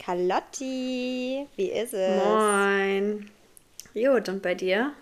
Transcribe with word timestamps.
Carlotti, 0.00 1.46
wie 1.56 1.70
ist 1.70 1.92
es? 1.94 2.24
Moin. 2.24 3.30
Gut, 3.94 4.28
und 4.28 4.42
bei 4.42 4.54
dir? 4.54 4.92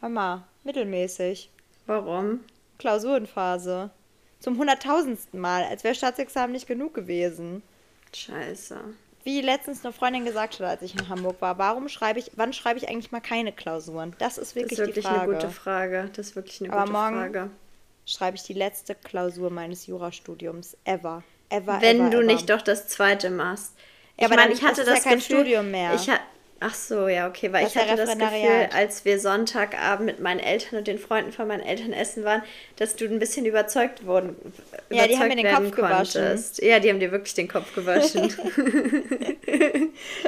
Hör 0.00 0.08
mal, 0.10 0.44
mittelmäßig. 0.64 1.50
Warum? 1.86 2.40
Klausurenphase. 2.78 3.90
Zum 4.40 4.58
hunderttausendsten 4.58 5.40
Mal, 5.40 5.64
als 5.64 5.82
wäre 5.82 5.94
Staatsexamen 5.94 6.52
nicht 6.52 6.66
genug 6.68 6.94
gewesen. 6.94 7.62
Scheiße. 8.14 8.78
Wie 9.24 9.40
letztens 9.40 9.84
eine 9.84 9.92
Freundin 9.92 10.24
gesagt 10.24 10.60
hat, 10.60 10.66
als 10.66 10.82
ich 10.82 10.94
in 10.94 11.08
Hamburg 11.08 11.40
war, 11.40 11.58
warum 11.58 11.88
schreibe 11.88 12.18
ich, 12.18 12.30
wann 12.36 12.52
schreibe 12.52 12.78
ich 12.78 12.88
eigentlich 12.88 13.10
mal 13.10 13.20
keine 13.20 13.52
Klausuren? 13.52 14.14
Das 14.18 14.38
ist 14.38 14.54
wirklich, 14.54 14.78
das 14.78 14.88
ist 14.88 14.94
wirklich 14.94 15.04
die 15.06 15.10
Frage. 15.10 15.22
eine 15.32 15.34
gute 15.34 15.50
Frage. 15.50 16.10
Das 16.14 16.28
ist 16.28 16.36
wirklich 16.36 16.60
eine 16.62 16.72
Aber 16.72 16.82
gute 16.82 16.92
morgen 16.92 17.16
Frage. 17.16 17.50
schreibe 18.06 18.36
ich 18.36 18.42
die 18.44 18.52
letzte 18.54 18.94
Klausur 18.94 19.50
meines 19.50 19.86
Jurastudiums 19.86 20.76
ever. 20.84 21.24
Ever, 21.50 21.80
Wenn 21.80 22.00
ever, 22.02 22.10
du 22.10 22.18
ever. 22.18 22.26
nicht 22.26 22.48
doch 22.50 22.62
das 22.62 22.88
zweite 22.88 23.30
machst. 23.30 23.74
Ja, 24.18 24.26
aber 24.26 24.36
meine, 24.36 24.48
dann- 24.50 24.58
ich 24.58 24.64
hatte 24.64 24.84
das 24.84 24.84
ist 24.84 24.88
ja 24.88 24.94
das 24.96 25.04
kein 25.04 25.18
Gefühl, 25.18 25.36
Studium 25.36 25.70
mehr. 25.70 25.94
Ich 25.94 26.10
Ach 26.60 26.74
so, 26.74 27.06
ja, 27.06 27.28
okay, 27.28 27.52
weil 27.52 27.62
Das 27.62 27.76
ich 27.76 27.80
hatte 27.80 27.94
das 27.94 28.18
Gefühl, 28.18 28.68
als 28.74 29.04
wir 29.04 29.20
Sonntagabend 29.20 30.06
mit 30.06 30.18
meinen 30.18 30.40
Eltern 30.40 30.80
und 30.80 30.88
den 30.88 30.98
Freunden 30.98 31.30
von 31.30 31.46
meinen 31.46 31.60
Eltern 31.62 31.92
essen 31.92 32.24
waren, 32.24 32.42
dass 32.74 32.96
du 32.96 33.04
ein 33.04 33.20
bisschen 33.20 33.46
überzeugt 33.46 34.06
worden 34.06 34.34
Ja, 34.90 35.06
die 35.06 35.16
haben 35.16 35.28
mir 35.28 35.34
überzeugt 35.38 35.60
den 35.60 35.64
Kopf 35.70 35.76
gewaschen. 35.76 36.22
konntest. 36.24 36.60
Ja, 36.60 36.80
die 36.80 36.90
haben 36.90 36.98
dir 36.98 37.12
wirklich 37.12 37.34
den 37.34 37.46
Kopf 37.46 37.72
gewaschen. 37.76 38.22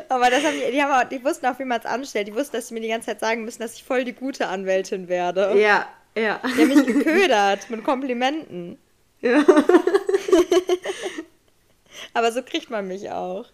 Aber 0.09 0.31
das 0.31 0.45
haben 0.45 0.55
die, 0.65 0.71
die, 0.71 0.81
haben 0.81 0.93
auch, 1.05 1.09
die 1.09 1.25
wussten 1.25 1.47
auch, 1.47 1.59
wie 1.59 1.65
man 1.65 1.81
es 1.81 1.87
anstellt. 1.87 2.29
Die 2.29 2.35
wussten, 2.37 2.55
dass 2.57 2.69
sie 2.69 2.75
mir 2.75 2.81
die 2.81 2.87
ganze 2.89 3.07
Zeit 3.07 3.19
sagen 3.19 3.45
müssen, 3.45 3.61
dass 3.63 3.75
ich 3.75 3.83
voll 3.83 4.05
die 4.05 4.13
gute 4.13 4.47
Anwältin 4.47 5.09
werde. 5.09 5.59
ja, 5.61 5.89
ja. 6.17 6.41
Die 6.57 6.63
haben 6.63 6.69
mich 6.69 6.87
geködert 6.87 7.71
mit 7.71 7.83
Komplimenten. 7.83 8.79
Ja. 9.21 9.45
Aber 12.15 12.33
so 12.33 12.43
kriegt 12.43 12.71
man 12.71 12.89
mich 12.89 13.11
auch. 13.11 13.47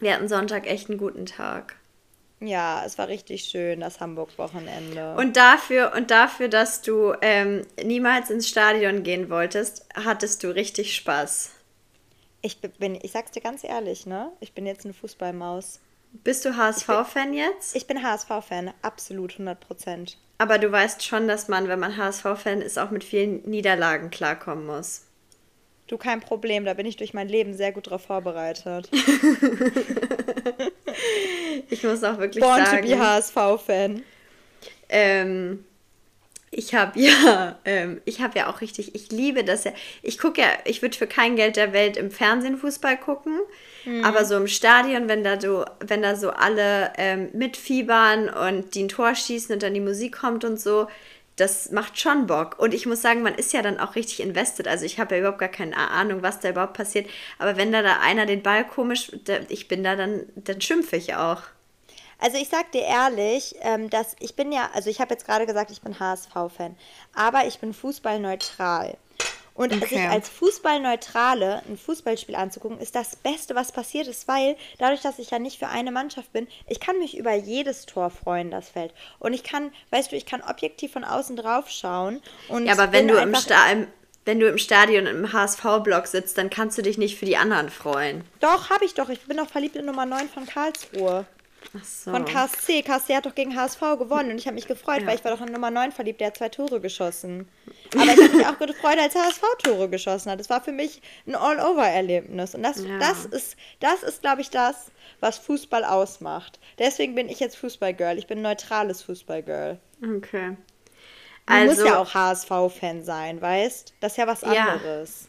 Wir 0.00 0.14
hatten 0.14 0.28
Sonntag 0.28 0.66
echt 0.66 0.88
einen 0.88 0.98
guten 0.98 1.26
Tag. 1.26 1.76
Ja, 2.40 2.84
es 2.84 2.98
war 2.98 3.08
richtig 3.08 3.44
schön, 3.44 3.80
das 3.80 3.98
Hamburg-Wochenende. 3.98 5.16
Und 5.16 5.36
dafür, 5.36 5.92
und 5.96 6.10
dafür, 6.12 6.48
dass 6.48 6.82
du 6.82 7.12
ähm, 7.20 7.62
niemals 7.82 8.30
ins 8.30 8.48
Stadion 8.48 9.02
gehen 9.02 9.28
wolltest, 9.28 9.86
hattest 9.94 10.44
du 10.44 10.54
richtig 10.54 10.94
Spaß. 10.94 11.50
Ich 12.40 12.60
bin, 12.60 12.96
ich 13.02 13.10
sag's 13.10 13.32
dir 13.32 13.42
ganz 13.42 13.64
ehrlich, 13.64 14.06
ne? 14.06 14.30
Ich 14.38 14.52
bin 14.52 14.66
jetzt 14.66 14.84
eine 14.84 14.94
Fußballmaus. 14.94 15.80
Bist 16.12 16.44
du 16.44 16.56
HSV-Fan 16.56 17.34
jetzt? 17.34 17.74
Ich 17.74 17.88
bin 17.88 18.02
HSV-Fan, 18.02 18.72
absolut 18.82 19.32
100 19.32 19.58
Prozent. 19.58 20.16
Aber 20.38 20.58
du 20.58 20.70
weißt 20.70 21.04
schon, 21.04 21.26
dass 21.26 21.48
man, 21.48 21.66
wenn 21.66 21.80
man 21.80 21.96
HSV-Fan 21.96 22.62
ist, 22.62 22.78
auch 22.78 22.90
mit 22.90 23.02
vielen 23.02 23.42
Niederlagen 23.42 24.10
klarkommen 24.10 24.64
muss. 24.64 25.07
Du, 25.88 25.96
kein 25.96 26.20
Problem, 26.20 26.64
da 26.64 26.74
bin 26.74 26.86
ich 26.86 26.96
durch 26.96 27.14
mein 27.14 27.28
Leben 27.28 27.54
sehr 27.54 27.72
gut 27.72 27.90
drauf 27.90 28.02
vorbereitet. 28.02 28.88
Ich 31.70 31.82
muss 31.82 32.02
auch 32.02 32.18
wirklich 32.18 32.42
Born 32.42 32.64
to 32.64 32.70
sagen, 32.70 32.86
be 32.86 32.98
HSV-Fan. 32.98 34.02
ähm, 34.88 35.64
ich 36.50 36.74
habe 36.74 36.98
ja, 36.98 37.58
ähm, 37.64 38.00
ich 38.04 38.20
habe 38.20 38.38
ja 38.38 38.50
auch 38.50 38.60
richtig, 38.60 38.94
ich 38.94 39.12
liebe 39.12 39.44
das 39.44 39.64
ja. 39.64 39.72
Ich 40.02 40.18
gucke 40.18 40.40
ja, 40.40 40.48
ich 40.64 40.80
würde 40.82 40.96
für 40.96 41.06
kein 41.06 41.36
Geld 41.36 41.56
der 41.56 41.72
Welt 41.72 41.96
im 41.96 42.10
Fernsehen 42.10 42.56
Fußball 42.56 42.96
gucken, 42.96 43.38
aber 44.02 44.24
so 44.24 44.36
im 44.36 44.48
Stadion, 44.48 45.08
wenn 45.08 45.22
da 45.24 45.40
so, 45.40 45.64
wenn 45.80 46.02
da 46.02 46.16
so 46.16 46.30
alle 46.30 46.92
ähm, 46.96 47.28
mitfiebern 47.32 48.28
und 48.28 48.74
die 48.74 48.84
ein 48.84 48.88
Tor 48.88 49.14
schießen 49.14 49.54
und 49.54 49.62
dann 49.62 49.74
die 49.74 49.80
Musik 49.80 50.18
kommt 50.18 50.44
und 50.44 50.58
so, 50.60 50.88
das 51.38 51.70
macht 51.70 51.98
schon 51.98 52.26
Bock. 52.26 52.58
Und 52.58 52.74
ich 52.74 52.86
muss 52.86 53.00
sagen, 53.00 53.22
man 53.22 53.34
ist 53.34 53.52
ja 53.52 53.62
dann 53.62 53.80
auch 53.80 53.94
richtig 53.94 54.20
invested. 54.20 54.68
Also 54.68 54.84
ich 54.84 54.98
habe 54.98 55.14
ja 55.14 55.20
überhaupt 55.20 55.38
gar 55.38 55.48
keine 55.48 55.76
Ahnung, 55.76 56.22
was 56.22 56.40
da 56.40 56.50
überhaupt 56.50 56.74
passiert. 56.74 57.08
Aber 57.38 57.56
wenn 57.56 57.72
da, 57.72 57.82
da 57.82 58.00
einer 58.00 58.26
den 58.26 58.42
Ball 58.42 58.66
komisch, 58.66 59.10
ich 59.48 59.68
bin 59.68 59.84
da, 59.84 59.96
dann, 59.96 60.26
dann 60.34 60.60
schimpfe 60.60 60.96
ich 60.96 61.14
auch. 61.14 61.42
Also 62.18 62.36
ich 62.36 62.48
sag 62.48 62.72
dir 62.72 62.82
ehrlich, 62.82 63.54
ähm, 63.60 63.88
dass 63.90 64.16
ich 64.18 64.34
bin 64.34 64.50
ja, 64.50 64.68
also 64.74 64.90
ich 64.90 65.00
habe 65.00 65.14
jetzt 65.14 65.24
gerade 65.24 65.46
gesagt, 65.46 65.70
ich 65.70 65.80
bin 65.80 66.00
HSV-Fan, 66.00 66.76
aber 67.14 67.46
ich 67.46 67.60
bin 67.60 67.72
fußballneutral. 67.72 68.96
Und 69.58 69.72
Okay. 69.72 69.88
sich 69.88 70.08
als 70.08 70.28
Fußballneutrale 70.28 71.62
ein 71.68 71.76
Fußballspiel 71.76 72.36
anzugucken, 72.36 72.78
ist 72.78 72.94
das 72.94 73.16
Beste, 73.16 73.56
was 73.56 73.72
passiert 73.72 74.06
ist, 74.06 74.28
weil 74.28 74.56
dadurch, 74.78 75.00
dass 75.02 75.18
ich 75.18 75.30
ja 75.32 75.40
nicht 75.40 75.58
für 75.58 75.66
eine 75.66 75.90
Mannschaft 75.90 76.32
bin, 76.32 76.46
ich 76.68 76.78
kann 76.78 76.96
mich 77.00 77.18
über 77.18 77.34
jedes 77.34 77.84
Tor 77.84 78.10
freuen, 78.10 78.52
das 78.52 78.68
fällt. 78.68 78.94
Und 79.18 79.32
ich 79.32 79.42
kann, 79.42 79.72
weißt 79.90 80.12
du, 80.12 80.16
ich 80.16 80.26
kann 80.26 80.42
objektiv 80.42 80.92
von 80.92 81.02
außen 81.02 81.34
drauf 81.34 81.68
schauen. 81.70 82.22
Und 82.48 82.66
Ja, 82.66 82.72
aber 82.74 82.92
wenn 82.92 83.08
du, 83.08 83.16
im 83.16 83.34
Sta 83.34 83.68
im, 83.72 83.88
wenn 84.24 84.38
du 84.38 84.48
im 84.48 84.58
Stadion 84.58 85.06
im 85.06 85.32
HSV-Block 85.32 86.06
sitzt, 86.06 86.38
dann 86.38 86.50
kannst 86.50 86.78
du 86.78 86.82
dich 86.82 86.96
nicht 86.96 87.18
für 87.18 87.26
die 87.26 87.36
anderen 87.36 87.68
freuen. 87.68 88.22
Doch, 88.38 88.70
habe 88.70 88.84
ich 88.84 88.94
doch. 88.94 89.08
Ich 89.08 89.22
bin 89.22 89.38
doch 89.38 89.48
verliebt 89.48 89.74
in 89.74 89.86
Nummer 89.86 90.06
9 90.06 90.28
von 90.28 90.46
Karlsruhe. 90.46 91.26
So. 91.84 92.10
Von 92.12 92.24
KSC. 92.24 92.82
KSC 92.82 93.14
hat 93.16 93.26
doch 93.26 93.34
gegen 93.34 93.54
HSV 93.54 93.80
gewonnen 93.98 94.30
und 94.30 94.38
ich 94.38 94.46
habe 94.46 94.54
mich 94.54 94.66
gefreut, 94.66 95.02
Ja. 95.02 95.06
weil 95.06 95.16
ich 95.16 95.24
war 95.24 95.32
doch 95.36 95.44
in 95.44 95.52
Nummer 95.52 95.70
9 95.70 95.92
verliebt, 95.92 96.20
der 96.20 96.28
hat 96.28 96.36
zwei 96.38 96.48
Tore 96.48 96.80
geschossen. 96.80 97.46
Aber 97.94 98.04
ich 98.04 98.10
habe 98.22 98.36
mich 98.36 98.46
auch 98.46 98.58
gefreut, 98.58 98.98
als 98.98 99.14
HSV 99.14 99.42
Tore 99.62 99.88
geschossen 99.88 100.30
hat. 100.30 100.40
Das 100.40 100.48
war 100.50 100.62
für 100.62 100.72
mich 100.72 101.02
ein 101.26 101.34
All-Over-Erlebnis. 101.34 102.54
Und 102.54 102.62
das, 102.62 102.82
Ja. 102.82 102.98
das 102.98 103.26
ist, 103.26 103.56
das 103.80 104.02
ist, 104.02 104.22
glaube 104.22 104.40
ich, 104.40 104.50
das, 104.50 104.90
was 105.20 105.36
Fußball 105.38 105.84
ausmacht. 105.84 106.58
Deswegen 106.78 107.14
bin 107.14 107.28
ich 107.28 107.38
jetzt 107.40 107.56
Fußballgirl. 107.58 108.16
Ich 108.18 108.26
bin 108.26 108.38
ein 108.38 108.42
neutrales 108.42 109.02
Fußballgirl. 109.02 109.78
Okay. 110.02 110.56
Du 111.46 111.54
Also, 111.54 111.66
musst 111.74 111.86
ja 111.86 111.98
auch 111.98 112.14
HSV-Fan 112.14 113.04
sein, 113.04 113.40
weißt? 113.40 113.92
Das 114.00 114.12
ist 114.12 114.16
ja 114.18 114.26
was 114.26 114.40
Ja. 114.42 114.48
anderes. 114.72 115.28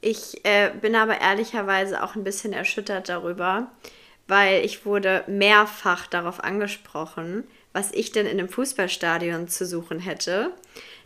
ich 0.00 0.44
äh, 0.44 0.70
bin 0.80 0.94
aber 0.94 1.20
ehrlicherweise 1.20 2.02
auch 2.04 2.14
ein 2.14 2.22
bisschen 2.22 2.52
erschüttert 2.52 3.08
darüber, 3.08 3.66
weil 4.28 4.64
ich 4.64 4.86
wurde 4.86 5.24
mehrfach 5.26 6.06
darauf 6.06 6.44
angesprochen, 6.44 7.44
was 7.72 7.92
ich 7.92 8.12
denn 8.12 8.26
in 8.26 8.38
einem 8.38 8.48
Fußballstadion 8.48 9.48
zu 9.48 9.66
suchen 9.66 9.98
hätte. 9.98 10.52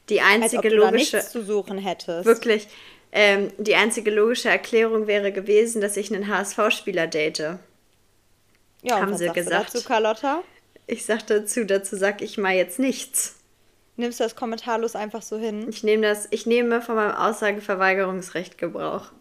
Die 0.08 0.20
einzige 0.20 0.68
logische... 0.68 1.20
zu 1.20 1.42
suchen 1.42 1.78
hättest. 1.78 2.26
Wirklich. 2.26 2.68
Ähm, 3.12 3.52
die 3.58 3.76
einzige 3.76 4.10
logische 4.10 4.48
Erklärung 4.48 5.06
wäre 5.06 5.32
gewesen, 5.32 5.80
dass 5.80 5.96
ich 5.96 6.12
einen 6.12 6.28
HSV-Spieler 6.28 7.06
date. 7.06 7.58
Ja, 8.82 9.00
haben 9.00 9.12
was 9.12 9.18
sie 9.18 9.26
sagst 9.26 9.36
du 9.36 9.44
gesagt. 9.44 9.74
dazu, 9.74 9.86
Carlotta? 9.86 10.42
Ich 10.86 11.04
sag 11.04 11.26
dazu, 11.26 11.64
dazu 11.64 11.96
sag 11.96 12.22
ich 12.22 12.38
mal 12.38 12.54
jetzt 12.54 12.78
nichts. 12.78 13.36
Nimmst 13.96 14.18
du 14.18 14.24
das 14.24 14.34
kommentarlos 14.34 14.96
einfach 14.96 15.22
so 15.22 15.36
hin? 15.36 15.68
Ich 15.68 15.84
nehme 15.84 16.02
das, 16.02 16.26
ich 16.30 16.46
nehme 16.46 16.80
von 16.80 16.96
meinem 16.96 17.14
Aussageverweigerungsrecht 17.14 18.58
Gebrauch. 18.58 19.12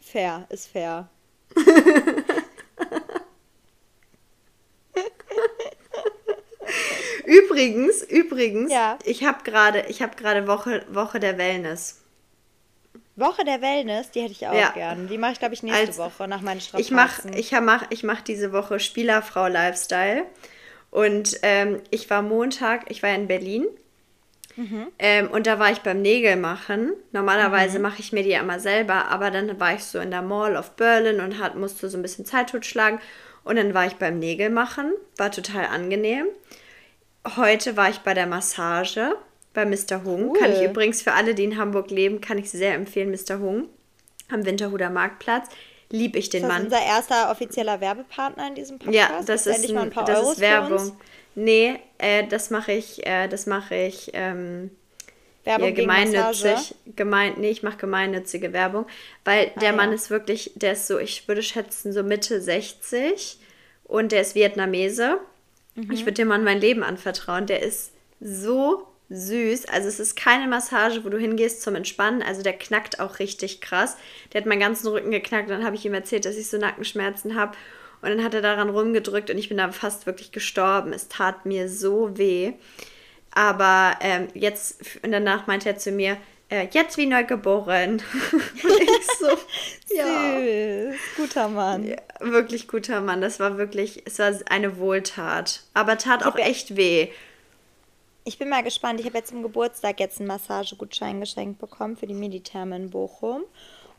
Fair, 0.00 0.46
ist 0.48 0.68
fair. 0.68 1.08
Übrigens, 7.56 8.02
übrigens, 8.02 8.70
Ja. 8.72 8.98
ich 9.04 9.24
habe 9.24 9.38
gerade, 9.44 9.84
ich 9.88 10.02
habe 10.02 10.14
gerade 10.16 10.46
Woche, 10.46 10.84
Woche 10.90 11.18
der 11.20 11.38
Wellness. 11.38 12.02
Woche 13.16 13.44
der 13.46 13.62
Wellness, 13.62 14.10
die 14.10 14.20
hätte 14.20 14.32
ich 14.32 14.46
auch 14.46 14.52
Ja. 14.52 14.70
gern. 14.72 15.08
Die 15.08 15.16
mache 15.16 15.32
ich, 15.32 15.38
glaube 15.38 15.54
ich, 15.54 15.62
nächste 15.62 15.86
Als- 15.86 15.96
Woche 15.98 16.28
nach 16.28 16.42
meinen 16.42 16.60
Strapazen. 16.60 16.84
Ich 16.84 16.90
mache 16.90 17.22
ich 17.34 17.52
mach, 17.52 17.86
ich 17.90 18.02
mach 18.02 18.20
diese 18.20 18.52
Woche 18.52 18.78
Spielerfrau 18.78 19.46
Lifestyle. 19.48 20.24
Und 20.90 21.38
ähm, 21.42 21.80
ich 21.90 22.10
war 22.10 22.20
Montag, 22.22 22.90
ich 22.90 23.02
war 23.02 23.14
in 23.14 23.26
Berlin. 23.26 23.66
Ähm, 24.98 25.28
und 25.30 25.46
da 25.46 25.58
war 25.58 25.70
ich 25.70 25.80
beim 25.80 26.00
Nägelmachen. 26.00 26.92
Normalerweise 27.12 27.78
mache 27.78 28.00
ich 28.00 28.12
mir 28.12 28.22
die 28.22 28.30
ja 28.30 28.40
immer 28.40 28.58
selber, 28.58 29.08
aber 29.10 29.30
dann 29.30 29.60
war 29.60 29.74
ich 29.74 29.84
so 29.84 29.98
in 29.98 30.10
der 30.10 30.22
Mall 30.22 30.56
of 30.56 30.70
Berlin 30.76 31.20
und 31.20 31.38
hat, 31.38 31.56
musste 31.56 31.90
so 31.90 31.98
ein 31.98 32.02
bisschen 32.02 32.24
Zeit 32.24 32.48
totschlagen. 32.50 32.98
Und 33.44 33.56
dann 33.56 33.74
war 33.74 33.86
ich 33.86 33.96
beim 33.96 34.18
Nägelmachen, 34.18 34.92
war 35.18 35.30
total 35.30 35.66
angenehm. 35.66 36.26
Heute 37.36 37.76
war 37.76 37.90
ich 37.90 37.98
bei 38.00 38.14
der 38.14 38.26
Massage 38.26 39.16
bei 39.52 39.64
Mr. 39.64 40.04
Hung. 40.04 40.30
Cool. 40.30 40.38
Kann 40.38 40.52
ich 40.52 40.62
übrigens 40.62 41.02
für 41.02 41.12
alle, 41.12 41.34
die 41.34 41.44
in 41.44 41.56
Hamburg 41.56 41.90
leben, 41.90 42.20
kann 42.20 42.38
ich 42.38 42.50
sehr 42.50 42.74
empfehlen, 42.74 43.10
Mr. 43.10 43.40
Hung. 43.40 43.68
Am 44.30 44.44
Winterhuder 44.44 44.90
Marktplatz. 44.90 45.48
Lieb 45.90 46.16
ich 46.16 46.28
den 46.30 46.42
das 46.42 46.50
ist 46.50 46.54
Mann. 46.54 46.64
unser 46.64 46.82
erster 46.84 47.30
offizieller 47.30 47.80
Werbepartner 47.80 48.48
in 48.48 48.54
diesem 48.56 48.78
Podcast. 48.78 48.96
Ja, 48.96 49.22
das 49.24 49.46
ist, 49.46 49.70
ein, 49.70 49.78
ein 49.78 49.90
das 49.90 50.18
Euros 50.18 50.32
ist? 50.34 50.40
Werbung. 50.40 50.92
Nee, 51.36 51.78
äh, 51.98 52.26
das 52.26 52.50
mache 52.50 52.72
ich, 52.72 53.06
äh, 53.06 53.28
das 53.28 53.46
mache 53.46 53.74
ich 53.76 54.10
ähm, 54.14 54.70
Werbung 55.44 55.68
ja, 55.68 55.74
gemeinnützig. 55.74 56.74
Gemein, 56.96 57.34
nee, 57.38 57.50
ich 57.50 57.62
mache 57.62 57.76
gemeinnützige 57.76 58.52
Werbung, 58.52 58.86
weil 59.24 59.52
der 59.60 59.70
Ah, 59.70 59.76
Mann 59.76 59.90
ja. 59.90 59.94
ist 59.94 60.10
wirklich, 60.10 60.52
der 60.56 60.72
ist 60.72 60.88
so, 60.88 60.98
ich 60.98 61.28
würde 61.28 61.42
schätzen, 61.42 61.92
so 61.92 62.02
Mitte 62.02 62.40
60 62.40 63.38
und 63.84 64.10
der 64.12 64.22
ist 64.22 64.34
Vietnamese. 64.34 65.18
Mhm. 65.76 65.90
Ich 65.92 66.00
würde 66.00 66.14
dem 66.14 66.28
Mann 66.28 66.44
mein 66.44 66.60
Leben 66.60 66.82
anvertrauen. 66.82 67.46
Der 67.46 67.62
ist 67.62 67.92
so 68.20 68.86
süß. 69.08 69.66
Also 69.66 69.88
es 69.88 70.00
ist 70.00 70.16
keine 70.16 70.48
Massage, 70.48 71.04
wo 71.04 71.08
du 71.08 71.18
hingehst 71.18 71.62
zum 71.62 71.74
Entspannen. 71.76 72.22
Also 72.22 72.42
der 72.42 72.54
knackt 72.54 72.98
auch 72.98 73.18
richtig 73.18 73.60
krass. 73.60 73.96
Der 74.32 74.40
hat 74.40 74.48
meinen 74.48 74.60
ganzen 74.60 74.88
Rücken 74.88 75.10
geknackt. 75.10 75.50
Dann 75.50 75.64
habe 75.64 75.76
ich 75.76 75.84
ihm 75.84 75.94
erzählt, 75.94 76.24
dass 76.24 76.36
ich 76.36 76.48
so 76.48 76.58
Nackenschmerzen 76.58 77.36
habe. 77.36 77.56
Und 78.02 78.10
dann 78.10 78.24
hat 78.24 78.34
er 78.34 78.42
daran 78.42 78.68
rumgedrückt 78.68 79.30
und 79.30 79.38
ich 79.38 79.48
bin 79.48 79.58
da 79.58 79.70
fast 79.72 80.06
wirklich 80.06 80.32
gestorben. 80.32 80.92
Es 80.92 81.08
tat 81.08 81.46
mir 81.46 81.68
so 81.68 82.18
weh. 82.18 82.52
Aber 83.30 83.96
ähm, 84.00 84.28
jetzt, 84.34 84.80
und 85.02 85.12
danach 85.12 85.46
meinte 85.46 85.68
er 85.68 85.78
zu 85.78 85.92
mir, 85.92 86.16
äh, 86.48 86.68
jetzt 86.70 86.96
wie 86.96 87.06
neugeboren. 87.06 88.02
und 88.32 88.80
ich 88.80 89.06
so, 89.18 89.28
ja. 89.94 90.38
Süß. 90.38 91.00
Gut, 91.16 91.28
guter 91.28 91.48
Mann. 91.48 91.86
Ja, 91.86 91.96
wirklich 92.20 92.68
guter 92.68 93.00
Mann. 93.00 93.20
Das 93.20 93.40
war 93.40 93.58
wirklich, 93.58 94.02
es 94.06 94.18
war 94.18 94.32
eine 94.48 94.78
Wohltat. 94.78 95.62
Aber 95.74 95.98
tat 95.98 96.24
auch 96.24 96.36
echt 96.36 96.76
weh. 96.76 97.08
Ich 98.24 98.38
bin 98.38 98.48
mal 98.48 98.62
gespannt. 98.62 99.00
Ich 99.00 99.06
habe 99.06 99.18
jetzt 99.18 99.28
zum 99.28 99.42
Geburtstag 99.42 100.00
jetzt 100.00 100.18
einen 100.18 100.28
Massagegutschein 100.28 101.20
geschenkt 101.20 101.60
bekommen 101.60 101.96
für 101.96 102.06
die 102.06 102.14
Meditherme 102.14 102.76
in 102.76 102.90
Bochum. 102.90 103.42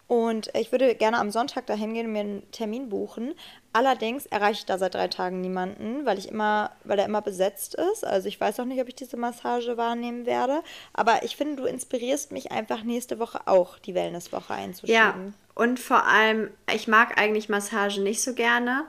Und 0.08 0.50
ich 0.56 0.72
würde 0.72 0.96
gerne 0.96 1.20
am 1.20 1.32
Sonntag 1.32 1.66
dahin 1.66 1.94
gehen 1.94 2.06
und 2.06 2.14
mir 2.14 2.22
einen 2.22 2.52
Termin 2.52 2.88
buchen. 2.88 3.34
Allerdings 3.74 4.26
erreiche 4.26 4.60
ich 4.60 4.66
da 4.66 4.78
seit 4.78 4.96
drei 4.96 5.10
Tagen 5.10 5.42
niemanden, 5.42 6.06
weil 6.06 6.18
ich 6.18 6.30
immer, 6.30 6.72
weil 6.86 6.98
er 6.98 7.06
immer 7.06 7.22
besetzt 7.22 7.76
ist. 7.76 8.06
Also 8.06 8.30
ich 8.30 8.40
weiß 8.40 8.62
auch 8.62 8.66
nicht, 8.66 8.82
ob 8.82 8.88
ich 8.88 8.96
diese 8.96 9.18
Massage 9.18 9.76
wahrnehmen 9.76 10.26
werde. 10.26 10.64
Aber 10.94 11.24
ich 11.24 11.36
finde, 11.36 11.58
du 11.58 11.66
inspirierst 11.66 12.32
mich 12.32 12.54
einfach 12.54 12.84
nächste 12.84 13.20
Woche 13.20 13.42
auch 13.48 13.80
die 13.80 13.96
Wellnesswoche 13.96 14.54
einzuschieben. 14.54 14.96
Ja, 14.96 15.14
und 15.56 15.78
vor 15.80 16.06
allem, 16.06 16.52
ich 16.74 16.88
mag 16.88 17.20
eigentlich 17.20 17.50
Massage 17.50 18.02
nicht 18.02 18.22
so 18.22 18.34
gerne, 18.34 18.86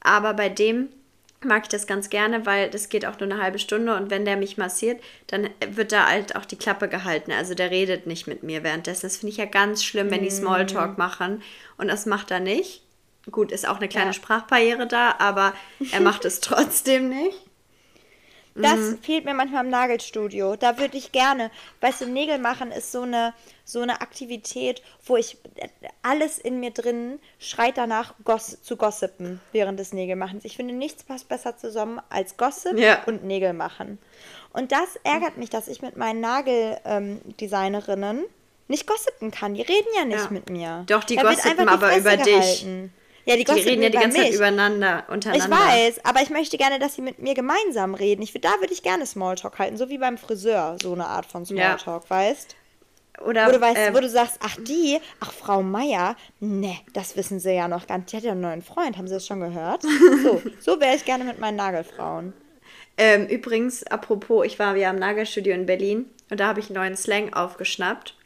aber 0.00 0.34
bei 0.34 0.48
dem 0.48 0.88
mag 1.44 1.62
ich 1.64 1.68
das 1.68 1.86
ganz 1.86 2.10
gerne, 2.10 2.44
weil 2.46 2.70
das 2.70 2.88
geht 2.88 3.06
auch 3.06 3.18
nur 3.18 3.30
eine 3.30 3.42
halbe 3.42 3.58
Stunde 3.58 3.96
und 3.96 4.10
wenn 4.10 4.24
der 4.24 4.36
mich 4.36 4.58
massiert, 4.58 5.02
dann 5.26 5.48
wird 5.70 5.92
da 5.92 6.06
halt 6.06 6.36
auch 6.36 6.44
die 6.44 6.56
Klappe 6.56 6.88
gehalten. 6.88 7.32
Also 7.32 7.54
der 7.54 7.70
redet 7.70 8.06
nicht 8.06 8.26
mit 8.26 8.42
mir 8.42 8.62
währenddessen. 8.62 9.06
Das 9.06 9.16
finde 9.16 9.32
ich 9.32 9.38
ja 9.38 9.46
ganz 9.46 9.82
schlimm, 9.82 10.10
wenn 10.10 10.22
die 10.22 10.30
Smalltalk 10.30 10.98
machen 10.98 11.42
und 11.78 11.88
das 11.88 12.06
macht 12.06 12.30
er 12.30 12.40
nicht. 12.40 12.82
Gut, 13.30 13.52
ist 13.52 13.68
auch 13.68 13.76
eine 13.76 13.88
kleine 13.88 14.08
ja. 14.08 14.12
Sprachbarriere 14.12 14.86
da, 14.86 15.14
aber 15.18 15.54
er 15.92 16.00
macht 16.00 16.24
es 16.24 16.40
trotzdem 16.40 17.08
nicht. 17.08 17.49
Das 18.54 18.78
mhm. 18.78 18.98
fehlt 18.98 19.24
mir 19.24 19.34
manchmal 19.34 19.64
im 19.64 19.70
Nagelstudio. 19.70 20.56
Da 20.56 20.78
würde 20.78 20.96
ich 20.96 21.12
gerne, 21.12 21.50
weißt 21.80 22.00
du, 22.02 22.06
Nägel 22.06 22.38
machen 22.38 22.72
ist 22.72 22.90
so 22.90 23.02
eine, 23.02 23.32
so 23.64 23.80
eine 23.80 24.00
Aktivität, 24.00 24.82
wo 25.04 25.16
ich 25.16 25.38
alles 26.02 26.38
in 26.38 26.60
mir 26.60 26.70
drin 26.70 27.20
schreit 27.38 27.78
danach, 27.78 28.14
goss, 28.24 28.60
zu 28.62 28.76
gossipen 28.76 29.40
während 29.52 29.78
des 29.78 29.92
Nägelmachens. 29.92 30.44
Ich 30.44 30.56
finde, 30.56 30.74
nichts 30.74 31.04
passt 31.04 31.28
besser 31.28 31.56
zusammen 31.56 32.00
als 32.08 32.36
Gossip 32.36 32.76
ja. 32.78 33.04
und 33.04 33.24
Nägel 33.24 33.52
machen. 33.52 33.98
Und 34.52 34.72
das 34.72 34.96
ärgert 35.04 35.36
mich, 35.36 35.50
dass 35.50 35.68
ich 35.68 35.80
mit 35.80 35.96
meinen 35.96 36.20
Nageldesignerinnen 36.20 38.18
ähm, 38.18 38.24
nicht 38.66 38.86
gossipen 38.86 39.30
kann. 39.30 39.54
Die 39.54 39.62
reden 39.62 39.88
ja 39.96 40.04
nicht 40.04 40.24
ja. 40.24 40.30
mit 40.30 40.50
mir. 40.50 40.84
Doch, 40.88 41.04
die 41.04 41.16
da 41.16 41.22
gossipen 41.22 41.68
aber 41.68 41.96
über 41.96 42.16
gehalten. 42.16 42.24
dich. 42.24 42.66
Ja, 43.26 43.36
die, 43.36 43.44
die 43.44 43.52
reden 43.52 43.82
ja 43.82 43.90
die 43.90 43.98
ganze 43.98 44.18
mich. 44.18 44.28
Zeit 44.28 44.34
übereinander, 44.34 45.04
untereinander. 45.08 45.56
Ich 45.56 45.94
weiß, 45.94 46.04
aber 46.04 46.22
ich 46.22 46.30
möchte 46.30 46.56
gerne, 46.56 46.78
dass 46.78 46.94
sie 46.94 47.02
mit 47.02 47.18
mir 47.18 47.34
gemeinsam 47.34 47.94
reden. 47.94 48.22
Ich, 48.22 48.32
da 48.32 48.60
würde 48.60 48.72
ich 48.72 48.82
gerne 48.82 49.06
Smalltalk 49.06 49.58
halten, 49.58 49.76
so 49.76 49.88
wie 49.88 49.98
beim 49.98 50.18
Friseur, 50.18 50.76
so 50.82 50.92
eine 50.92 51.06
Art 51.06 51.26
von 51.26 51.44
Smalltalk, 51.44 52.04
ja. 52.04 52.10
weißt 52.10 52.56
oder, 53.20 53.48
wo 53.48 53.52
du 53.52 53.60
weißt, 53.60 53.76
äh, 53.76 53.94
wo 53.94 54.00
du 54.00 54.08
sagst, 54.08 54.38
ach 54.42 54.56
die, 54.60 54.98
ach 55.20 55.32
Frau 55.32 55.62
Meier, 55.62 56.16
ne, 56.40 56.78
das 56.94 57.16
wissen 57.16 57.38
sie 57.38 57.52
ja 57.52 57.68
noch 57.68 57.86
gar 57.86 57.98
nicht. 57.98 58.12
Die 58.12 58.16
hat 58.16 58.24
ja 58.24 58.32
einen 58.32 58.40
neuen 58.40 58.62
Freund, 58.62 58.96
haben 58.96 59.08
sie 59.08 59.14
das 59.14 59.26
schon 59.26 59.40
gehört? 59.40 59.82
So, 60.22 60.42
so 60.58 60.80
wäre 60.80 60.96
ich 60.96 61.04
gerne 61.04 61.24
mit 61.24 61.38
meinen 61.38 61.56
Nagelfrauen. 61.56 62.32
Ähm, 62.96 63.26
übrigens, 63.26 63.84
apropos, 63.84 64.44
ich 64.44 64.58
war 64.58 64.76
ja 64.76 64.90
im 64.90 64.98
Nagelstudio 64.98 65.54
in 65.54 65.66
Berlin 65.66 66.06
und 66.30 66.40
da 66.40 66.48
habe 66.48 66.60
ich 66.60 66.66
einen 66.66 66.76
neuen 66.76 66.96
Slang 66.96 67.32
aufgeschnappt. 67.32 68.16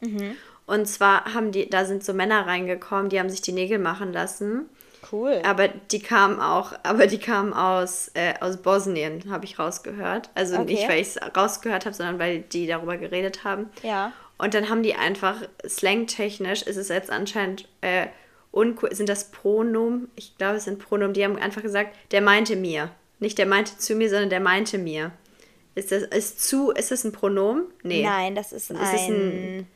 Mhm. 0.00 0.36
Und 0.70 0.86
zwar 0.86 1.34
haben 1.34 1.50
die, 1.50 1.68
da 1.68 1.84
sind 1.84 2.04
so 2.04 2.14
Männer 2.14 2.46
reingekommen, 2.46 3.08
die 3.08 3.18
haben 3.18 3.28
sich 3.28 3.42
die 3.42 3.50
Nägel 3.50 3.80
machen 3.80 4.12
lassen. 4.12 4.68
Cool. 5.10 5.42
Aber 5.44 5.66
die 5.66 5.98
kamen 5.98 6.38
auch, 6.38 6.74
aber 6.84 7.08
die 7.08 7.18
kamen 7.18 7.52
aus, 7.52 8.12
äh, 8.14 8.34
aus 8.40 8.58
Bosnien, 8.58 9.24
habe 9.30 9.46
ich 9.46 9.58
rausgehört. 9.58 10.30
Also 10.36 10.54
okay. 10.54 10.74
nicht, 10.74 10.88
weil 10.88 11.00
ich 11.00 11.08
es 11.08 11.18
rausgehört 11.36 11.86
habe, 11.86 11.96
sondern 11.96 12.20
weil 12.20 12.42
die 12.42 12.68
darüber 12.68 12.96
geredet 12.98 13.42
haben. 13.42 13.68
Ja. 13.82 14.12
Und 14.38 14.54
dann 14.54 14.68
haben 14.68 14.84
die 14.84 14.94
einfach, 14.94 15.42
slangtechnisch 15.66 16.62
ist 16.62 16.76
es 16.76 16.86
jetzt 16.86 17.10
anscheinend 17.10 17.68
äh, 17.80 18.06
uncool, 18.52 18.94
sind 18.94 19.08
das 19.08 19.32
Pronomen? 19.32 20.08
Ich 20.14 20.38
glaube, 20.38 20.58
es 20.58 20.66
sind 20.66 20.78
Pronomen. 20.78 21.14
Die 21.14 21.24
haben 21.24 21.36
einfach 21.36 21.62
gesagt, 21.62 21.96
der 22.12 22.20
meinte 22.20 22.54
mir. 22.54 22.92
Nicht 23.18 23.38
der 23.38 23.46
meinte 23.46 23.76
zu 23.76 23.96
mir, 23.96 24.08
sondern 24.08 24.30
der 24.30 24.40
meinte 24.40 24.78
mir. 24.78 25.10
Ist 25.74 25.90
das, 25.90 26.04
ist 26.04 26.48
zu, 26.48 26.70
ist 26.70 26.92
das 26.92 27.02
ein 27.02 27.10
Pronomen? 27.10 27.64
Nee. 27.82 28.04
Nein, 28.04 28.36
das 28.36 28.52
ist, 28.52 28.70
ist 28.70 28.80
ein, 28.80 29.66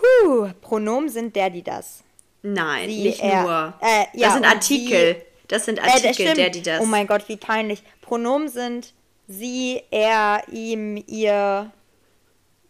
Huh, 0.00 0.50
Pronomen 0.60 1.08
sind 1.08 1.36
der, 1.36 1.50
die 1.50 1.62
das. 1.62 2.02
Nein, 2.42 2.88
sie, 2.88 3.02
nicht 3.02 3.20
er, 3.20 3.42
nur. 3.42 3.74
Äh, 3.80 4.04
ja, 4.14 4.26
das 4.26 4.34
sind 4.34 4.44
Artikel. 4.44 5.16
Sie, 5.16 5.46
das 5.48 5.64
sind 5.64 5.82
Artikel, 5.82 6.26
äh, 6.26 6.34
der, 6.34 6.50
die 6.50 6.62
das. 6.62 6.80
Oh 6.80 6.86
mein 6.86 7.06
Gott, 7.06 7.28
wie 7.28 7.36
peinlich. 7.36 7.82
Pronomen 8.02 8.48
sind 8.48 8.92
sie, 9.26 9.82
er, 9.90 10.42
ihm, 10.50 11.02
ihr. 11.06 11.70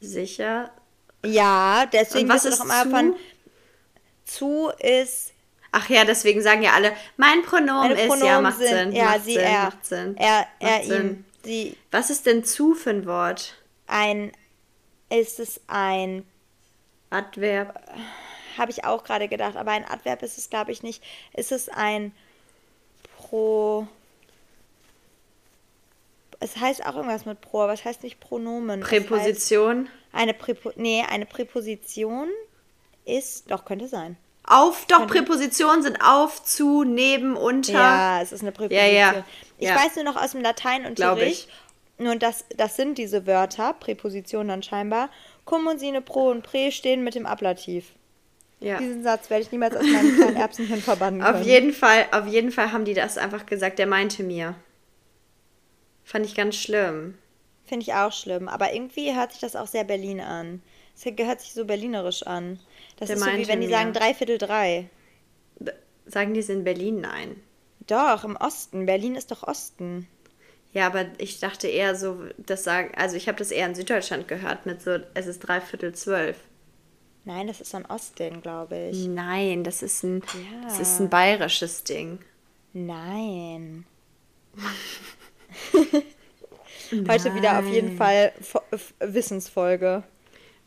Sicher? 0.01 0.71
Ja, 1.25 1.87
deswegen 1.87 2.29
was 2.29 2.45
ist 2.45 2.61
doch 2.61 2.65
immer 2.65 2.85
zu? 2.85 2.91
von 2.91 3.17
zu 4.25 4.71
ist. 4.79 5.33
Ach 5.73 5.89
ja, 5.89 6.05
deswegen 6.05 6.41
sagen 6.43 6.63
ja 6.63 6.73
alle, 6.73 6.93
mein 7.17 7.43
Pronomen 7.43 7.93
ist 7.93 8.07
Pronomen 8.07 8.27
ja, 8.27 8.41
macht 8.41 8.59
sind, 8.59 8.69
Sinn. 8.69 8.93
Ja, 8.93 9.05
macht 9.05 9.25
sie, 9.25 9.33
Sinn, 9.33 9.43
er. 9.43 9.65
Macht 9.65 9.87
Sinn. 9.87 10.17
Er, 10.17 10.47
er, 10.59 10.79
macht 10.79 10.85
ihm. 10.87 11.25
Sie. 11.45 11.77
Was 11.91 12.11
ist 12.11 12.27
denn 12.27 12.45
zu 12.45 12.75
für 12.75 12.91
ein 12.91 13.07
Wort? 13.07 13.55
Ein, 13.87 14.33
ist 15.11 15.39
es 15.39 15.61
ein 15.67 16.25
Adverb. 17.17 17.81
Habe 18.59 18.71
ich 18.71 18.85
auch 18.85 19.05
gerade 19.05 19.29
gedacht, 19.29 19.57
aber 19.57 19.73
ein 19.73 19.85
Adverb 19.85 20.23
ist 20.23 20.39
es, 20.39 20.49
glaube 20.51 20.73
ich, 20.73 20.83
nicht. 20.83 21.03
Ist 21.35 21.53
es 21.53 21.69
ein 21.69 22.13
Pro. 23.17 23.87
Es 26.41 26.57
heißt 26.57 26.85
auch 26.87 26.97
irgendwas 26.97 27.27
mit 27.27 27.41
Pro, 27.41 27.63
aber 27.63 27.73
es 27.73 27.85
heißt 27.85 28.03
nicht 28.03 28.21
Pronomen. 28.21 28.81
Präposition? 28.81 29.89
eine 30.17 30.35
Präpo 30.35 30.73
nee, 30.77 31.05
eine 31.09 31.27
Präposition 31.27 32.29
ist, 33.05 33.51
doch, 33.51 33.65
könnte 33.65 33.87
sein. 33.87 34.17
Auf, 34.45 34.87
doch, 34.87 35.07
Präpositionen 35.07 35.83
sind 35.83 35.99
auf, 36.01 36.43
zu, 36.43 36.85
neben, 36.85 37.37
unter. 37.37 37.73
Ja, 37.73 38.23
es 38.23 38.33
ist 38.33 38.43
eine 38.43 38.53
Präposition. 38.53 38.95
Ja, 38.95 39.13
ja. 39.13 39.25
Ich 39.59 39.69
ja. 39.69 39.75
weiß 39.75 39.97
nur 39.97 40.05
noch 40.05 40.17
aus 40.17 40.33
dem 40.33 40.41
Lateinunterricht. 40.41 41.49
Nur 41.99 42.17
das, 42.17 42.45
das 42.57 42.77
sind 42.77 42.99
diese 42.99 43.27
Wörter, 43.27 43.73
Präpositionen 43.73 44.49
dann 44.49 44.63
scheinbar. 44.63 45.09
Cum 45.47 45.67
und 45.67 45.79
Sine 45.79 46.03
Pro 46.03 46.29
und 46.29 46.43
Prä 46.43 46.71
stehen 46.71 47.03
mit 47.03 47.15
dem 47.15 47.25
Ablativ. 47.25 47.95
Ja. 48.61 48.79
Diesen 48.79 49.03
Satz 49.03 49.31
werde 49.31 49.45
ich 49.45 49.53
niemals 49.53 49.77
aus 49.77 49.87
meinem 49.87 50.17
kleinen 50.17 50.37
Erbsenchen 50.37 50.83
verbannen 50.83 51.23
können. 51.23 51.37
Auf 51.37 51.47
jeden 51.47 51.73
Fall, 51.73 52.07
auf 52.11 52.27
jeden 52.27 52.51
Fall 52.51 52.73
haben 52.73 52.85
die 52.85 52.95
das 52.95 53.17
einfach 53.17 53.47
gesagt, 53.47 53.79
der 53.79 53.87
meinte 53.87 54.23
mir. 54.23 54.55
Fand 56.05 56.27
ich 56.27 56.35
ganz 56.35 56.57
schlimm. 56.57 57.17
Finde 57.65 57.85
ich 57.85 57.95
auch 57.95 58.13
schlimm, 58.13 58.49
aber 58.49 58.73
irgendwie 58.73 59.15
hört 59.15 59.33
sich 59.33 59.41
das 59.41 59.57
auch 59.57 59.67
sehr 59.67 59.85
Berlin 59.85 60.21
an. 60.21 60.63
Es 60.95 61.05
hört 61.05 61.41
sich 61.41 61.53
so 61.53 61.65
berlinerisch 61.65 62.23
an. 62.23 62.59
Das 62.97 63.09
der 63.09 63.17
ist 63.17 63.25
so 63.25 63.31
wie 63.33 63.49
wenn 63.49 63.61
die 63.61 63.67
mir. 63.67 63.77
sagen 63.77 63.93
dreiviertel 63.93 64.39
drei. 64.39 64.89
Sagen 66.07 66.35
die 66.35 66.41
es 66.41 66.49
in 66.49 66.65
Berlin? 66.65 67.01
Nein. 67.01 67.43
Doch, 67.87 68.25
im 68.25 68.37
Osten. 68.37 68.87
Berlin 68.87 69.15
ist 69.15 69.31
doch 69.31 69.43
Osten. 69.43 70.09
Ja, 70.73 70.87
aber 70.87 71.07
ich 71.19 71.41
dachte 71.41 71.69
eher 71.69 71.95
so, 71.95 72.19
das 72.37 72.65
sagen, 72.65 72.93
also 72.97 73.17
ich 73.17 73.29
habe 73.29 73.39
das 73.39 73.51
eher 73.51 73.67
in 73.67 73.75
Süddeutschland 73.75 74.29
gehört 74.29 74.67
mit 74.67 74.83
so, 74.83 74.99
es 75.15 75.27
ist 75.27 75.41
dreiviertel 75.41 75.95
zwölf. 75.95 76.37
Nein, 77.25 77.47
das 77.49 77.61
ist 77.61 77.75
ein 77.75 77.87
Ostding, 77.87 78.41
glaube 78.41 78.91
ich. 78.91 79.07
Nein, 79.09 79.65
das 79.65 79.83
ist 79.83 80.05
ein, 80.05 80.23
ja. 80.35 80.69
das 80.69 80.79
ist 80.79 81.01
ein 81.01 81.09
bayerisches 81.09 81.83
Ding. 81.83 82.21
Nein. 82.73 83.85
Heute 87.09 87.35
wieder 87.35 87.59
auf 87.59 87.67
jeden 87.67 87.97
Fall 87.97 88.33
Wissensfolge. 89.01 90.05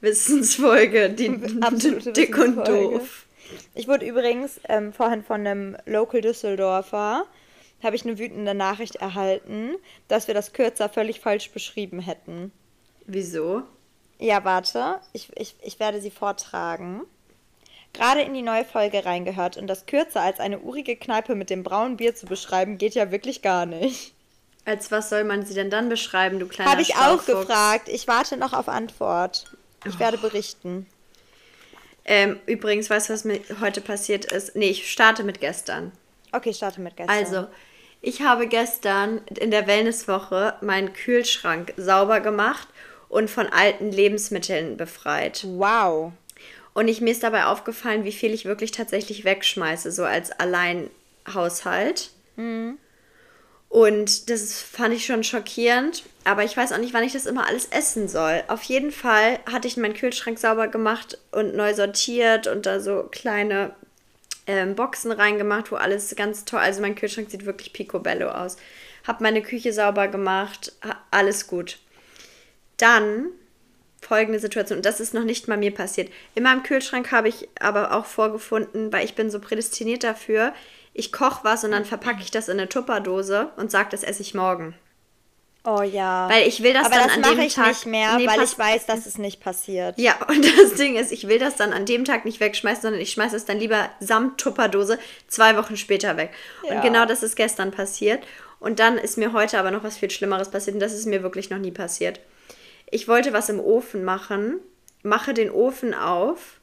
Wissensfolge, 0.01 1.10
die 1.10 1.29
absolute 1.62 2.12
dick 2.13 2.38
und 2.38 2.68
doof. 2.68 3.25
Ich 3.74 3.88
wurde 3.88 4.06
übrigens 4.06 4.60
ähm, 4.68 4.94
vorhin 4.94 5.24
von 5.24 5.46
einem 5.46 5.77
Local 5.86 6.22
Düsseldorfer 6.22 7.25
habe 7.83 7.95
ich 7.95 8.03
eine 8.03 8.19
wütende 8.19 8.53
Nachricht 8.53 8.98
erhalten, 8.98 9.75
dass 10.07 10.27
wir 10.27 10.33
das 10.33 10.53
kürzer 10.53 10.89
völlig 10.89 11.19
falsch 11.19 11.51
beschrieben 11.51 12.00
hätten. 12.00 12.51
Wieso? 13.05 13.63
Ja, 14.19 14.43
warte, 14.43 15.00
ich, 15.13 15.31
ich, 15.36 15.55
ich 15.62 15.79
werde 15.79 16.01
sie 16.01 16.12
vortragen. 16.12 17.01
Gerade 17.93 18.21
in 18.21 18.33
die 18.33 18.41
neue 18.41 18.65
Folge 18.65 19.05
reingehört 19.05 19.57
und 19.57 19.67
das 19.67 19.86
kürzer 19.86 20.21
als 20.21 20.39
eine 20.39 20.59
urige 20.59 20.95
Kneipe 20.95 21.36
mit 21.36 21.50
dem 21.50 21.63
braunen 21.63 21.98
Bier 21.98 22.15
zu 22.15 22.27
beschreiben, 22.27 22.77
geht 22.77 22.93
ja 22.93 23.12
wirklich 23.12 23.41
gar 23.41 23.65
nicht. 23.65 24.13
Als 24.65 24.91
was 24.91 25.09
soll 25.09 25.24
man 25.24 25.45
sie 25.45 25.55
denn 25.55 25.69
dann 25.69 25.89
beschreiben, 25.89 26.38
du 26.38 26.48
kleiner 26.48 26.69
Habe 26.69 26.81
ich 26.81 26.95
auch 26.95 27.25
gefragt. 27.25 27.89
Ich 27.89 28.07
warte 28.07 28.38
noch 28.38 28.53
auf 28.53 28.67
Antwort. 28.67 29.45
Ich 29.86 29.95
oh. 29.95 30.00
werde 30.00 30.17
berichten. 30.17 30.86
Ähm, 32.05 32.39
übrigens, 32.45 32.89
weißt 32.89 33.09
du, 33.09 33.13
was 33.13 33.24
mir 33.24 33.39
heute 33.62 33.81
passiert 33.81 34.25
ist? 34.25 34.55
Nee, 34.55 34.69
ich 34.69 34.91
starte 34.91 35.24
mit 35.24 35.39
gestern. 35.39 35.91
Okay, 36.31 36.53
starte 36.53 36.81
mit 36.81 36.98
gestern. 36.98 37.15
Also, 37.15 37.48
ich 38.01 38.22
habe 38.22 38.48
gestern 38.48 39.22
in 39.39 39.51
der 39.51 39.68
Wellnesswoche 39.68 40.56
meinen 40.62 40.94
Kühlschrank 40.94 41.74
sauber 41.77 42.22
gemacht 42.22 42.68
und 43.10 43.29
von 43.29 43.48
alten 43.48 43.91
Lebensmitteln 43.91 44.77
befreit. 44.77 45.44
Wow. 45.46 46.13
Und 46.74 46.88
ich, 46.88 47.01
mir 47.01 47.12
ist 47.12 47.24
dabei 47.24 47.46
aufgefallen, 47.46 48.06
wie 48.06 48.12
viel 48.12 48.34
ich 48.34 48.46
wirklich 48.46 48.72
tatsächlich 48.72 49.25
wegschmeiße, 49.25 49.91
so 49.91 50.06
als 50.06 50.32
Alleinhaushalt. 50.32 52.12
Mhm. 52.38 52.77
Und 53.68 54.29
das 54.29 54.62
fand 54.62 54.94
ich 54.94 55.06
schon 55.06 55.24
schockierend. 55.24 56.03
Aber 56.24 56.44
ich 56.44 56.56
weiß 56.56 56.72
auch 56.72 56.77
nicht, 56.77 56.94
wann 56.94 57.03
ich 57.03 57.13
das 57.13 57.25
immer 57.25 57.48
alles 57.48 57.65
essen 57.65 58.08
soll. 58.08 58.44
Auf 58.48 58.63
jeden 58.63 58.91
Fall 58.91 59.39
hatte 59.51 59.68
ich 59.68 59.77
meinen 59.77 59.94
Kühlschrank 59.94 60.39
sauber 60.39 60.68
gemacht 60.68 61.18
und 61.32 61.56
neu 61.56 61.74
sortiert 61.74 62.48
und 62.48 62.65
da 62.65 62.79
so 62.79 63.03
kleine 63.12 63.75
ähm, 64.50 64.74
Boxen 64.74 65.12
reingemacht, 65.12 65.72
wo 65.72 65.75
alles 65.75 66.15
ganz 66.15 66.44
toll, 66.44 66.60
also 66.60 66.82
mein 66.82 66.96
Kühlschrank 66.96 67.29
sieht 67.29 67.46
wirklich 67.46 67.72
picobello 67.72 68.29
aus. 68.29 68.58
Hab 69.06 69.22
meine 69.22 69.44
Küche 69.44 69.72
sauber 69.72 70.08
gemacht, 70.08 70.74
alles 71.12 71.46
gut. 71.46 71.77
Dann 72.77 73.27
folgende 74.01 74.39
Situation, 74.39 74.79
und 74.79 74.86
das 74.86 75.00
ist 75.00 75.13
noch 75.13 75.24
nicht 75.24 75.48
mal 75.48 75.58
mir 75.58 75.74
passiert. 75.74 76.10
In 76.34 76.44
meinem 76.44 76.63
Kühlschrank 76.63 77.12
habe 77.12 77.29
ich 77.29 77.48
aber 77.60 77.94
auch 77.94 78.06
vorgefunden, 78.06 78.91
weil 78.91 79.06
ich 79.06 79.13
bin 79.13 79.29
so 79.29 79.39
prädestiniert 79.39 80.03
dafür, 80.03 80.53
ich 80.94 81.12
koche 81.12 81.44
was 81.44 81.63
und 81.63 81.72
dann 81.72 81.86
verpacke 81.86 82.22
ich 82.22 82.32
das 82.32 82.50
in 82.50 82.60
eine 82.60 82.68
Tupperdose 82.68 83.51
und 83.58 83.70
sage, 83.70 83.89
das 83.91 84.03
esse 84.03 84.24
ich 84.24 84.34
morgen. 84.34 84.74
Oh 85.66 85.82
ja. 85.82 86.30
Weil 86.30 86.48
ich 86.48 86.63
will 86.63 86.74
das 86.74 86.86
Aber 86.86 86.96
dann 86.96 87.08
das 87.08 87.18
an 87.18 87.36
dem 87.36 87.46
ich 87.46 87.54
Tag 87.54 87.68
nicht 87.68 87.86
mehr, 87.86 88.18
Nee, 88.18 88.28
weil 88.28 88.42
ich 88.42 88.58
weiß, 88.58 88.86
dass 88.86 89.06
es 89.06 89.18
nicht 89.18 89.42
passiert. 89.42 89.98
Ja, 89.98 90.16
und 90.28 90.46
das 90.46 90.75
Ding 90.75 90.96
ist, 90.96 91.12
ich 91.12 91.28
will 91.28 91.39
das 91.39 91.56
dann 91.58 91.74
an 91.74 91.86
dem 91.86 92.06
Tag 92.06 92.25
nicht 92.25 92.39
wegschmeißen, 92.39 92.84
sondern 92.84 93.01
ich 93.01 93.12
schmeiße 93.12 93.36
es 93.36 93.46
dann 93.46 93.60
lieber 93.60 93.89
samt 94.00 94.39
Tupperdose 94.39 94.98
zwei 95.28 95.58
Wochen 95.58 95.75
später 95.75 96.18
weg. 96.18 96.32
Ja. 96.63 96.75
Und 96.75 96.82
genau 96.82 97.06
das 97.06 97.24
ist 97.24 97.36
gestern 97.36 97.72
passiert. 97.72 98.24
Und 98.60 98.80
dann 98.80 98.98
ist 98.98 99.18
mir 99.18 99.34
heute 99.34 99.60
aber 99.60 99.72
noch 99.72 99.84
was 99.84 99.98
viel 99.98 100.12
Schlimmeres 100.12 100.50
passiert 100.50 100.75
und 100.75 100.82
das 100.82 100.94
ist 100.94 101.06
mir 101.06 101.24
wirklich 101.24 101.50
noch 101.50 101.60
nie 101.60 101.72
passiert. 101.72 102.20
Ich 102.89 103.08
wollte 103.08 103.34
was 103.34 103.50
im 103.50 103.60
Ofen 103.60 104.04
machen, 104.04 104.60
mache 105.04 105.34
den 105.34 105.51
Ofen 105.51 105.94
auf 105.94 106.60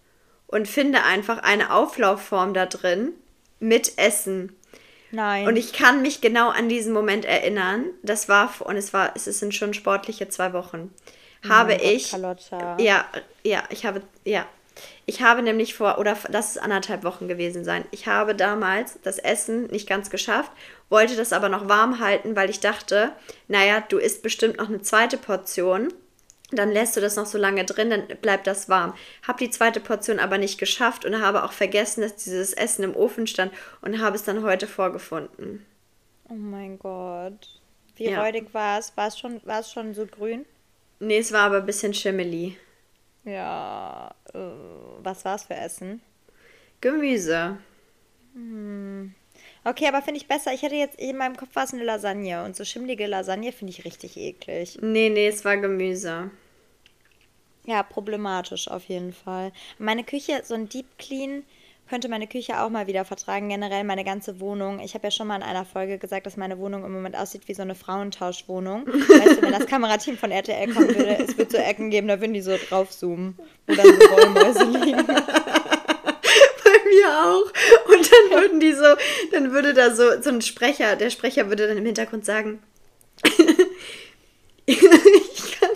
und 0.46 0.68
finde 0.68 1.02
einfach 1.04 1.38
eine 1.38 1.72
Auflaufform 1.72 2.54
da 2.54 2.66
drin 2.66 3.12
mit 3.60 3.98
Essen. 3.98 4.55
Nein. 5.10 5.46
Und 5.46 5.56
ich 5.56 5.72
kann 5.72 6.02
mich 6.02 6.20
genau 6.20 6.50
an 6.50 6.68
diesen 6.68 6.92
Moment 6.92 7.24
erinnern. 7.24 7.86
Das 8.02 8.28
war, 8.28 8.52
und 8.60 8.76
es 8.76 8.92
war, 8.92 9.12
es 9.14 9.24
sind 9.24 9.54
schon 9.54 9.74
sportliche 9.74 10.28
zwei 10.28 10.52
Wochen. 10.52 10.92
Habe 11.48 11.70
mein 11.70 11.78
Gott, 11.78 11.86
ich. 11.90 12.10
Carlotta. 12.10 12.76
Ja, 12.80 13.04
ja, 13.44 13.62
ich 13.70 13.86
habe, 13.86 14.02
ja. 14.24 14.46
Ich 15.06 15.22
habe 15.22 15.40
nämlich 15.42 15.74
vor, 15.74 15.98
oder 15.98 16.16
lass 16.28 16.50
es 16.50 16.58
anderthalb 16.58 17.02
Wochen 17.04 17.28
gewesen 17.28 17.64
sein. 17.64 17.84
Ich 17.92 18.06
habe 18.06 18.34
damals 18.34 18.98
das 19.02 19.18
Essen 19.18 19.68
nicht 19.68 19.88
ganz 19.88 20.10
geschafft, 20.10 20.50
wollte 20.90 21.16
das 21.16 21.32
aber 21.32 21.48
noch 21.48 21.68
warm 21.68 21.98
halten, 22.00 22.36
weil 22.36 22.50
ich 22.50 22.60
dachte, 22.60 23.12
naja, 23.48 23.82
du 23.88 23.98
isst 23.98 24.22
bestimmt 24.22 24.58
noch 24.58 24.68
eine 24.68 24.82
zweite 24.82 25.16
Portion. 25.16 25.88
Dann 26.52 26.70
lässt 26.70 26.96
du 26.96 27.00
das 27.00 27.16
noch 27.16 27.26
so 27.26 27.38
lange 27.38 27.64
drin, 27.64 27.90
dann 27.90 28.06
bleibt 28.20 28.46
das 28.46 28.68
warm. 28.68 28.94
Hab 29.26 29.38
die 29.38 29.50
zweite 29.50 29.80
Portion 29.80 30.18
aber 30.20 30.38
nicht 30.38 30.58
geschafft 30.58 31.04
und 31.04 31.20
habe 31.20 31.42
auch 31.44 31.52
vergessen, 31.52 32.02
dass 32.02 32.16
dieses 32.16 32.52
Essen 32.52 32.84
im 32.84 32.94
Ofen 32.96 33.26
stand 33.26 33.52
und 33.82 34.00
habe 34.00 34.16
es 34.16 34.22
dann 34.24 34.42
heute 34.44 34.66
vorgefunden. 34.68 35.66
oh 36.28 36.34
mein 36.34 36.78
Gott. 36.78 37.60
Wie 37.96 38.10
Ja. 38.10 38.22
räudig 38.22 38.52
war 38.54 38.78
es? 38.78 38.96
War 38.96 39.08
es 39.08 39.18
schon, 39.18 39.40
war 39.44 39.60
es 39.60 39.72
schon 39.72 39.94
so 39.94 40.06
grün? 40.06 40.44
Nee, 40.98 41.18
es 41.18 41.32
war 41.32 41.44
aber 41.44 41.58
ein 41.58 41.66
bisschen 41.66 41.94
schimmelig. 41.94 42.56
Ja. 43.24 44.14
Äh, 44.32 44.38
was 45.02 45.24
war 45.24 45.36
es 45.36 45.44
für 45.44 45.54
Essen? 45.54 46.00
Gemüse. 46.80 47.58
Okay, 49.66 49.88
aber 49.88 50.00
finde 50.00 50.20
ich 50.20 50.28
besser. 50.28 50.52
Ich 50.54 50.62
hätte 50.62 50.76
jetzt 50.76 50.96
in 51.00 51.16
meinem 51.16 51.36
Kopf 51.36 51.48
war 51.54 51.64
es 51.64 51.74
eine 51.74 51.82
Lasagne 51.82 52.44
und 52.44 52.54
so 52.54 52.64
schimmlige 52.64 53.08
Lasagne 53.08 53.50
finde 53.50 53.72
ich 53.72 53.84
richtig 53.84 54.16
eklig. 54.16 54.78
Nee, 54.80 55.10
nee, 55.10 55.26
es 55.26 55.44
war 55.44 55.56
Gemüse. 55.56 56.30
Ja, 57.64 57.82
problematisch 57.82 58.68
auf 58.68 58.84
jeden 58.84 59.12
Fall. 59.12 59.50
Meine 59.80 60.04
Küche, 60.04 60.42
so 60.44 60.54
ein 60.54 60.68
Deep 60.68 60.86
Clean 60.98 61.42
könnte 61.88 62.08
meine 62.08 62.28
Küche 62.28 62.60
auch 62.60 62.70
mal 62.70 62.86
wieder 62.86 63.04
vertragen. 63.04 63.48
Generell 63.48 63.82
meine 63.82 64.04
ganze 64.04 64.38
Wohnung. 64.38 64.78
Ich 64.78 64.94
habe 64.94 65.08
ja 65.08 65.10
schon 65.10 65.26
mal 65.26 65.36
in 65.36 65.42
einer 65.42 65.64
Folge 65.64 65.98
gesagt, 65.98 66.26
dass 66.26 66.36
meine 66.36 66.58
Wohnung 66.58 66.84
im 66.84 66.92
Moment 66.92 67.16
aussieht 67.16 67.48
wie 67.48 67.54
so 67.54 67.62
eine 67.62 67.74
Frauentauschwohnung. 67.74 68.86
Weißt 68.86 69.38
du, 69.38 69.42
wenn 69.42 69.52
das 69.52 69.66
Kamerateam 69.66 70.16
von 70.16 70.30
RTL 70.30 70.72
kommen 70.72 70.88
würde, 70.88 71.18
es 71.18 71.36
wird 71.36 71.50
so 71.50 71.58
Ecken 71.58 71.90
geben, 71.90 72.06
da 72.06 72.20
würden 72.20 72.34
die 72.34 72.40
so 72.40 72.56
draufzoomen, 72.56 73.36
wo 73.66 73.74
dann 73.74 73.86
so 73.86 74.10
Wollmäuse 74.10 74.64
liegen. 74.64 75.06
Auch. 77.24 77.52
Und 77.92 78.10
dann 78.12 78.40
würden 78.40 78.60
die 78.60 78.72
so, 78.72 78.84
dann 79.32 79.52
würde 79.52 79.74
da 79.74 79.94
so, 79.94 80.20
so 80.22 80.30
ein 80.30 80.42
Sprecher, 80.42 80.96
der 80.96 81.10
Sprecher 81.10 81.48
würde 81.48 81.68
dann 81.68 81.78
im 81.78 81.86
Hintergrund 81.86 82.24
sagen, 82.24 82.62
ich 84.66 84.80
kann 84.80 85.70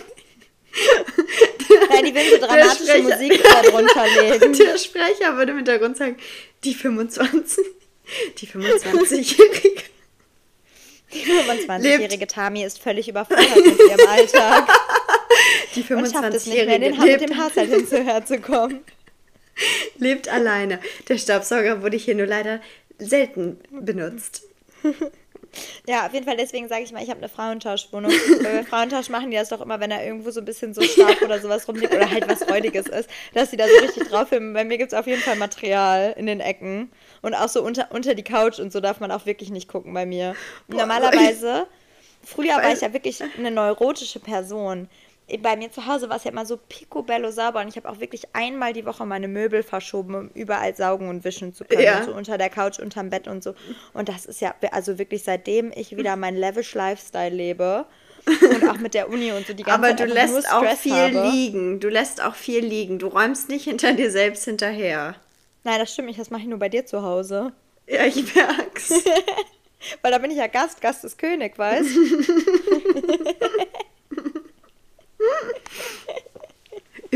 Nein, 1.89 2.05
die 2.05 2.15
will 2.15 2.29
so 2.31 2.37
dramatische 2.45 2.83
Sprecher- 2.83 3.03
Musik 3.03 3.43
darunter 3.63 4.05
legen. 4.21 4.53
Der 4.53 4.77
Sprecher 4.77 5.37
würde 5.37 5.51
im 5.51 5.57
Hintergrund 5.57 5.97
sagen, 5.97 6.17
die 6.63 6.73
25, 6.73 7.65
die 8.37 8.47
25-Jährige. 8.47 9.83
Die 11.13 11.25
25-jährige 11.25 12.27
Tami 12.27 12.63
ist 12.63 12.79
völlig 12.79 13.09
überfordert 13.09 13.55
mit 13.55 13.79
ihrem 13.79 14.07
Alltag 14.07 14.69
Die 15.75 15.81
und 15.93 16.09
schafft 16.09 16.33
es 16.33 16.45
nicht 16.45 16.65
mehr, 16.65 16.79
25-Jährige 16.79 16.79
den, 16.79 16.99
mit 16.99 17.19
lebt, 17.19 17.21
dem 17.21 17.43
Haushalt 17.43 17.69
hinzuherzukommen. 17.69 18.81
lebt 19.97 20.29
alleine. 20.29 20.79
Der 21.07 21.17
Staubsauger 21.17 21.81
wurde 21.81 21.97
hier 21.97 22.15
nur 22.15 22.27
leider 22.27 22.61
selten 22.97 23.59
benutzt. 23.71 24.43
Ja, 25.87 26.05
auf 26.05 26.13
jeden 26.13 26.25
Fall, 26.25 26.37
deswegen 26.37 26.67
sage 26.67 26.83
ich 26.83 26.91
mal, 26.91 27.03
ich 27.03 27.09
habe 27.09 27.19
eine 27.19 27.29
Frauentauschwohnung. 27.29 28.11
Weil 28.11 28.53
bei 28.59 28.63
Frauentausch 28.63 29.09
machen 29.09 29.31
die 29.31 29.37
das 29.37 29.49
doch 29.49 29.61
immer, 29.61 29.79
wenn 29.79 29.89
da 29.89 30.01
irgendwo 30.01 30.31
so 30.31 30.39
ein 30.39 30.45
bisschen 30.45 30.73
so 30.73 30.81
Staub 30.81 31.21
oder 31.21 31.39
sowas 31.39 31.67
rumliegt 31.67 31.93
oder 31.93 32.09
halt 32.09 32.27
was 32.29 32.49
Räudiges 32.49 32.87
ist, 32.87 33.09
dass 33.33 33.49
die 33.49 33.57
da 33.57 33.65
so 33.67 33.85
richtig 33.85 34.07
drauf 34.07 34.29
filmen. 34.29 34.53
Bei 34.53 34.63
mir 34.63 34.77
gibt 34.77 34.93
es 34.93 34.97
auf 34.97 35.07
jeden 35.07 35.21
Fall 35.21 35.35
Material 35.35 36.13
in 36.17 36.25
den 36.25 36.39
Ecken. 36.39 36.91
Und 37.21 37.33
auch 37.33 37.49
so 37.49 37.61
unter, 37.63 37.89
unter 37.91 38.15
die 38.15 38.23
Couch 38.23 38.59
und 38.59 38.71
so 38.71 38.79
darf 38.79 38.99
man 38.99 39.11
auch 39.11 39.25
wirklich 39.25 39.49
nicht 39.49 39.67
gucken 39.67 39.93
bei 39.93 40.05
mir. 40.05 40.35
Boah, 40.67 40.77
normalerweise, 40.77 41.67
früher 42.23 42.55
war 42.55 42.71
ich 42.71 42.81
ja 42.81 42.93
wirklich 42.93 43.21
eine 43.37 43.51
neurotische 43.51 44.19
Person. 44.19 44.87
Bei 45.41 45.55
mir 45.55 45.71
zu 45.71 45.85
Hause 45.85 46.09
war 46.09 46.17
es 46.17 46.25
ja 46.25 46.31
immer 46.31 46.45
so 46.45 46.57
picobello 46.57 47.31
sauber 47.31 47.61
und 47.61 47.69
ich 47.69 47.77
habe 47.77 47.87
auch 47.89 48.01
wirklich 48.01 48.23
einmal 48.33 48.73
die 48.73 48.85
Woche 48.85 49.05
meine 49.05 49.29
Möbel 49.29 49.63
verschoben, 49.63 50.15
um 50.15 50.29
überall 50.33 50.75
saugen 50.75 51.07
und 51.07 51.23
wischen 51.23 51.53
zu 51.53 51.63
können. 51.63 51.83
Ja. 51.83 52.03
So 52.03 52.13
unter 52.13 52.37
der 52.37 52.49
Couch, 52.49 52.79
unterm 52.79 53.09
Bett 53.09 53.29
und 53.29 53.41
so. 53.41 53.53
Und 53.93 54.09
das 54.09 54.25
ist 54.25 54.41
ja, 54.41 54.53
also 54.71 54.99
wirklich 54.99 55.23
seitdem 55.23 55.71
ich 55.73 55.95
wieder 55.95 56.17
meinen 56.17 56.35
Lavish 56.37 56.73
Lifestyle 56.73 57.33
lebe 57.33 57.85
und 58.25 58.69
auch 58.69 58.77
mit 58.77 58.93
der 58.93 59.09
Uni 59.09 59.31
und 59.31 59.47
so 59.47 59.53
die 59.53 59.63
ganze 59.63 59.87
Aber 59.87 59.97
Zeit 59.97 60.09
du 60.09 60.13
lässt 60.13 60.51
auch 60.51 60.65
viel 60.75 60.93
habe. 60.93 61.29
liegen. 61.29 61.79
Du 61.79 61.87
lässt 61.87 62.21
auch 62.21 62.35
viel 62.35 62.65
liegen. 62.65 62.99
Du 62.99 63.07
räumst 63.07 63.47
nicht 63.49 63.63
hinter 63.63 63.93
dir 63.93 64.11
selbst 64.11 64.43
hinterher. 64.45 65.15
Nein, 65.63 65.79
das 65.79 65.93
stimmt 65.93 66.07
nicht, 66.07 66.19
das 66.19 66.29
mache 66.29 66.41
ich 66.41 66.47
nur 66.47 66.59
bei 66.59 66.69
dir 66.69 66.85
zu 66.85 67.03
Hause. 67.03 67.53
Ja, 67.87 68.05
ich 68.05 68.35
merk's. 68.35 68.91
Weil 70.01 70.11
da 70.11 70.19
bin 70.19 70.29
ich 70.29 70.37
ja 70.37 70.47
Gast, 70.47 70.79
Gast 70.81 71.03
ist 71.03 71.17
König, 71.17 71.57
weißt 71.57 71.89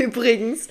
Übrigens, 0.06 0.68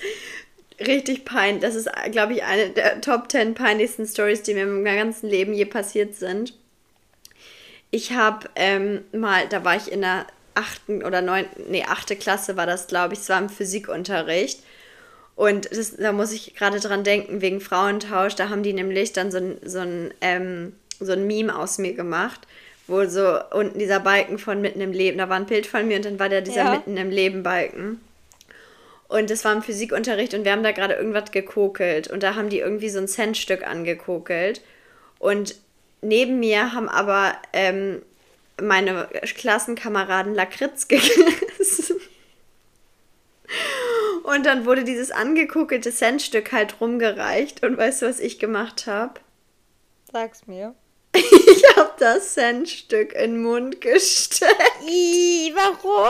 richtig 0.79 1.25
peinlich. 1.25 1.61
Das 1.61 1.75
ist, 1.75 1.89
glaube 2.11 2.33
ich, 2.33 2.43
eine 2.43 2.69
der 2.69 3.01
Top 3.01 3.31
10 3.31 3.53
peinlichsten 3.53 4.05
Stories, 4.07 4.43
die 4.43 4.53
mir 4.53 4.63
in 4.63 4.83
meinem 4.83 4.97
ganzen 4.97 5.29
Leben 5.29 5.53
je 5.53 5.65
passiert 5.65 6.15
sind. 6.15 6.53
Ich 7.91 8.11
habe 8.13 8.49
ähm, 8.55 9.01
mal, 9.11 9.47
da 9.47 9.63
war 9.63 9.75
ich 9.75 9.91
in 9.91 10.01
der 10.01 10.25
achten 10.53 11.03
oder 11.03 11.21
neunten, 11.21 11.69
nee, 11.69 11.83
achte 11.83 12.15
Klasse 12.15 12.57
war 12.57 12.65
das, 12.65 12.87
glaube 12.87 13.13
ich, 13.13 13.19
es 13.19 13.29
war 13.29 13.39
im 13.39 13.49
Physikunterricht. 13.49 14.59
Und 15.35 15.69
das, 15.69 15.97
da 15.97 16.13
muss 16.13 16.31
ich 16.31 16.55
gerade 16.55 16.79
dran 16.79 17.03
denken, 17.03 17.41
wegen 17.41 17.59
Frauentausch, 17.59 18.35
da 18.35 18.49
haben 18.49 18.63
die 18.63 18.71
nämlich 18.73 19.11
dann 19.11 19.31
so 19.31 19.37
ein, 19.37 19.57
so 19.63 19.79
ein, 19.79 20.13
ähm, 20.21 20.73
so 20.99 21.11
ein 21.11 21.27
Meme 21.27 21.57
aus 21.57 21.77
mir 21.77 21.93
gemacht, 21.93 22.39
wo 22.87 23.05
so 23.05 23.37
unten 23.51 23.79
dieser 23.79 23.99
Balken 23.99 24.39
von 24.39 24.61
mitten 24.61 24.79
im 24.79 24.93
Leben, 24.93 25.17
da 25.17 25.27
war 25.27 25.35
ein 25.35 25.45
Bild 25.45 25.67
von 25.67 25.87
mir 25.87 25.97
und 25.97 26.05
dann 26.05 26.19
war 26.19 26.29
da 26.29 26.39
dieser 26.39 26.63
Ja. 26.63 26.71
mitten 26.71 26.95
im 26.95 27.09
Leben 27.09 27.43
Balken. 27.43 27.99
Und 29.07 29.29
das 29.29 29.45
war 29.45 29.53
im 29.53 29.61
Physikunterricht 29.61 30.33
und 30.33 30.45
wir 30.45 30.51
haben 30.51 30.63
da 30.63 30.71
gerade 30.71 30.95
irgendwas 30.95 31.31
gekokelt. 31.31 32.07
Und 32.07 32.23
da 32.23 32.35
haben 32.35 32.49
die 32.49 32.59
irgendwie 32.59 32.89
so 32.89 32.99
ein 32.99 33.07
Centstück 33.07 33.65
angekokelt. 33.65 34.61
Und 35.19 35.55
neben 36.01 36.39
mir 36.39 36.73
haben 36.73 36.89
aber 36.89 37.35
ähm, 37.53 38.01
meine 38.61 39.07
Klassenkameraden 39.37 40.33
Lakritz 40.33 40.87
gegessen. 40.87 41.99
Und 44.23 44.45
dann 44.47 44.65
wurde 44.65 44.83
dieses 44.83 45.11
angekokelte 45.11 45.91
Centstück 45.91 46.51
halt 46.51 46.81
rumgereicht. 46.81 47.63
Und 47.63 47.77
weißt 47.77 48.01
du, 48.01 48.07
was 48.07 48.19
ich 48.19 48.39
gemacht 48.39 48.87
habe? 48.87 49.19
Sag's 50.11 50.47
mir. 50.47 50.73
Ich 51.47 51.77
habe 51.77 51.93
das 51.99 52.33
Centstück 52.33 53.13
in 53.13 53.33
den 53.33 53.41
Mund 53.43 53.81
gesteckt. 53.81 54.81
Ih, 54.87 55.53
warum? 55.53 56.09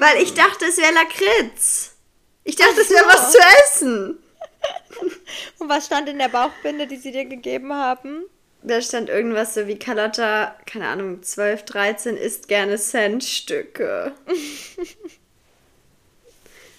Weil 0.00 0.22
ich 0.22 0.34
dachte, 0.34 0.66
es 0.66 0.76
wäre 0.76 0.92
Lakritz. 0.92 1.97
Ich 2.48 2.56
dachte, 2.56 2.80
es 2.80 2.88
wäre 2.88 3.04
was 3.06 3.30
zu 3.32 3.38
essen. 3.64 4.18
Und 5.58 5.68
was 5.68 5.84
stand 5.84 6.08
in 6.08 6.16
der 6.18 6.30
Bauchbinde, 6.30 6.86
die 6.86 6.96
sie 6.96 7.12
dir 7.12 7.26
gegeben 7.26 7.74
haben? 7.74 8.22
Da 8.62 8.80
stand 8.80 9.10
irgendwas 9.10 9.52
so 9.52 9.66
wie 9.66 9.78
Carlotta, 9.78 10.56
keine 10.64 10.88
Ahnung, 10.88 11.22
12, 11.22 11.64
13 11.66 12.16
isst 12.16 12.48
gerne 12.48 12.78
Centstücke. 12.78 14.12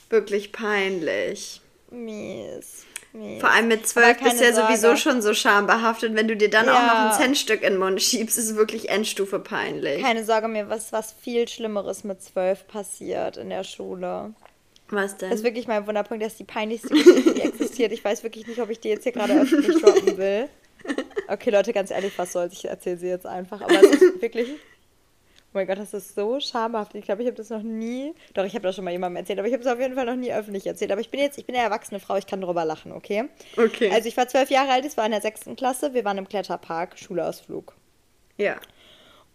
Wirklich 0.10 0.52
peinlich. 0.52 1.62
Mies. 1.92 2.86
Mies. 3.14 3.40
Vor 3.40 3.52
allem 3.52 3.68
mit 3.68 3.88
12 3.88 4.18
keine 4.18 4.30
bist 4.32 4.42
du 4.42 4.46
ja 4.48 4.54
sowieso 4.54 4.82
Sorge. 4.88 4.98
schon 4.98 5.22
so 5.22 5.36
schambehaftet. 5.36 6.16
Wenn 6.16 6.28
du 6.28 6.36
dir 6.36 6.50
dann 6.50 6.68
auch 6.68 6.74
Ja. 6.74 7.06
noch 7.06 7.12
ein 7.14 7.22
Centstück 7.22 7.62
in 7.62 7.74
den 7.74 7.80
Mund 7.80 8.02
schiebst, 8.02 8.40
ist 8.40 8.50
es 8.50 8.56
wirklich 8.56 8.90
Endstufe 8.90 9.38
peinlich. 9.40 10.02
Keine 10.02 10.26
Sorge, 10.26 10.48
mir 10.48 10.68
was, 10.70 10.92
was 10.92 11.12
viel 11.14 11.48
Schlimmeres 11.48 12.04
mit 12.04 12.24
zwölf 12.24 12.68
passiert 12.68 13.38
in 13.38 13.52
der 13.52 13.64
Schule. 13.64 14.34
Was 14.92 15.18
denn? 15.18 15.30
Das 15.30 15.40
ist 15.40 15.46
wirklich 15.46 15.68
mein 15.68 15.86
Wunderpunkt, 15.86 16.24
das 16.24 16.34
ist 16.34 16.40
die 16.40 16.46
peinlichste 16.46 16.90
Geschichte, 16.90 17.34
die 17.34 17.42
existiert. 17.42 17.92
Ich 17.92 18.04
weiß 18.04 18.24
wirklich 18.24 18.48
nicht, 18.48 18.60
ob 18.60 18.70
ich 18.70 18.80
die 18.80 18.90
jetzt 18.90 19.04
hier 19.04 19.12
gerade 19.12 19.40
öffentlich 19.40 19.82
droppen 19.82 20.18
will. 20.18 20.50
Okay, 21.28 21.50
Leute, 21.52 21.74
ganz 21.74 21.92
ehrlich, 21.92 22.18
was 22.18 22.32
soll's? 22.32 22.54
Ich 22.54 22.66
erzähle 22.66 22.98
sie 22.98 23.08
jetzt 23.08 23.26
einfach. 23.26 23.62
Aber 23.62 23.74
es 23.74 24.02
ist 24.02 24.22
wirklich. 24.22 24.50
Oh 25.52 25.54
mein 25.54 25.66
Gott, 25.66 25.80
das 25.80 25.96
ist 25.96 26.14
so 26.14 26.40
schamhaft. 26.40 26.94
Ich 26.94 27.06
glaube, 27.06 27.24
ich 27.24 27.28
habe 27.28 27.36
das 27.36 27.50
noch 27.50 27.64
nie. 27.64 28.14
Doch, 28.36 28.46
ich 28.46 28.54
habe 28.54 28.62
das 28.62 28.76
schon 28.76 28.86
mal 28.86 28.92
jemandem 28.92 29.18
erzählt, 29.18 29.40
aber 29.40 29.48
ich 29.48 29.54
habe 29.54 29.64
es 29.64 29.68
auf 29.68 29.80
jeden 29.80 29.96
Fall 29.96 30.06
noch 30.06 30.16
nie 30.16 30.32
öffentlich 30.32 30.68
erzählt. 30.68 30.92
Aber 30.92 31.02
ich 31.02 31.10
bin 31.10 31.20
jetzt, 31.20 31.40
ich 31.40 31.46
bin 31.46 31.56
eine 31.56 31.64
erwachsene 31.64 32.00
Frau, 32.00 32.18
ich 32.18 32.28
kann 32.28 32.42
darüber 32.42 32.66
lachen, 32.66 32.92
okay? 32.92 33.26
Okay. 33.58 33.92
Also 33.92 34.08
ich 34.08 34.16
war 34.16 34.28
zwölf 34.28 34.52
Jahre 34.52 34.72
alt, 34.72 34.86
es 34.86 34.96
war 34.96 35.06
in 35.06 35.12
der 35.12 35.22
sechsten 35.22 35.56
Klasse, 35.56 35.96
wir 35.96 36.06
waren 36.06 36.20
im 36.20 36.30
Kletterpark, 36.30 37.00
Schulausflug. 37.00 37.76
Ja. 38.38 38.58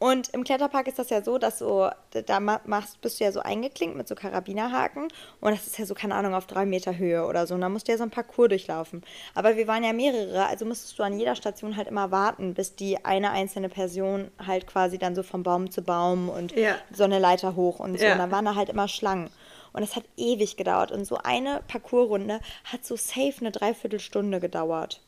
Und 0.05 0.29
im 0.35 0.45
Kletterpark 0.45 0.87
ist 0.87 0.99
das 0.99 1.09
ja 1.09 1.23
so, 1.23 1.39
dass 1.39 1.61
so, 1.61 1.89
da 2.27 2.39
machst, 2.39 3.01
bist 3.01 3.19
du 3.19 3.25
ja 3.25 3.33
so 3.33 3.41
eingeklinkt 3.41 3.97
mit 3.97 4.07
so 4.07 4.15
Karabinerhaken 4.15 5.09
und 5.41 5.51
das 5.51 5.67
ist 5.67 5.79
ja 5.79 5.87
so, 5.87 5.95
keine 5.95 6.15
Ahnung, 6.15 6.35
auf 6.35 6.47
drei 6.47 6.67
Meter 6.67 6.99
Höhe 6.99 7.25
oder 7.25 7.47
so. 7.47 7.55
Und 7.55 7.63
da 7.63 7.71
musst 7.71 7.89
du 7.89 7.93
ja 7.93 7.97
so 7.97 8.05
ein 8.05 8.11
Parcours 8.11 8.51
durchlaufen. 8.51 9.03
Aber 9.35 9.57
wir 9.57 9.67
waren 9.67 9.83
ja 9.83 9.95
mehrere, 9.95 10.45
also 10.47 10.67
musstest 10.67 10.99
du 10.99 11.05
an 11.05 11.19
jeder 11.19 11.35
Station 11.37 11.79
halt 11.79 11.89
immer 11.89 12.11
warten, 12.11 12.53
bis 12.53 12.77
die 12.77 13.03
eine 13.03 13.31
einzelne 13.31 13.71
Person 13.71 14.31
halt 14.47 14.67
quasi 14.67 14.99
dann 14.99 15.15
so 15.15 15.23
vom 15.23 15.43
Baum 15.43 15.71
zu 15.71 15.81
Baum 15.81 16.29
und 16.29 16.55
Ja. 16.55 16.77
so 16.93 17.05
eine 17.05 17.19
Leiter 17.19 17.57
hoch 17.57 17.79
und 17.81 17.99
so. 17.99 18.05
Ja. 18.05 18.13
Und 18.13 18.19
dann 18.19 18.31
waren 18.31 18.45
da 18.45 18.57
halt 18.57 18.69
immer 18.69 18.89
Schlangen. 18.89 19.31
Und 19.73 19.83
es 19.83 19.97
hat 19.97 20.05
ewig 20.19 20.59
gedauert. 20.59 20.93
Und 20.93 21.07
so 21.07 21.17
eine 21.17 21.63
Parcoursrunde 21.67 22.41
hat 22.65 22.85
so 22.85 22.97
safe 22.97 23.37
eine 23.41 23.53
Dreiviertelstunde 23.53 24.39
gedauert. 24.39 25.01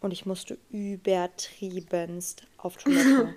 Und 0.00 0.12
ich 0.12 0.26
musste 0.26 0.58
übertriebenst 0.70 2.42
auf 2.58 2.76
Toilette. 2.76 3.36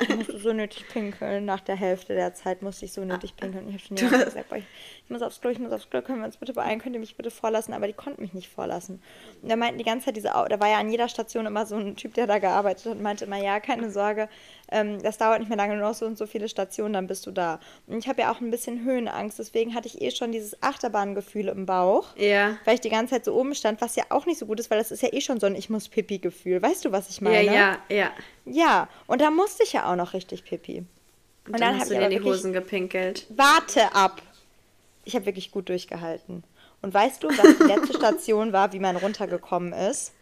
Ich 0.00 0.16
musste 0.16 0.38
so 0.38 0.52
nötig 0.52 0.88
pinkeln. 0.88 1.44
Nach 1.44 1.60
der 1.60 1.76
Hälfte 1.76 2.14
der 2.14 2.34
Zeit 2.34 2.62
musste 2.62 2.84
ich 2.84 2.92
so 2.92 3.04
nötig 3.04 3.36
pinkeln. 3.36 3.68
Ich 3.68 3.74
habe 3.74 3.84
schon 3.84 3.96
jemandem 3.96 4.24
gesagt, 4.24 4.48
boah, 4.48 4.56
ich, 4.56 4.64
ich 5.04 5.10
muss 5.10 5.22
aufs 5.22 5.40
Klo, 5.40 5.50
ich 5.50 5.58
muss 5.58 5.72
aufs 5.72 5.90
Klo, 5.90 6.00
können 6.02 6.20
wir 6.20 6.26
uns 6.26 6.36
bitte 6.36 6.52
beeilen, 6.52 6.80
könnt 6.80 6.94
ihr 6.94 7.00
mich 7.00 7.16
bitte 7.16 7.30
vorlassen? 7.30 7.74
Aber 7.74 7.86
die 7.86 7.92
konnten 7.92 8.22
mich 8.22 8.32
nicht 8.32 8.48
vorlassen. 8.48 9.02
Und 9.42 9.48
da 9.50 9.56
meinten 9.56 9.78
die 9.78 9.84
ganze 9.84 10.06
Zeit 10.06 10.16
diese, 10.16 10.28
da 10.28 10.60
war 10.60 10.68
ja 10.68 10.78
an 10.78 10.90
jeder 10.90 11.08
Station 11.08 11.46
immer 11.46 11.66
so 11.66 11.76
ein 11.76 11.96
Typ, 11.96 12.14
der 12.14 12.26
da 12.26 12.38
gearbeitet 12.38 12.86
hat 12.86 12.92
und 12.92 13.02
meinte 13.02 13.26
immer, 13.26 13.42
ja, 13.42 13.60
keine 13.60 13.90
Sorge, 13.90 14.28
ähm, 14.68 15.02
das 15.02 15.18
dauert 15.18 15.38
nicht 15.40 15.48
mehr 15.48 15.56
lange, 15.56 15.76
nur 15.76 15.88
noch 15.88 15.94
so 15.94 16.06
und 16.06 16.18
so 16.18 16.26
viele 16.26 16.48
Stationen, 16.48 16.92
dann 16.94 17.06
bist 17.06 17.26
du 17.26 17.30
da. 17.30 17.60
Und 17.86 17.98
ich 17.98 18.08
habe 18.08 18.22
ja 18.22 18.32
auch 18.32 18.40
ein 18.40 18.50
bisschen 18.50 18.84
Höhenangst, 18.84 19.38
deswegen 19.38 19.74
hatte 19.74 19.86
ich 19.88 20.00
eh 20.02 20.10
schon 20.10 20.32
dieses 20.32 20.62
Achterbahngefühl 20.62 21.48
im 21.48 21.66
Bauch 21.66 22.16
Ja. 22.16 22.56
weil 22.64 22.74
ich 22.74 22.80
die 22.80 22.88
ganze 22.90 23.14
Zeit 23.14 23.24
so 23.24 23.34
oben 23.34 23.54
stand, 23.54 23.80
was 23.80 23.96
ja 23.96 24.04
auch 24.10 24.26
nicht 24.26 24.38
so 24.38 24.46
gut 24.46 24.58
ist, 24.60 24.70
weil 24.70 24.78
das 24.78 24.90
ist 24.90 25.02
ja 25.02 25.12
eh 25.12 25.20
schon 25.20 25.38
so 25.40 25.46
ein 25.46 25.54
Ich 25.54 25.70
muss 25.70 25.88
Pipi-Gefühl. 25.88 26.60
Weißt 26.62 26.84
du, 26.84 26.92
was 26.92 27.08
ich 27.10 27.16
Ja, 27.18 27.22
meine? 27.30 27.44
ja, 27.54 27.78
ja. 27.88 28.10
Ja, 28.44 28.88
und 29.06 29.20
da 29.20 29.30
musste 29.30 29.62
ich 29.62 29.72
ja 29.72 29.90
auch 29.90 29.96
noch 29.96 30.14
richtig 30.14 30.44
Pipi. 30.44 30.78
Und, 30.78 30.86
Und 31.46 31.52
dann, 31.54 31.60
dann 31.60 31.78
hast 31.80 31.90
du 31.90 31.94
dir 31.98 32.08
die 32.08 32.20
Hosen 32.22 32.52
gepinkelt. 32.52 33.26
Warte 33.30 33.94
ab! 33.94 34.20
Ich 35.04 35.14
habe 35.14 35.26
wirklich 35.26 35.52
gut 35.52 35.68
durchgehalten. 35.68 36.42
Und 36.82 36.92
weißt 36.92 37.22
du, 37.22 37.28
was 37.28 37.56
die 37.58 37.62
letzte 37.72 37.94
Station 37.94 38.52
war, 38.52 38.72
wie 38.72 38.80
man 38.80 38.96
runtergekommen 38.96 39.72
ist? 39.72 40.12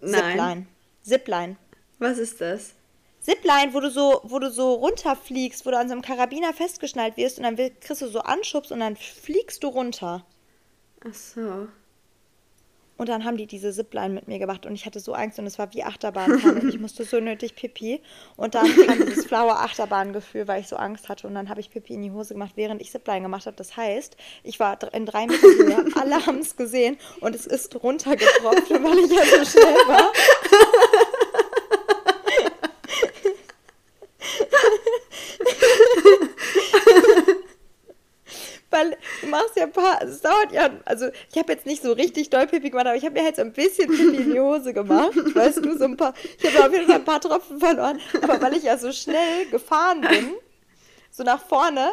Nein. 0.00 0.12
Zipline. 0.12 0.66
Zipline. 1.02 1.56
Was 1.98 2.18
ist 2.18 2.40
das? 2.40 2.74
Zipline, 3.22 3.72
wo 3.72 3.80
du 3.80 3.90
so, 3.90 4.20
wo 4.24 4.40
du 4.40 4.50
so 4.50 4.74
runterfliegst, 4.74 5.64
wo 5.64 5.70
du 5.70 5.78
an 5.78 5.88
so 5.88 5.92
einem 5.92 6.02
Karabiner 6.02 6.52
festgeschnallt 6.52 7.16
wirst 7.16 7.38
und 7.38 7.44
dann 7.44 7.56
kriegst 7.56 8.02
du 8.02 8.08
so 8.08 8.20
Anschubs 8.20 8.72
und 8.72 8.80
dann 8.80 8.96
fliegst 8.96 9.62
du 9.62 9.68
runter. 9.68 10.24
Ach 11.08 11.14
so. 11.14 11.68
Und 12.98 13.08
dann 13.08 13.24
haben 13.24 13.36
die 13.36 13.46
diese 13.46 13.72
Zipline 13.72 14.10
mit 14.10 14.28
mir 14.28 14.38
gemacht 14.38 14.66
und 14.66 14.74
ich 14.74 14.86
hatte 14.86 15.00
so 15.00 15.12
Angst 15.14 15.38
und 15.38 15.46
es 15.46 15.58
war 15.58 15.72
wie 15.72 15.82
Achterbahnfahren 15.82 16.60
und 16.60 16.68
ich 16.68 16.78
musste 16.80 17.04
so 17.04 17.20
nötig 17.20 17.54
Pipi. 17.54 18.00
Und 18.36 18.54
dann 18.54 18.66
kam 18.86 19.06
dieses 19.06 19.26
flaue 19.26 19.56
Achterbahngefühl, 19.56 20.46
weil 20.46 20.60
ich 20.60 20.68
so 20.68 20.76
Angst 20.76 21.08
hatte 21.08 21.26
und 21.26 21.34
dann 21.34 21.48
habe 21.48 21.60
ich 21.60 21.70
Pipi 21.70 21.94
in 21.94 22.02
die 22.02 22.10
Hose 22.10 22.34
gemacht, 22.34 22.52
während 22.56 22.80
ich 22.82 22.90
Zipline 22.90 23.22
gemacht 23.22 23.46
habe. 23.46 23.56
Das 23.56 23.76
heißt, 23.76 24.16
ich 24.42 24.60
war 24.60 24.78
in 24.92 25.06
drei 25.06 25.26
Meter 25.26 25.42
Höhe, 25.42 25.86
alle 25.94 26.26
haben 26.26 26.38
es 26.38 26.56
gesehen 26.56 26.96
und 27.20 27.34
es 27.34 27.46
ist 27.46 27.82
runtergetropft, 27.82 28.70
weil 28.70 28.98
ich 28.98 29.10
ja 29.10 29.24
so 29.24 29.44
schnell 29.50 29.74
war. 29.86 30.12
Weil 38.72 38.96
ein 39.62 39.72
paar, 39.72 40.00
also 40.00 40.12
es 40.12 40.20
dauert 40.20 40.52
ja, 40.52 40.70
also 40.84 41.06
ich 41.30 41.38
habe 41.38 41.52
jetzt 41.52 41.66
nicht 41.66 41.82
so 41.82 41.92
richtig 41.92 42.30
doll 42.30 42.46
Pipi 42.46 42.70
gemacht, 42.70 42.86
aber 42.86 42.96
ich 42.96 43.04
habe 43.04 43.14
mir 43.14 43.24
halt 43.24 43.36
so 43.36 43.42
ein 43.42 43.52
bisschen 43.52 43.88
Pipi 43.90 44.16
in 44.22 44.32
die 44.32 44.40
Hose 44.40 44.72
gemacht, 44.72 45.12
weißt 45.34 45.64
du, 45.64 45.76
so 45.76 45.84
ein 45.84 45.96
paar, 45.96 46.14
ich 46.38 46.54
habe 46.54 46.66
auf 46.66 46.72
jeden 46.72 46.86
Fall 46.86 46.96
ein 46.96 47.04
paar 47.04 47.20
Tropfen 47.20 47.58
verloren, 47.58 48.00
aber 48.22 48.40
weil 48.40 48.54
ich 48.56 48.64
ja 48.64 48.76
so 48.78 48.92
schnell 48.92 49.46
gefahren 49.50 50.00
bin, 50.02 50.30
so 51.10 51.22
nach 51.22 51.44
vorne, 51.44 51.92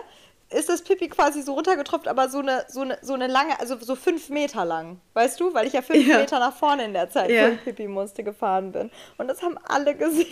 ist 0.52 0.68
das 0.68 0.82
Pipi 0.82 1.10
quasi 1.10 1.44
so 1.44 1.54
runtergetropft, 1.54 2.08
aber 2.08 2.28
so 2.28 2.40
eine, 2.40 2.66
so 2.70 2.82
eine, 2.82 2.98
so 3.04 3.14
eine 3.14 3.28
lange, 3.28 3.60
also 3.60 3.78
so 3.80 3.96
fünf 3.96 4.30
Meter 4.30 4.66
lang, 4.66 5.00
weißt 5.14 5.40
du, 5.40 5.54
weil 5.54 5.68
ich 5.68 5.74
ja 5.74 5.84
fünf 5.84 6.08
Ja. 6.08 6.18
Meter 6.18 6.40
nach 6.40 6.56
vorne 6.56 6.86
in 6.86 6.94
der 6.94 7.08
Zeit, 7.12 7.30
Ja. 7.30 7.50
Pipi 7.64 7.88
musste, 7.88 8.24
gefahren 8.24 8.72
bin. 8.72 8.90
Und 9.20 9.28
das 9.28 9.44
haben 9.44 9.60
alle 9.68 9.94
gesehen. 9.96 10.28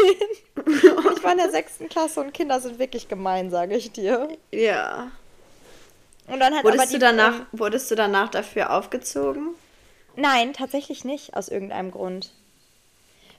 Und 0.55 0.67
ich 1.17 1.23
war 1.23 1.33
in 1.33 1.37
der 1.37 1.51
sechsten 1.51 1.87
Klasse 1.87 2.21
und 2.21 2.33
Kinder 2.33 2.59
sind 2.59 2.79
wirklich 2.79 3.07
gemein, 3.07 3.51
sage 3.51 3.75
ich 3.75 3.91
dir. 3.91 4.27
Ja. 4.51 5.11
Und 6.27 6.39
dann 6.39 6.53
hat 6.55 6.63
Wurdest 6.63 6.89
die, 6.89 6.93
du 6.93 6.99
danach, 6.99 7.39
ähm, 7.39 7.45
wurdest 7.53 7.89
du 7.89 7.95
danach 7.95 8.29
dafür 8.29 8.71
aufgezogen? 8.71 9.55
Nein, 10.15 10.53
tatsächlich 10.53 11.05
nicht, 11.05 11.35
aus 11.35 11.47
irgendeinem 11.47 11.91
Grund. 11.91 12.31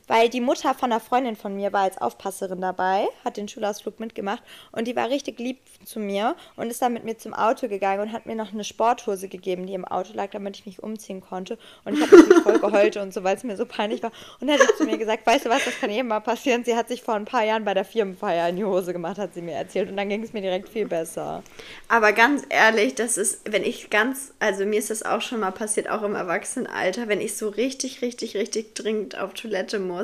Weil 0.08 0.28
die 0.28 0.40
Mutter 0.40 0.74
von 0.74 0.90
einer 0.90 1.00
Freundin 1.00 1.36
von 1.36 1.54
mir 1.54 1.72
war 1.72 1.82
als 1.82 1.98
Aufpasserin 1.98 2.60
dabei, 2.60 3.06
hat 3.24 3.36
den 3.36 3.46
Schulausflug 3.46 4.00
mitgemacht 4.00 4.42
und 4.72 4.88
die 4.88 4.96
war 4.96 5.08
richtig 5.10 5.38
lieb 5.38 5.58
zu 5.84 6.00
mir 6.00 6.34
und 6.56 6.70
ist 6.70 6.82
dann 6.82 6.94
mit 6.94 7.04
mir 7.04 7.18
zum 7.18 7.34
Auto 7.34 7.68
gegangen 7.68 8.00
und 8.00 8.12
hat 8.12 8.26
mir 8.26 8.34
noch 8.34 8.52
eine 8.52 8.64
Sporthose 8.64 9.28
gegeben, 9.28 9.66
die 9.66 9.74
im 9.74 9.84
Auto 9.84 10.12
lag, 10.14 10.30
damit 10.30 10.56
ich 10.56 10.66
mich 10.66 10.82
umziehen 10.82 11.20
konnte. 11.20 11.58
Und 11.84 11.94
ich 11.94 12.00
habe 12.00 12.16
natürlich 12.16 12.42
voll 12.42 12.58
geheult 12.70 12.96
und 12.96 13.12
so, 13.12 13.22
weil 13.22 13.36
es 13.36 13.44
mir 13.44 13.56
so 13.56 13.66
peinlich 13.66 14.02
war. 14.02 14.12
Und 14.40 14.48
dann 14.48 14.58
hat 14.58 14.66
sie 14.66 14.76
zu 14.76 14.84
mir 14.84 14.98
gesagt, 14.98 15.26
weißt 15.26 15.44
du 15.44 15.50
was, 15.50 15.64
das 15.64 15.78
kann 15.78 15.90
jedem 15.90 16.08
mal 16.08 16.20
passieren. 16.20 16.64
Sie 16.64 16.74
hat 16.74 16.88
sich 16.88 17.02
vor 17.02 17.14
ein 17.14 17.24
paar 17.24 17.44
Jahren 17.44 17.64
bei 17.64 17.74
der 17.74 17.84
Firmenfeier 17.84 18.48
in 18.48 18.56
die 18.56 18.64
Hose 18.64 18.92
gemacht, 18.92 19.18
hat 19.18 19.34
sie 19.34 19.42
mir 19.42 19.54
erzählt. 19.54 19.90
Und 19.90 19.96
dann 19.96 20.08
ging 20.08 20.22
es 20.22 20.32
mir 20.32 20.40
direkt 20.40 20.68
viel 20.68 20.86
besser. 20.86 21.42
Aber 21.88 22.12
ganz 22.12 22.44
ehrlich, 22.48 22.94
das 22.94 23.18
ist, 23.18 23.42
wenn 23.50 23.62
ich 23.62 23.90
ganz, 23.90 24.32
also 24.40 24.64
mir 24.64 24.78
ist 24.78 24.90
das 24.90 25.02
auch 25.02 25.20
schon 25.20 25.40
mal 25.40 25.52
passiert, 25.52 25.90
auch 25.90 26.02
im 26.02 26.14
Erwachsenenalter, 26.14 27.08
wenn 27.08 27.20
ich 27.20 27.36
so 27.36 27.48
richtig, 27.48 28.02
richtig, 28.02 28.36
richtig 28.36 28.74
dringend 28.74 29.18
auf 29.18 29.34
Toilette 29.34 29.78
muss, 29.78 29.97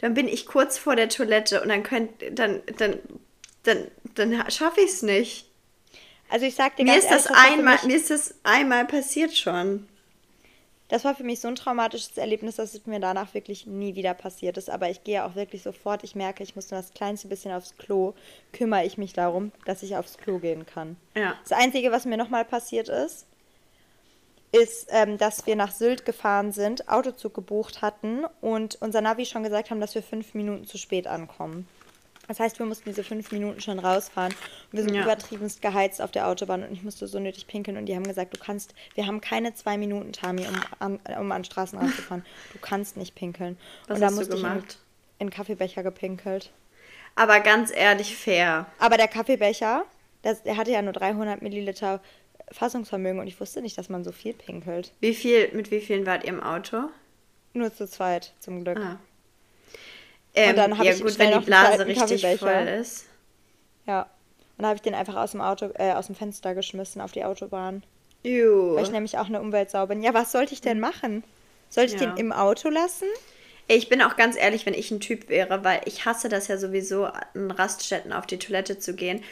dann 0.00 0.14
bin 0.14 0.28
ich 0.28 0.46
kurz 0.46 0.78
vor 0.78 0.96
der 0.96 1.08
Toilette 1.08 1.62
und 1.62 1.68
dann 1.68 1.82
könnt, 1.82 2.10
dann, 2.32 2.62
dann, 2.78 2.98
dann, 3.62 3.88
dann 4.14 4.50
schaffe 4.50 4.80
ich 4.80 4.90
es 4.90 5.02
nicht. 5.02 5.46
Also 6.28 6.46
ich 6.46 6.54
sag 6.54 6.76
dir 6.76 6.84
Mir 6.84 6.92
ganz 6.92 7.04
ist 7.04 7.10
das 7.10 7.26
ehrlich, 7.26 7.36
war 7.36 7.44
für 7.44 7.58
einmal, 7.58 7.78
mir 7.86 7.96
ist 7.96 8.10
das 8.10 8.34
einmal 8.42 8.84
passiert 8.86 9.36
schon. 9.36 9.88
Das 10.88 11.04
war 11.04 11.16
für 11.16 11.24
mich 11.24 11.40
so 11.40 11.48
ein 11.48 11.56
traumatisches 11.56 12.16
Erlebnis, 12.16 12.56
dass 12.56 12.74
es 12.74 12.86
mir 12.86 13.00
danach 13.00 13.34
wirklich 13.34 13.66
nie 13.66 13.96
wieder 13.96 14.14
passiert 14.14 14.56
ist. 14.56 14.70
Aber 14.70 14.88
ich 14.88 15.02
gehe 15.02 15.24
auch 15.24 15.34
wirklich 15.34 15.62
sofort, 15.62 16.04
ich 16.04 16.14
merke, 16.14 16.44
ich 16.44 16.54
muss 16.54 16.70
nur 16.70 16.80
das 16.80 16.92
kleinste 16.92 17.26
bisschen 17.26 17.52
aufs 17.52 17.76
Klo, 17.76 18.14
kümmere 18.52 18.84
ich 18.84 18.96
mich 18.96 19.12
darum, 19.12 19.50
dass 19.64 19.82
ich 19.82 19.96
aufs 19.96 20.16
Klo 20.16 20.38
gehen 20.38 20.64
kann. 20.64 20.96
Ja. 21.16 21.36
Das 21.42 21.58
Einzige, 21.58 21.90
was 21.90 22.04
mir 22.04 22.16
nochmal 22.16 22.44
passiert 22.44 22.88
ist, 22.88 23.26
ist, 24.62 24.88
ähm, 24.90 25.18
dass 25.18 25.46
wir 25.46 25.56
nach 25.56 25.72
Sylt 25.72 26.04
gefahren 26.04 26.52
sind, 26.52 26.88
Autozug 26.88 27.34
gebucht 27.34 27.82
hatten 27.82 28.24
und 28.40 28.76
unser 28.80 29.00
Navi 29.00 29.26
schon 29.26 29.42
gesagt 29.42 29.70
haben, 29.70 29.80
dass 29.80 29.94
wir 29.94 30.02
fünf 30.02 30.34
Minuten 30.34 30.66
zu 30.66 30.78
spät 30.78 31.06
ankommen. 31.06 31.66
Das 32.28 32.40
heißt, 32.40 32.58
wir 32.58 32.66
mussten 32.66 32.90
diese 32.90 33.04
fünf 33.04 33.30
Minuten 33.30 33.60
schon 33.60 33.78
rausfahren. 33.78 34.32
Und 34.32 34.72
wir 34.72 34.82
sind 34.82 34.94
Ja. 34.94 35.02
übertriebenst 35.04 35.62
geheizt 35.62 36.02
auf 36.02 36.10
der 36.10 36.26
Autobahn 36.26 36.64
und 36.64 36.72
ich 36.72 36.82
musste 36.82 37.06
so 37.06 37.20
nötig 37.20 37.46
pinkeln. 37.46 37.76
Und 37.76 37.86
die 37.86 37.94
haben 37.94 38.02
gesagt, 38.02 38.34
du 38.34 38.38
kannst, 38.40 38.74
wir 38.96 39.06
haben 39.06 39.20
keine 39.20 39.54
zwei 39.54 39.78
Minuten, 39.78 40.12
Tami, 40.12 40.44
um 40.48 40.60
an, 40.80 41.00
um 41.20 41.30
an 41.30 41.44
Straßenrand 41.44 41.94
zu 41.94 42.02
fahren. 42.02 42.24
Du 42.52 42.58
kannst 42.58 42.96
nicht 42.96 43.14
pinkeln. 43.14 43.56
Was 43.86 43.94
und 43.96 44.00
da 44.00 44.06
hast 44.06 44.14
du 44.14 44.18
musste 44.20 44.34
ich 44.34 44.42
in, 44.42 44.48
gemacht? 44.48 44.78
in 45.20 45.30
Kaffeebecher 45.30 45.84
gepinkelt. 45.84 46.50
Aber 47.14 47.38
ganz 47.40 47.70
ehrlich, 47.72 48.16
fair. 48.16 48.66
Aber 48.80 48.96
der 48.96 49.08
Kaffeebecher, 49.08 49.84
das, 50.22 50.42
der 50.42 50.56
hatte 50.56 50.72
ja 50.72 50.82
nur 50.82 50.94
300 50.94 51.42
Milliliter 51.42 52.00
Fassungsvermögen 52.52 53.20
und 53.20 53.26
ich 53.26 53.40
wusste 53.40 53.60
nicht, 53.60 53.76
dass 53.76 53.88
man 53.88 54.04
so 54.04 54.12
viel 54.12 54.32
pinkelt. 54.32 54.92
Wie 55.00 55.14
viel, 55.14 55.50
mit 55.52 55.70
wie 55.70 55.80
vielen 55.80 56.06
wart 56.06 56.24
ihr 56.24 56.30
im 56.30 56.42
Auto? 56.42 56.84
Nur 57.52 57.74
zu 57.74 57.88
zweit, 57.88 58.32
zum 58.40 58.62
Glück. 58.62 58.78
Ah. 58.78 58.98
Ähm, 60.34 60.54
dann 60.54 60.78
hab 60.78 60.84
ja 60.84 60.92
ich 60.92 61.02
gut, 61.02 61.18
wenn 61.18 61.38
die 61.38 61.44
Blase 61.44 61.86
richtig 61.86 62.38
voll 62.38 62.68
ist. 62.80 63.06
Ja. 63.86 64.02
Und 64.58 64.62
da 64.62 64.68
habe 64.68 64.76
ich 64.76 64.82
den 64.82 64.94
einfach 64.94 65.16
aus 65.16 65.32
dem 65.32 65.40
Auto, 65.40 65.70
äh, 65.74 65.92
aus 65.92 66.06
dem 66.06 66.14
Fenster 66.14 66.54
geschmissen 66.54 67.00
auf 67.00 67.12
die 67.12 67.24
Autobahn. 67.24 67.82
Juh. 68.22 68.74
Weil 68.74 68.84
ich 68.84 68.90
nämlich 68.90 69.18
auch 69.18 69.26
eine 69.26 69.40
Umweltsau 69.40 69.86
bin. 69.86 70.02
Ja, 70.02 70.14
was 70.14 70.32
sollte 70.32 70.52
ich 70.52 70.60
denn 70.60 70.80
machen? 70.80 71.24
Sollte 71.68 71.94
ich 71.94 72.00
Ja. 72.00 72.06
den 72.08 72.16
im 72.16 72.32
Auto 72.32 72.68
lassen? 72.68 73.06
Ich 73.68 73.88
bin 73.88 74.00
auch 74.02 74.16
ganz 74.16 74.36
ehrlich, 74.36 74.64
wenn 74.66 74.74
ich 74.74 74.90
ein 74.90 75.00
Typ 75.00 75.28
wäre, 75.28 75.64
weil 75.64 75.80
ich 75.86 76.04
hasse 76.04 76.28
das 76.28 76.48
ja 76.48 76.56
sowieso, 76.56 77.06
an 77.06 77.50
Raststätten 77.50 78.12
auf 78.12 78.26
die 78.26 78.38
Toilette 78.38 78.78
zu 78.78 78.94
gehen. 78.94 79.22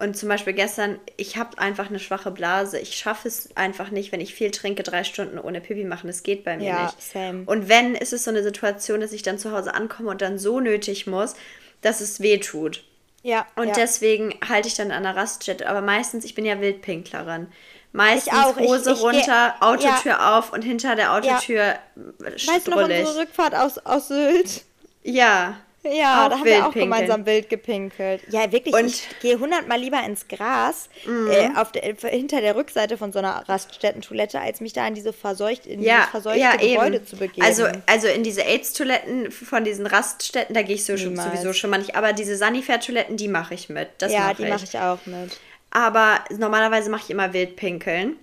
Und 0.00 0.16
zum 0.16 0.28
Beispiel 0.28 0.52
gestern, 0.52 1.00
ich 1.16 1.36
habe 1.36 1.58
einfach 1.58 1.88
eine 1.88 1.98
schwache 1.98 2.30
Blase. 2.30 2.78
Ich 2.78 2.94
schaffe 2.96 3.26
es 3.26 3.48
einfach 3.56 3.90
nicht, 3.90 4.12
wenn 4.12 4.20
ich 4.20 4.32
viel 4.32 4.52
trinke, 4.52 4.84
drei 4.84 5.02
Stunden 5.02 5.38
ohne 5.40 5.60
Pipi 5.60 5.82
machen. 5.84 6.06
Das 6.06 6.22
geht 6.22 6.44
bei 6.44 6.56
mir 6.56 6.66
Ja, 6.68 6.84
nicht. 6.84 7.02
same. 7.02 7.42
Und 7.46 7.68
wenn, 7.68 7.96
ist 7.96 8.12
es 8.12 8.22
so 8.22 8.30
eine 8.30 8.44
Situation, 8.44 9.00
dass 9.00 9.10
ich 9.12 9.22
dann 9.24 9.38
zu 9.40 9.50
Hause 9.50 9.74
ankomme 9.74 10.10
und 10.10 10.22
dann 10.22 10.38
so 10.38 10.60
nötig 10.60 11.08
muss, 11.08 11.34
dass 11.82 12.00
es 12.00 12.20
weh 12.20 12.38
tut. 12.38 12.84
Ja. 13.24 13.44
Und 13.56 13.68
ja. 13.68 13.74
deswegen 13.74 14.34
halte 14.48 14.68
ich 14.68 14.74
dann 14.74 14.92
an 14.92 15.02
der 15.02 15.16
Raststätte. 15.16 15.68
Aber 15.68 15.80
meistens, 15.80 16.24
ich 16.24 16.36
bin 16.36 16.44
ja 16.44 16.60
Wildpinklerin. 16.60 17.48
Meistens. 17.90 18.32
Ich- 18.32 18.68
Hose 18.68 18.92
ich 18.92 18.98
geh- 18.98 19.02
runter, 19.04 19.54
Autotür 19.58 20.36
auf 20.36 20.52
und 20.52 20.62
hinter 20.62 20.94
der 20.94 21.12
Autotür 21.14 21.62
ja. 21.64 21.78
Weißt 22.20 22.68
du 22.68 22.70
noch 22.70 22.84
unsere 22.84 23.16
Rückfahrt 23.18 23.56
aus, 23.56 23.78
aus 23.78 24.06
Sylt? 24.08 24.62
Ja. 25.02 25.56
Ja, 25.84 26.26
Auch 26.26 26.30
da 26.30 26.38
haben 26.38 26.44
wir 26.44 26.52
auch 26.58 26.62
wild 26.64 26.72
pinkeln. 26.74 26.84
gemeinsam 26.90 27.26
wild 27.26 27.48
gepinkelt. 27.48 28.22
Ja, 28.30 28.50
wirklich, 28.50 28.74
Und- 28.74 28.86
ich 28.86 29.08
gehe 29.20 29.38
hundertmal 29.38 29.78
lieber 29.78 30.02
ins 30.04 30.26
Gras 30.26 30.88
Mhm. 31.06 31.30
äh, 31.30 31.50
auf 31.56 31.70
der, 31.72 31.82
hinter 32.10 32.40
der 32.40 32.56
Rückseite 32.56 32.98
von 32.98 33.12
so 33.12 33.20
einer 33.20 33.48
Raststättentoilette, 33.48 34.40
als 34.40 34.60
mich 34.60 34.72
da 34.72 34.86
in 34.88 34.94
diese 34.94 35.12
verseucht, 35.12 35.66
in 35.66 35.80
Ja, 35.80 35.96
dieses 35.98 36.10
verseuchte 36.10 36.40
ja, 36.40 36.56
Gebäude 36.56 36.96
eben. 36.96 37.06
zu 37.06 37.16
begeben. 37.16 37.46
Also, 37.46 37.66
also 37.86 38.08
in 38.08 38.24
diese 38.24 38.42
AIDS-Toiletten 38.44 39.30
von 39.30 39.62
diesen 39.64 39.86
Raststätten, 39.86 40.52
da 40.54 40.62
gehe 40.62 40.74
ich 40.74 40.84
so 40.84 40.96
schon, 40.96 41.16
sowieso 41.16 41.52
schon 41.52 41.70
mal 41.70 41.78
nicht. 41.78 41.94
Aber 41.94 42.12
diese 42.12 42.36
Sanifair-Toiletten, 42.36 43.16
die 43.16 43.28
mache 43.28 43.54
ich 43.54 43.68
mit. 43.68 43.88
Das 43.98 44.12
ja, 44.12 44.26
mach 44.28 44.36
die 44.36 44.46
mache 44.46 44.64
ich 44.64 44.78
auch 44.78 44.98
mit. 45.06 45.38
Aber 45.70 46.18
normalerweise 46.36 46.90
mache 46.90 47.02
ich 47.04 47.10
immer 47.10 47.32
Wildpinkeln. 47.32 48.16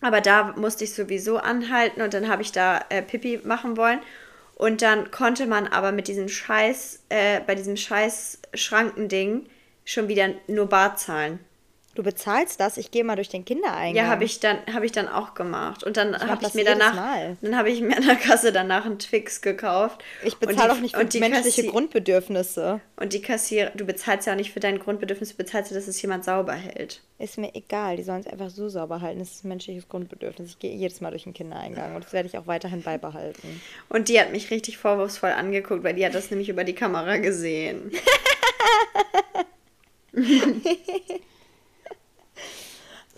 Aber 0.00 0.20
da 0.20 0.54
musste 0.56 0.84
ich 0.84 0.94
sowieso 0.94 1.38
anhalten 1.38 2.00
und 2.02 2.12
dann 2.14 2.28
habe 2.28 2.42
ich 2.42 2.52
da 2.52 2.80
äh, 2.88 3.02
Pipi 3.02 3.40
machen 3.44 3.76
wollen. 3.76 4.00
Und 4.62 4.80
dann 4.80 5.10
konnte 5.10 5.46
man 5.46 5.66
aber 5.66 5.90
mit 5.90 6.06
diesem 6.06 6.28
Scheiß, 6.28 7.00
äh, 7.08 7.40
bei 7.40 7.56
diesem 7.56 7.76
Scheiß 7.76 8.38
Schrankending 8.54 9.46
schon 9.84 10.06
wieder 10.06 10.28
nur 10.46 10.68
Bar 10.68 10.94
zahlen. 10.94 11.40
Du 11.94 12.02
bezahlst 12.02 12.58
das, 12.58 12.78
ich 12.78 12.90
gehe 12.90 13.04
mal 13.04 13.16
durch 13.16 13.28
den 13.28 13.44
Kindereingang. 13.44 13.94
Ja, 13.94 14.10
habe 14.10 14.24
ich 14.24 14.40
dann 14.40 14.58
habe 14.72 14.86
ich 14.86 14.92
dann 14.92 15.08
auch 15.08 15.34
gemacht 15.34 15.84
und 15.84 15.98
dann 15.98 16.18
habe 16.18 16.46
ich 16.46 16.54
mir 16.54 16.64
danach 16.64 16.94
Mal. 16.94 17.36
dann 17.42 17.54
habe 17.56 17.68
ich 17.70 17.82
mir 17.82 17.94
an 17.96 18.06
der 18.06 18.16
Kasse 18.16 18.50
danach 18.50 18.86
einen 18.86 18.98
Twix 18.98 19.42
gekauft. 19.42 20.02
Ich 20.24 20.36
bezahle 20.36 20.72
auch 20.72 20.80
nicht 20.80 20.94
und 20.96 21.02
für 21.02 21.08
die 21.08 21.20
menschliche 21.20 21.62
Kassi- 21.62 21.70
Grundbedürfnisse. 21.70 22.80
Und 22.96 23.12
die 23.12 23.20
Kassierer, 23.20 23.72
du 23.74 23.84
bezahlst 23.84 24.26
ja 24.26 24.32
auch 24.32 24.36
nicht 24.38 24.52
für 24.52 24.60
dein 24.60 24.78
Grundbedürfnis, 24.78 25.30
du 25.32 25.36
bezahlst 25.36 25.70
ja, 25.70 25.76
dass 25.76 25.86
es 25.86 26.00
jemand 26.00 26.24
sauber 26.24 26.54
hält. 26.54 27.02
Ist 27.18 27.36
mir 27.36 27.54
egal, 27.54 27.96
die 27.96 28.02
sollen 28.04 28.20
es 28.20 28.26
einfach 28.26 28.48
so 28.48 28.70
sauber 28.70 29.02
halten. 29.02 29.18
Das 29.18 29.30
ist 29.32 29.44
ein 29.44 29.48
menschliches 29.48 29.86
Grundbedürfnis. 29.88 30.48
Ich 30.48 30.58
gehe 30.58 30.74
jedes 30.74 31.02
Mal 31.02 31.10
durch 31.10 31.24
den 31.24 31.34
Kindereingang 31.34 31.94
und 31.94 32.04
das 32.04 32.14
werde 32.14 32.26
ich 32.26 32.38
auch 32.38 32.46
weiterhin 32.46 32.80
beibehalten. 32.82 33.60
Und 33.90 34.08
die 34.08 34.18
hat 34.18 34.32
mich 34.32 34.50
richtig 34.50 34.78
vorwurfsvoll 34.78 35.30
angeguckt, 35.32 35.84
weil 35.84 35.94
die 35.94 36.06
hat 36.06 36.14
das 36.14 36.30
nämlich 36.30 36.48
über 36.48 36.64
die 36.64 36.74
Kamera 36.74 37.18
gesehen. 37.18 37.92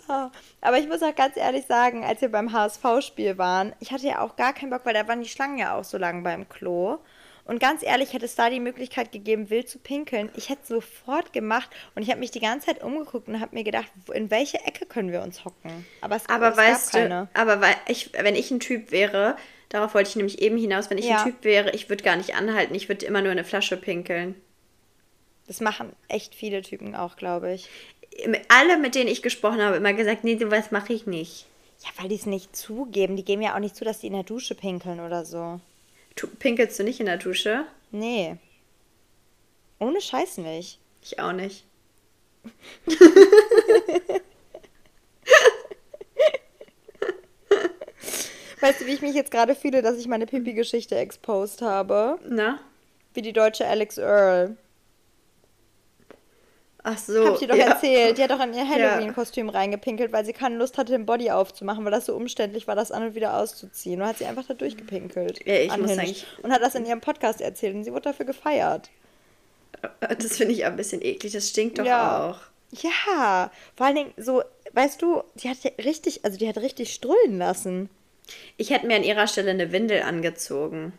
Ah, 0.07 0.29
Aber 0.61 0.77
ich 0.77 0.87
muss 0.87 1.01
auch 1.01 1.15
ganz 1.15 1.35
ehrlich 1.37 1.65
sagen, 1.65 2.03
als 2.05 2.21
wir 2.21 2.29
beim 2.29 2.51
HSV-Spiel 2.51 3.37
waren, 3.37 3.73
ich 3.79 3.91
hatte 3.91 4.05
ja 4.07 4.19
auch 4.21 4.35
gar 4.35 4.53
keinen 4.53 4.69
Bock, 4.69 4.81
weil 4.85 4.93
da 4.93 5.07
waren 5.07 5.21
die 5.21 5.29
Schlangen 5.29 5.57
ja 5.57 5.75
auch 5.75 5.83
so 5.83 5.97
lang 5.97 6.23
beim 6.23 6.47
Klo. 6.47 6.97
Und 7.45 7.59
ganz 7.59 7.83
ehrlich, 7.83 8.13
hätte 8.13 8.25
es 8.25 8.35
da 8.35 8.49
die 8.49 8.59
Möglichkeit 8.59 9.11
gegeben, 9.11 9.49
wild 9.51 9.69
zu 9.69 9.77
pinkeln, 9.77 10.31
ich 10.35 10.49
hätte 10.49 10.61
es 10.63 10.67
sofort 10.67 11.31
gemacht. 11.33 11.69
Und 11.93 12.01
ich 12.01 12.09
habe 12.09 12.19
mich 12.19 12.31
die 12.31 12.39
ganze 12.39 12.67
Zeit 12.67 12.83
umgeguckt 12.83 13.27
und 13.27 13.39
habe 13.39 13.55
mir 13.55 13.63
gedacht, 13.63 13.91
in 14.13 14.31
welche 14.31 14.57
Ecke 14.65 14.85
können 14.87 15.11
wir 15.11 15.21
uns 15.21 15.45
hocken? 15.45 15.85
Aber 16.01 16.15
es, 16.15 16.27
Aber 16.27 16.49
es 16.51 16.57
weißt 16.57 16.91
gab 16.91 16.91
du, 16.91 16.97
keine. 17.09 17.27
aber 17.33 17.61
weil 17.61 17.75
ich, 17.87 18.11
wenn 18.13 18.35
ich 18.35 18.49
ein 18.51 18.59
Typ 18.59 18.91
wäre, 18.91 19.37
darauf 19.69 19.93
wollte 19.93 20.09
ich 20.09 20.15
nämlich 20.15 20.41
eben 20.41 20.57
hinaus, 20.57 20.89
wenn 20.89 20.97
ich 20.97 21.05
Ja. 21.05 21.17
ein 21.19 21.23
Typ 21.23 21.43
wäre, 21.43 21.71
ich 21.71 21.89
würde 21.89 22.03
gar 22.03 22.15
nicht 22.15 22.35
anhalten, 22.35 22.73
ich 22.75 22.89
würde 22.89 23.05
immer 23.05 23.21
nur 23.21 23.31
in 23.31 23.37
eine 23.37 23.47
Flasche 23.47 23.77
pinkeln. 23.77 24.35
Das 25.47 25.61
machen 25.61 25.95
echt 26.07 26.33
viele 26.33 26.61
Typen 26.63 26.95
auch, 26.95 27.15
glaube 27.17 27.53
ich. 27.53 27.69
Alle, 28.47 28.77
mit 28.77 28.95
denen 28.95 29.09
ich 29.09 29.21
gesprochen 29.21 29.61
habe, 29.61 29.77
immer 29.77 29.93
gesagt, 29.93 30.23
nee, 30.23 30.37
sowas 30.37 30.71
mache 30.71 30.93
ich 30.93 31.05
nicht. 31.05 31.45
Ja, 31.83 31.89
weil 31.97 32.09
die 32.09 32.15
es 32.15 32.25
nicht 32.25 32.55
zugeben. 32.55 33.15
Die 33.15 33.25
geben 33.25 33.41
ja 33.41 33.55
auch 33.55 33.59
nicht 33.59 33.75
zu, 33.75 33.83
dass 33.83 33.99
die 33.99 34.07
in 34.07 34.13
der 34.13 34.23
Dusche 34.23 34.55
pinkeln 34.55 34.99
oder 34.99 35.25
so. 35.25 35.59
Tu, 36.15 36.27
pinkelst 36.27 36.79
du 36.79 36.83
nicht 36.83 36.99
in 36.99 37.07
der 37.07 37.17
Dusche? 37.17 37.65
Nee. 37.91 38.37
Ohne 39.79 39.99
Scheiß 39.99 40.37
nicht. 40.37 40.79
Ich 41.03 41.19
auch 41.19 41.33
nicht. 41.33 41.65
Weißt 48.61 48.81
du, 48.81 48.85
wie 48.85 48.93
ich 48.93 49.01
mich 49.01 49.13
jetzt 49.13 49.31
gerade 49.31 49.53
fühle, 49.53 49.81
dass 49.81 49.97
ich 49.97 50.07
meine 50.07 50.25
Pipi-Geschichte 50.25 50.95
exposed 50.95 51.61
habe? 51.61 52.17
Na? 52.27 52.59
Wie 53.13 53.21
die 53.21 53.33
deutsche 53.33 53.67
Alex 53.67 53.97
Earl. 53.97 54.57
Ach 56.87 56.97
so. 56.99 57.25
Hab 57.29 57.39
dir 57.39 57.47
doch 57.47 57.55
ja. 57.55 57.65
erzählt. 57.65 58.17
Die 58.17 58.23
hat 58.23 58.29
doch 58.29 58.39
in 58.39 58.53
ihr 58.53 58.67
Halloween-Kostüm 58.67 59.49
reingepinkelt, 59.49 60.11
weil 60.13 60.23
sie 60.23 60.33
keine 60.33 60.55
Lust 60.57 60.77
hatte, 60.77 60.91
den 60.91 61.07
Body 61.07 61.31
aufzumachen, 61.31 61.83
weil 61.83 61.91
das 61.91 62.05
so 62.05 62.15
umständlich 62.15 62.67
war, 62.67 62.75
das 62.75 62.91
an 62.91 63.01
und 63.03 63.15
wieder 63.15 63.37
auszuziehen. 63.39 64.01
Und 64.01 64.07
hat 64.07 64.19
sie 64.19 64.25
einfach 64.25 64.45
da 64.47 64.53
durchgepinkelt. 64.53 65.45
Ja, 65.47 65.55
ich 65.55 65.75
muss 65.77 65.91
eigentlich- 65.97 66.27
Und 66.43 66.51
hat 66.51 66.61
das 66.61 66.75
in 66.75 66.85
ihrem 66.85 67.01
Podcast 67.01 67.41
erzählt 67.41 67.73
und 67.75 67.83
sie 67.83 67.91
wurde 67.91 68.03
dafür 68.03 68.25
gefeiert. 68.27 68.89
Das 69.99 70.37
finde 70.37 70.53
ich 70.53 70.63
ein 70.65 70.75
bisschen 70.75 71.01
eklig, 71.01 71.33
das 71.33 71.49
stinkt 71.49 71.79
doch 71.79 71.85
Ja. 71.85 72.29
auch. 72.29 72.39
Ja, 72.81 73.51
vor 73.75 73.85
allen 73.87 73.95
Dingen 73.95 74.13
so, 74.17 74.43
weißt 74.73 75.01
du, 75.01 75.23
die 75.35 75.49
hat 75.49 75.57
ja 75.63 75.71
richtig, 75.83 76.23
also 76.23 76.37
die 76.37 76.47
hat 76.47 76.57
richtig 76.57 76.93
strullen 76.93 77.37
lassen. 77.37 77.89
Ich 78.57 78.69
hätte 78.69 78.87
mir 78.87 78.95
an 78.95 79.03
ihrer 79.03 79.27
Stelle 79.27 79.51
eine 79.51 79.71
Windel 79.71 80.01
angezogen. 80.03 80.93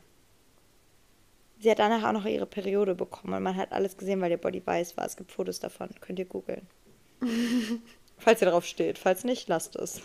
Sie 1.59 1.71
hat 1.71 1.79
danach 1.79 2.07
auch 2.09 2.12
noch 2.12 2.27
ihre 2.27 2.47
Periode 2.47 2.95
bekommen 2.95 3.35
und 3.35 3.42
man 3.42 3.57
hat 3.57 3.73
alles 3.73 3.97
gesehen, 3.97 4.21
weil 4.21 4.31
ihr 4.31 4.37
Body 4.37 4.62
weiß 4.64 4.97
war. 4.97 5.07
Es 5.07 5.16
gibt 5.16 5.33
Fotos 5.33 5.59
davon, 5.61 5.88
könnt 6.01 6.19
ihr 6.19 6.27
googeln. 6.27 6.66
Falls 8.19 8.42
ihr 8.42 8.51
drauf 8.51 8.66
steht. 8.66 8.99
Falls 8.99 9.25
nicht, 9.25 9.49
lasst 9.49 9.77
es. 9.77 10.03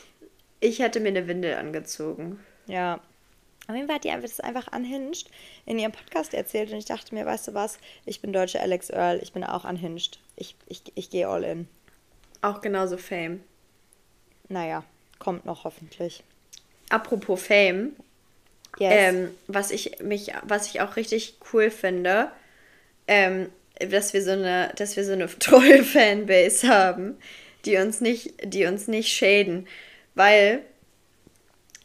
Ich 0.60 0.80
hätte 0.80 1.00
mir 1.00 1.10
eine 1.10 1.28
Windel 1.28 1.56
angezogen. 1.56 2.40
Ja. 2.68 3.02
Auf 3.68 3.76
jeden 3.76 3.88
Fall 3.88 3.96
hat 3.96 4.04
die 4.04 4.10
einfach 4.10 4.28
das 4.28 4.40
einfach 4.40 4.76
unhinged 4.76 5.30
in 5.66 5.80
ihrem 5.80 5.92
Podcast 5.92 6.34
erzählt 6.34 6.72
und 6.72 6.78
ich 6.78 6.86
dachte 6.86 7.14
mir, 7.14 7.26
weißt 7.26 7.50
du 7.50 7.54
was, 7.54 7.80
ich 8.06 8.22
bin 8.22 8.34
deutsche 8.34 8.60
Alex 8.60 8.90
Earl, 8.90 9.20
ich 9.22 9.34
bin 9.34 9.44
auch 9.44 9.66
unhinged. 9.66 10.20
Ich, 10.36 10.56
ich, 10.68 10.84
ich 10.96 11.10
gehe 11.10 11.28
all 11.28 11.44
in. 11.44 11.68
Auch 12.42 12.62
genauso 12.62 12.98
Fame. 12.98 13.44
Naja, 14.50 14.84
kommt 15.20 15.46
noch 15.46 15.64
hoffentlich. 15.64 16.24
Apropos 16.90 17.42
Fame, 17.42 17.96
Yes. 18.80 18.94
ähm, 18.96 19.32
was 19.48 19.72
ich 19.72 20.00
mich, 20.02 20.32
was 20.44 20.68
ich 20.68 20.82
auch 20.82 20.96
richtig 20.96 21.36
cool 21.54 21.70
finde, 21.70 22.32
ähm, 23.08 23.50
dass 23.80 24.14
wir 24.14 24.24
so 24.24 24.32
eine, 24.32 24.72
dass 24.76 24.96
wir 24.96 25.04
so 25.04 25.14
eine 25.14 25.28
treue 25.40 25.84
Fanbase 25.84 26.68
haben, 26.68 27.18
die 27.66 27.78
uns 27.78 28.02
nicht, 28.02 28.34
die 28.44 28.66
uns 28.66 28.88
nicht 28.88 29.10
schäden, 29.10 29.68
weil 30.16 30.62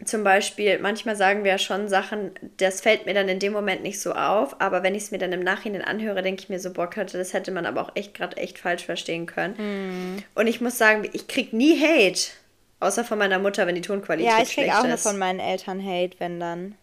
zum 0.05 0.25
Beispiel 0.25 0.79
manchmal 0.79 1.17
sagen 1.17 1.43
wir 1.43 1.53
ja 1.53 1.59
schon 1.59 1.89
Sachen, 1.89 2.33
das 2.59 2.83
fällt 2.83 3.07
mir 3.07 3.15
dann 3.15 3.31
in 3.31 3.39
dem 3.39 3.55
Moment 3.55 3.83
nicht 3.83 3.99
so 4.01 4.13
auf, 4.13 4.61
aber 4.61 4.83
wenn 4.83 4.95
ich 4.95 5.05
es 5.05 5.11
mir 5.11 5.19
dann 5.19 5.33
im 5.33 5.41
Nachhinein 5.41 5.81
anhöre, 5.81 6.23
denke 6.23 6.43
ich 6.43 6.49
mir 6.51 6.61
so, 6.61 6.71
boah, 6.71 6.89
Katja, 6.89 7.19
das 7.19 7.33
hätte 7.33 7.51
man 7.51 7.65
aber 7.65 7.81
auch 7.81 7.93
echt 7.95 8.13
gerade 8.13 8.37
echt 8.37 8.59
falsch 8.59 8.85
verstehen 8.85 9.25
können. 9.25 10.23
Und 10.35 10.47
ich 10.49 10.61
muss 10.61 10.77
sagen, 10.77 11.09
ich 11.15 11.29
krieg 11.29 11.55
nie 11.55 11.81
Hate, 11.81 12.31
außer 12.81 13.05
von 13.05 13.19
meiner 13.19 13.39
Mutter, 13.39 13.67
wenn 13.67 13.75
die 13.75 13.81
Tonqualität 13.81 14.31
ja, 14.33 14.39
ich 14.43 14.49
krieg 14.55 14.65
schlecht 14.65 14.77
auch 14.77 14.85
nur 14.85 14.95
ist. 14.95 15.03
von 15.03 15.19
meinen 15.19 15.41
Eltern 15.41 15.85
Hate, 15.85 16.19
wenn 16.19 16.41
dann. 16.41 16.75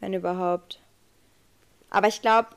Wenn 0.00 0.12
überhaupt. 0.12 0.80
Aber 1.90 2.08
ich 2.08 2.20
glaube, 2.20 2.48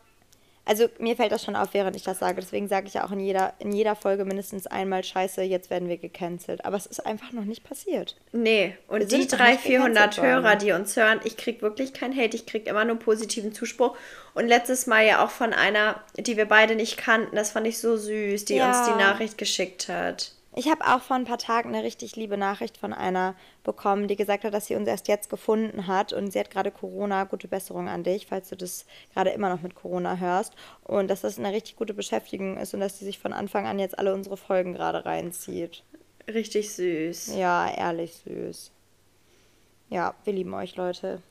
also 0.65 0.87
mir 0.99 1.15
fällt 1.15 1.31
das 1.31 1.45
schon 1.45 1.55
auf, 1.55 1.73
während 1.73 1.95
ich 1.95 2.03
das 2.03 2.19
sage. 2.19 2.41
Deswegen 2.41 2.67
sage 2.67 2.87
ich 2.87 2.95
ja 2.95 3.05
auch 3.05 3.11
in 3.11 3.21
jeder, 3.21 3.53
in 3.59 3.71
jeder 3.71 3.95
Folge 3.95 4.25
mindestens 4.25 4.67
einmal 4.67 5.01
Scheiße, 5.01 5.41
jetzt 5.43 5.69
werden 5.69 5.87
wir 5.87 5.97
gecancelt. 5.97 6.65
Aber 6.65 6.75
es 6.75 6.85
ist 6.85 7.05
einfach 7.05 7.31
noch 7.31 7.45
nicht 7.45 7.63
passiert. 7.63 8.17
Nee, 8.33 8.75
und 8.89 9.09
die 9.11 9.17
noch 9.19 9.27
300, 9.27 9.49
nicht 9.53 9.61
400 9.61 9.93
gecancelt 9.93 10.17
worden. 10.17 10.43
Hörer, 10.43 10.55
die 10.57 10.71
uns 10.73 10.95
hören, 10.97 11.21
ich 11.23 11.37
krieg 11.37 11.61
wirklich 11.61 11.93
kein 11.93 12.13
Hate, 12.17 12.35
ich 12.35 12.45
krieg 12.45 12.67
immer 12.67 12.83
nur 12.83 12.99
positiven 12.99 13.53
Zuspruch. 13.53 13.95
Und 14.33 14.47
letztes 14.47 14.87
Mal 14.87 15.05
ja 15.05 15.23
auch 15.23 15.29
von 15.31 15.53
einer, 15.53 16.01
die 16.17 16.35
wir 16.35 16.45
beide 16.47 16.75
nicht 16.75 16.97
kannten, 16.97 17.35
das 17.37 17.51
fand 17.51 17.65
ich 17.65 17.79
so 17.79 17.95
süß, 17.95 18.43
die 18.45 18.55
Ja. 18.55 18.67
uns 18.67 18.87
die 18.89 18.95
Nachricht 19.01 19.37
geschickt 19.37 19.87
hat. 19.87 20.31
Ich 20.57 20.71
habe 20.71 20.87
auch 20.87 21.01
vor 21.03 21.15
ein 21.15 21.25
paar 21.25 21.37
Tagen 21.37 21.69
eine 21.69 21.83
richtig 21.83 22.15
liebe 22.15 22.35
Nachricht 22.35 22.77
von 22.77 22.91
einer 22.91 23.35
bekommen, 23.63 24.07
die 24.07 24.15
gesagt 24.15 24.43
hat, 24.43 24.55
dass 24.55 24.65
sie 24.65 24.73
uns 24.73 24.87
erst 24.87 25.07
jetzt 25.07 25.29
gefunden 25.29 25.85
hat 25.85 26.13
und 26.13 26.33
sie 26.33 26.39
hat 26.39 26.49
gerade 26.49 26.71
Corona. 26.71 27.25
Gute 27.25 27.47
Besserung 27.47 27.87
an 27.87 28.03
dich, 28.03 28.25
falls 28.25 28.49
du 28.49 28.57
das 28.57 28.87
gerade 29.13 29.29
immer 29.29 29.49
noch 29.49 29.61
mit 29.61 29.75
Corona 29.75 30.17
hörst. 30.17 30.55
Und 30.83 31.09
dass 31.09 31.21
das 31.21 31.37
eine 31.37 31.51
richtig 31.51 31.75
gute 31.75 31.93
Beschäftigung 31.93 32.57
ist 32.57 32.73
und 32.73 32.79
dass 32.79 32.97
sie 32.97 33.05
sich 33.05 33.19
von 33.19 33.33
Anfang 33.33 33.67
an 33.67 33.77
jetzt 33.77 33.99
alle 33.99 34.15
unsere 34.15 34.35
Folgen 34.35 34.73
gerade 34.73 35.05
reinzieht. 35.05 35.83
Richtig 36.27 36.73
süß. 36.73 37.35
Ja, 37.35 37.71
ehrlich 37.71 38.15
süß. 38.25 38.71
Ja, 39.91 40.15
wir 40.23 40.33
lieben 40.33 40.55
euch, 40.55 40.75
Leute. 40.75 41.21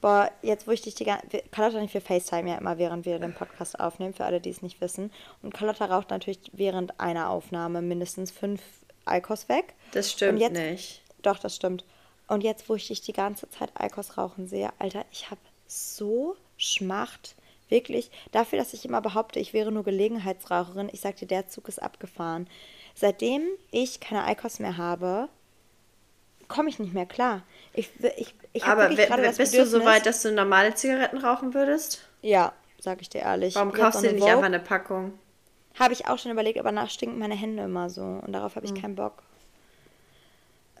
Boah, 0.00 0.30
jetzt 0.42 0.66
wo 0.66 0.72
ich 0.72 0.82
dich 0.82 0.96
die 0.96 1.04
ganze... 1.04 1.42
Carlotta 1.52 1.80
nicht 1.80 1.92
für 1.92 2.00
FaceTime 2.00 2.50
ja 2.50 2.58
immer, 2.58 2.78
während 2.78 3.06
wir 3.06 3.18
den 3.18 3.34
Podcast 3.34 3.78
aufnehmen, 3.78 4.12
für 4.12 4.24
alle, 4.24 4.40
die 4.40 4.50
es 4.50 4.60
nicht 4.60 4.80
wissen. 4.80 5.12
Und 5.42 5.54
Carlotta 5.54 5.84
raucht 5.86 6.10
natürlich 6.10 6.40
während 6.52 6.98
einer 6.98 7.30
Aufnahme 7.30 7.80
mindestens 7.80 8.32
fünf 8.32 8.60
Alkos 9.04 9.48
weg. 9.48 9.74
Das 9.92 10.10
stimmt 10.10 10.40
jetzt- 10.40 10.52
nicht. 10.56 11.02
Doch, 11.22 11.38
das 11.38 11.54
stimmt. 11.54 11.84
Und 12.26 12.42
jetzt, 12.42 12.68
wo 12.68 12.74
ich 12.74 12.88
dich 12.88 13.02
die 13.02 13.12
ganze 13.12 13.48
Zeit 13.50 13.70
Alkos 13.74 14.18
rauchen 14.18 14.48
sehe, 14.48 14.70
Alter, 14.80 15.04
ich 15.12 15.30
habe 15.30 15.40
so 15.66 16.36
Schmacht. 16.56 17.36
Wirklich, 17.68 18.12
dafür, 18.30 18.58
dass 18.60 18.74
ich 18.74 18.84
immer 18.84 19.00
behaupte, 19.00 19.40
ich 19.40 19.52
wäre 19.52 19.72
nur 19.72 19.82
Gelegenheitsraucherin, 19.82 20.88
ich 20.92 21.00
sag 21.00 21.16
dir, 21.16 21.26
der 21.26 21.48
Zug 21.48 21.66
ist 21.68 21.82
abgefahren. 21.82 22.48
Seitdem 22.94 23.42
ich 23.72 23.98
keine 23.98 24.22
Alkos 24.22 24.60
mehr 24.60 24.76
habe, 24.76 25.28
komme 26.46 26.68
ich 26.68 26.78
nicht 26.78 26.94
mehr 26.94 27.06
klar. 27.06 27.42
Ich, 27.76 27.90
ich, 28.16 28.34
ich 28.52 28.64
Aber 28.64 28.88
bist 28.88 29.54
du 29.54 29.66
so 29.66 29.84
weit, 29.84 30.06
dass 30.06 30.22
du 30.22 30.32
normale 30.32 30.74
Zigaretten 30.74 31.18
rauchen 31.18 31.54
würdest? 31.54 32.02
Ja, 32.22 32.52
sag 32.80 33.00
ich 33.02 33.08
dir 33.10 33.20
ehrlich. 33.20 33.54
Warum 33.54 33.68
Jetzt 33.70 33.78
kaufst 33.78 34.02
du 34.02 34.06
nicht 34.12 34.22
einfach 34.22 34.32
Vogue. 34.34 34.44
eine 34.46 34.60
Packung? 34.60 35.18
Habe 35.78 35.92
ich 35.92 36.06
auch 36.08 36.18
schon 36.18 36.32
überlegt, 36.32 36.58
aber 36.58 36.70
danach 36.70 36.88
stinken 36.90 37.18
meine 37.18 37.34
Hände 37.34 37.64
immer 37.64 37.90
so 37.90 38.02
und 38.02 38.32
darauf 38.32 38.56
habe 38.56 38.64
ich 38.66 38.72
Hm. 38.72 38.80
keinen 38.80 38.94
Bock. 38.96 39.22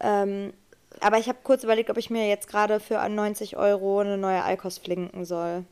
Ähm, 0.00 0.52
Aber 1.00 1.18
ich 1.18 1.28
habe 1.28 1.38
kurz 1.42 1.62
überlegt, 1.62 1.90
ob 1.90 1.98
ich 1.98 2.08
mir 2.08 2.26
jetzt 2.28 2.48
gerade 2.48 2.80
für 2.80 3.06
90 3.06 3.58
Euro 3.58 3.98
eine 4.00 4.16
neue 4.16 4.42
Eikos 4.42 4.78
flinken 4.78 5.26
soll. 5.26 5.64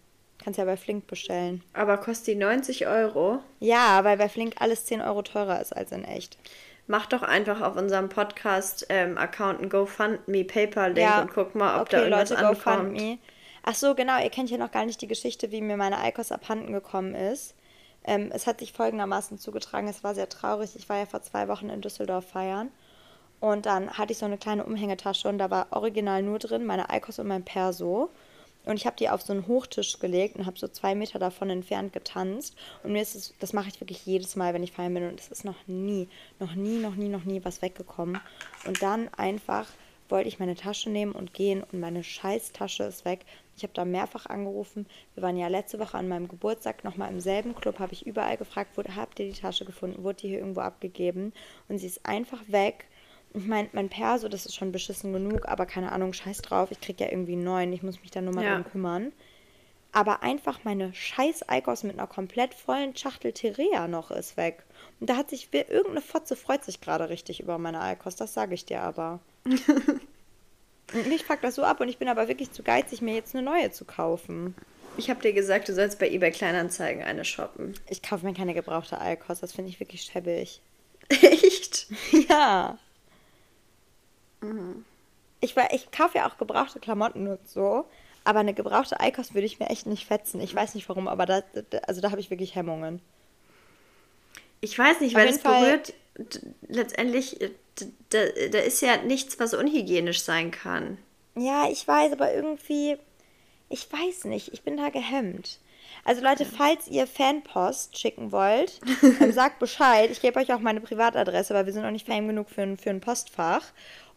Kannst 0.43 0.59
ja 0.59 0.67
bei 0.67 0.77
Flink 0.77 1.07
bestellen. 1.07 1.63
Aber 1.73 1.97
kostet 1.97 2.27
die 2.27 2.35
90 2.35 2.87
Euro? 2.87 3.39
Ja, 3.61 4.05
weil 4.05 4.19
bei 4.19 4.29
Flink 4.29 4.57
alles 4.59 4.85
10 4.85 5.01
Euro 5.01 5.23
teurer 5.23 5.61
ist 5.63 5.75
als 5.75 5.93
in 5.93 6.05
echt. 6.05 6.37
Mach 6.87 7.07
doch 7.07 7.23
einfach 7.23 7.63
auf 7.63 7.77
unserem 7.77 8.09
Podcast-Account 8.09 9.55
ähm, 9.55 9.61
einen 9.61 9.71
GoFundMe 9.71 10.45
PayPal-Link 10.45 10.99
ja. 10.99 11.23
und 11.23 11.33
guck 11.33 11.55
mal, 11.55 11.77
ob 11.77 11.89
okay, 11.89 11.97
da 11.97 12.03
irgendwas 12.03 12.31
Leute, 12.31 12.47
ankommt. 12.47 12.65
GoFundMe. 12.65 13.19
Ach 13.63 13.75
so, 13.75 13.95
genau, 13.95 14.23
ihr 14.23 14.29
kennt 14.29 14.51
ja 14.51 14.59
noch 14.59 14.71
gar 14.71 14.85
nicht 14.85 15.01
die 15.01 15.09
Geschichte, 15.09 15.51
wie 15.51 15.63
mir 15.63 15.79
meine 15.79 15.99
Eikos 15.99 16.31
abhanden 16.31 16.73
gekommen 16.73 17.15
ist. 17.15 17.55
Ähm, 18.05 18.31
es 18.35 18.47
hat 18.47 18.61
sich 18.61 18.75
folgendermaßen 18.75 19.39
zugetragen, 19.39 19.89
es 19.89 20.05
war 20.05 20.15
sehr 20.15 20.29
traurig. 20.29 20.77
Ich 20.77 20.89
war 20.91 20.99
ja 20.99 21.07
vor 21.07 21.23
zwei 21.23 21.49
Wochen 21.49 21.71
in 21.71 21.81
Düsseldorf 21.81 22.27
feiern 22.27 22.71
und 23.41 23.67
dann 23.67 23.91
hatte 23.91 24.13
ich 24.13 24.19
so 24.19 24.27
eine 24.27 24.39
kleine 24.39 24.65
Umhängetasche 24.65 25.29
und 25.29 25.39
da 25.39 25.51
war 25.51 25.67
original 25.71 26.23
nur 26.23 26.39
drin 26.39 26.65
meine 26.65 26.89
Eikos 26.91 27.19
und 27.19 27.27
mein 27.27 27.45
Perso. 27.45 28.11
Und 28.65 28.77
ich 28.77 28.87
habe 28.87 28.97
die 28.97 29.09
auf 29.09 29.23
so 29.23 29.33
einen 29.33 29.47
Hochtisch 29.47 29.99
gelegt 29.99 30.37
und 30.37 30.47
habe 30.47 30.59
so 30.59 30.69
zwei 30.69 30.95
Meter 30.95 31.19
davon 31.19 31.51
entfernt 31.51 31.93
getanzt. 31.93 32.57
Und 32.83 32.93
mir 32.93 33.03
ist 33.03 33.15
es, 33.15 33.35
das 33.39 33.53
mache 33.53 33.69
ich 33.69 33.81
wirklich 33.81 34.07
jedes 34.07 34.37
Mal, 34.37 34.55
wenn 34.55 34.63
ich 34.63 34.73
feiern 34.73 34.95
bin. 34.95 35.09
Und 35.09 35.21
es 35.21 35.29
ist 35.29 35.45
noch 35.45 35.67
nie, 35.67 36.09
noch 36.39 36.55
nie, 36.55 36.79
noch 36.79 36.95
nie, 36.95 37.09
noch 37.09 37.25
nie 37.25 37.45
was 37.45 37.63
weggekommen. 37.63 38.21
Und 38.67 38.83
dann 38.83 39.09
einfach 39.15 39.67
wollte 40.09 40.29
ich 40.29 40.39
meine 40.39 40.55
Tasche 40.55 40.91
nehmen 40.91 41.13
und 41.13 41.35
gehen 41.35 41.63
und 41.63 41.81
meine 41.81 42.05
Scheißtasche 42.05 42.85
ist 42.85 43.05
weg. 43.05 43.25
Ich 43.57 43.63
habe 43.63 43.73
da 43.73 43.85
mehrfach 43.85 44.27
angerufen. 44.27 44.87
Wir 45.15 45.23
waren 45.23 45.37
ja 45.37 45.49
letzte 45.49 45.79
Woche 45.79 45.97
an 45.97 46.09
meinem 46.09 46.29
Geburtstag 46.29 46.85
nochmal 46.85 47.11
im 47.11 47.21
selben 47.21 47.55
Club, 47.55 47.79
habe 47.79 47.93
ich 47.93 48.07
überall 48.07 48.37
gefragt, 48.37 48.77
wo 48.77 48.83
habt 48.95 49.19
ihr 49.21 49.27
die 49.27 49.41
Tasche 49.41 49.65
gefunden? 49.65 50.03
Wurde 50.03 50.23
die 50.23 50.29
hier 50.29 50.39
irgendwo 50.39 50.61
abgegeben? 50.61 51.33
Und 51.69 51.79
sie 51.79 51.87
ist 51.87 52.05
einfach 52.05 52.41
weg. 52.49 52.87
Ich 53.37 53.47
meine, 53.47 53.69
mein 53.73 53.89
Perso, 53.89 54.29
das 54.29 54.47
ist 54.47 54.55
schon 54.55 54.71
beschissen 54.71 55.13
genug, 55.13 55.49
aber 55.49 55.67
keine 55.67 55.91
Ahnung, 55.91 56.13
scheiß 56.13 56.39
drauf. 56.43 56.71
Ich 56.71 56.81
krieg 56.81 57.01
ja 57.01 57.11
irgendwie 57.11 57.33
einen 57.33 57.45
neuen. 57.45 57.73
Ich 57.73 57.83
muss 57.83 58.01
mich 58.01 58.13
da 58.13 58.21
nur 58.21 58.33
mal 58.33 58.45
ja. 58.45 58.55
drum 58.55 58.65
kümmern. 58.71 59.13
Aber 59.91 60.23
einfach 60.23 60.61
meine 60.65 60.95
scheiß 60.95 61.49
Eikos 61.49 61.83
mit 61.83 61.99
einer 61.99 62.07
komplett 62.07 62.55
vollen 62.55 62.97
Schachtel 62.97 63.33
Terea 63.33 63.89
noch 63.89 64.11
ist 64.11 64.37
weg. 64.37 64.65
Und 65.01 65.11
da 65.11 65.17
hat 65.17 65.31
sich, 65.31 65.49
irgendeine 65.53 66.01
Fotze 66.01 66.37
freut 66.37 66.65
sich 66.65 66.81
gerade 66.81 67.09
richtig 67.09 67.41
über 67.41 67.59
meine 67.59 67.81
Eikos, 67.81 68.17
das 68.17 68.35
sage 68.35 68.55
ich 68.55 68.65
dir 68.65 68.83
aber. 68.83 69.21
und 69.45 71.07
mich 71.09 71.25
fuckt 71.25 71.45
das 71.45 71.57
so 71.57 71.63
ab 71.63 71.81
und 71.81 71.89
ich 71.89 71.99
bin 71.99 72.09
aber 72.09 72.27
wirklich 72.29 72.51
zu 72.51 72.63
geizig, 72.63 73.03
mir 73.03 73.15
jetzt 73.15 73.37
eine 73.37 73.45
neue 73.45 73.71
zu 73.71 73.85
kaufen. 73.85 74.57
Ich 74.97 75.11
habe 75.11 75.23
dir 75.23 75.33
gesagt, 75.33 75.69
du 75.69 75.75
sollst 75.75 75.99
bei 75.99 76.09
eBay 76.09 76.31
Kleinanzeigen 76.31 77.03
eine 77.03 77.25
shoppen. 77.25 77.75
Ich 77.89 78.03
kaufe 78.03 78.27
mir 78.27 78.35
keine 78.35 78.55
gebrauchte 78.55 79.01
Eikos, 79.01 79.41
das 79.41 79.53
finde 79.53 79.71
ich 79.71 79.81
wirklich 79.81 80.03
schäbig. 80.03 80.61
Echt? 81.09 81.87
ja. 82.29 82.79
Mhm. 84.45 84.85
Ich, 85.41 85.57
ich 85.73 85.91
kaufe 85.91 86.19
ja 86.19 86.29
auch 86.29 86.39
gebrauchte 86.39 86.81
Klamotten 86.81 87.29
und 87.29 87.49
so, 87.49 87.85
aber 88.25 88.41
eine 88.41 88.55
gebrauchte 88.55 89.01
Eikos 89.01 89.35
würde 89.35 89.47
ich 89.47 89.59
mir 89.59 89.69
echt 89.69 89.87
nicht 89.87 90.07
fetzen. 90.07 90.41
Ich 90.41 90.55
weiß 90.55 90.75
nicht 90.75 90.89
warum, 90.89 91.09
aber 91.09 91.27
da, 91.27 91.43
also 91.87 92.01
da 92.01 92.11
habe 92.11 92.21
ich 92.21 92.31
wirklich 92.31 92.55
Hemmungen. 92.55 93.01
Ich 94.61 94.79
weiß 94.79 95.01
nicht, 95.01 95.15
weil 95.15 95.29
es 95.29 95.41
berührt 95.41 95.93
letztendlich, 96.69 97.39
da, 98.09 98.19
da 98.51 98.59
ist 98.59 98.81
ja 98.81 98.97
nichts, 98.99 99.39
was 99.39 99.53
unhygienisch 99.53 100.23
sein 100.23 100.51
kann. 100.51 100.97
Ja, 101.37 101.69
ich 101.69 101.87
weiß, 101.87 102.13
aber 102.13 102.33
irgendwie, 102.33 102.97
ich 103.69 103.93
weiß 103.93 104.25
nicht, 104.25 104.53
ich 104.55 104.63
bin 104.63 104.77
da 104.77 104.89
gehemmt. 104.89 105.59
Also 106.05 106.23
Leute, 106.23 106.45
falls 106.45 106.87
ihr 106.89 107.07
Fanpost 107.07 107.99
schicken 107.99 108.31
wollt, 108.31 108.81
dann 109.21 109.33
sagt 109.33 109.59
Bescheid. 109.59 110.11
Ich 110.11 110.21
gebe 110.21 110.39
euch 110.39 110.53
auch 110.53 110.61
meine 110.61 110.81
Privatadresse, 110.81 111.55
weil 111.55 111.67
wir 111.67 111.73
sind 111.73 111.83
noch 111.83 111.91
nicht 111.91 112.07
fame 112.07 112.29
genug 112.29 112.51
für 112.51 112.63
ein, 112.63 112.77
für 112.77 112.91
ein 112.91 113.01
Postfach. 113.01 113.63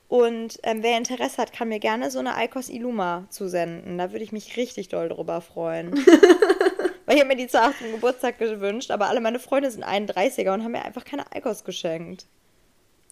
Und 0.07 0.59
ähm, 0.63 0.83
wer 0.83 0.97
Interesse 0.97 1.37
hat, 1.37 1.51
kann 1.51 1.67
mir 1.67 1.79
gerne 1.79 2.09
so 2.11 2.19
eine 2.19 2.33
Icos 2.43 2.69
Illuma 2.69 3.25
zusenden. 3.29 3.97
Da 3.97 4.11
würde 4.11 4.23
ich 4.23 4.31
mich 4.31 4.55
richtig 4.55 4.87
doll 4.87 5.09
drüber 5.09 5.41
freuen. 5.41 5.93
Weil 7.05 7.15
ich 7.15 7.21
habe 7.21 7.27
mir 7.27 7.37
die 7.37 7.47
zu 7.47 7.61
8. 7.61 7.79
Geburtstag 7.91 8.37
gewünscht, 8.37 8.91
aber 8.91 9.07
alle 9.07 9.21
meine 9.21 9.39
Freunde 9.39 9.71
sind 9.71 9.85
31er 9.85 10.53
und 10.53 10.63
haben 10.63 10.71
mir 10.71 10.83
einfach 10.83 11.05
keine 11.05 11.25
Icos 11.35 11.63
geschenkt. 11.63 12.25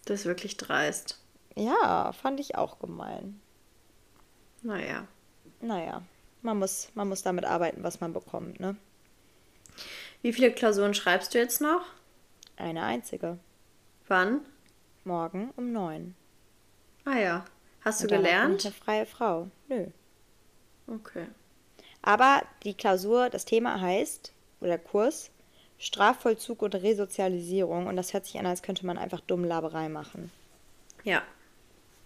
Das 0.04 0.20
ist 0.20 0.26
wirklich 0.26 0.56
dreist. 0.56 1.18
Ja, 1.54 2.12
fand 2.12 2.40
ich 2.40 2.56
auch 2.56 2.78
gemein. 2.78 3.40
Naja. 4.62 5.06
Naja, 5.60 6.02
man 6.42 6.58
muss, 6.58 6.88
man 6.94 7.08
muss 7.08 7.22
damit 7.22 7.44
arbeiten, 7.44 7.82
was 7.82 8.00
man 8.00 8.12
bekommt, 8.12 8.60
ne? 8.60 8.76
Wie 10.22 10.32
viele 10.32 10.52
Klausuren 10.52 10.94
schreibst 10.94 11.34
du 11.34 11.38
jetzt 11.38 11.60
noch? 11.60 11.84
Eine 12.56 12.82
einzige. 12.82 13.38
Wann? 14.08 14.40
Morgen 15.04 15.50
um 15.56 15.72
neun. 15.72 16.14
Ah 17.06 17.18
ja. 17.18 17.44
Hast 17.80 18.02
du 18.02 18.08
gelernt? 18.08 18.48
Bin 18.48 18.56
ich 18.58 18.66
eine 18.66 18.74
freie 18.74 19.06
Frau. 19.06 19.48
Nö. 19.68 19.86
Okay. 20.88 21.26
Aber 22.02 22.42
die 22.64 22.74
Klausur, 22.74 23.30
das 23.30 23.44
Thema 23.44 23.80
heißt, 23.80 24.32
oder 24.60 24.76
Kurs, 24.76 25.30
Strafvollzug 25.78 26.62
und 26.62 26.74
Resozialisierung. 26.74 27.86
Und 27.86 27.96
das 27.96 28.12
hört 28.12 28.26
sich 28.26 28.38
an, 28.38 28.46
als 28.46 28.62
könnte 28.62 28.84
man 28.84 28.98
einfach 28.98 29.20
dumm 29.20 29.44
Laberei 29.44 29.88
machen. 29.88 30.32
Ja. 31.04 31.22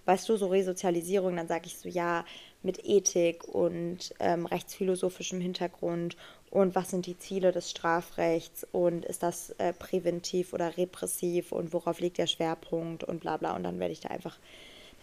Weißt 0.05 0.29
du, 0.29 0.37
so 0.37 0.49
Resozialisierung, 0.49 1.37
dann 1.37 1.49
sage 1.49 1.67
ich 1.67 1.79
so, 1.79 1.89
ja, 1.89 2.25
mit 2.63 2.85
Ethik 2.85 3.45
und 3.45 4.15
ähm, 4.19 4.45
rechtsphilosophischem 4.45 5.41
Hintergrund 5.41 6.17
und 6.51 6.75
was 6.75 6.91
sind 6.91 7.07
die 7.07 7.19
Ziele 7.19 7.53
des 7.53 7.71
Strafrechts 7.71 8.67
und 8.73 9.05
ist 9.05 9.23
das 9.23 9.51
äh, 9.59 9.73
präventiv 9.73 10.53
oder 10.53 10.77
repressiv 10.77 11.53
und 11.53 11.73
worauf 11.73 12.01
liegt 12.01 12.19
der 12.19 12.27
Schwerpunkt 12.27 13.05
und 13.05 13.21
bla 13.21 13.37
bla. 13.37 13.55
Und 13.55 13.63
dann 13.63 13.79
werde 13.79 13.93
ich 13.93 14.01
da 14.01 14.09
einfach 14.09 14.37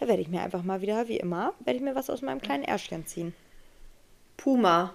da 0.00 0.08
werde 0.08 0.22
ich 0.22 0.28
mir 0.28 0.42
einfach 0.42 0.62
mal 0.62 0.80
wieder, 0.80 1.08
wie 1.08 1.18
immer, 1.18 1.54
werde 1.60 1.78
ich 1.78 1.82
mir 1.82 1.94
was 1.94 2.10
aus 2.10 2.22
meinem 2.22 2.40
kleinen 2.40 2.64
Ärschchen 2.64 3.06
ziehen. 3.06 3.34
Puma. 4.36 4.94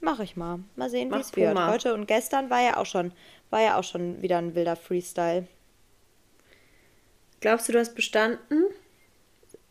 Mach 0.00 0.20
ich 0.20 0.36
mal. 0.36 0.60
Mal 0.76 0.90
sehen, 0.90 1.12
wie 1.12 1.18
es 1.18 1.34
wird. 1.34 1.58
Heute 1.58 1.94
und 1.94 2.06
gestern 2.06 2.50
war 2.50 2.60
ja 2.60 2.76
auch 2.76 2.86
schon, 2.86 3.12
war 3.50 3.60
ja 3.60 3.78
auch 3.78 3.84
schon 3.84 4.22
wieder 4.22 4.38
ein 4.38 4.54
wilder 4.54 4.76
Freestyle. 4.76 5.46
Glaubst 7.40 7.68
du, 7.68 7.72
du 7.72 7.80
hast 7.80 7.94
bestanden? 7.94 8.64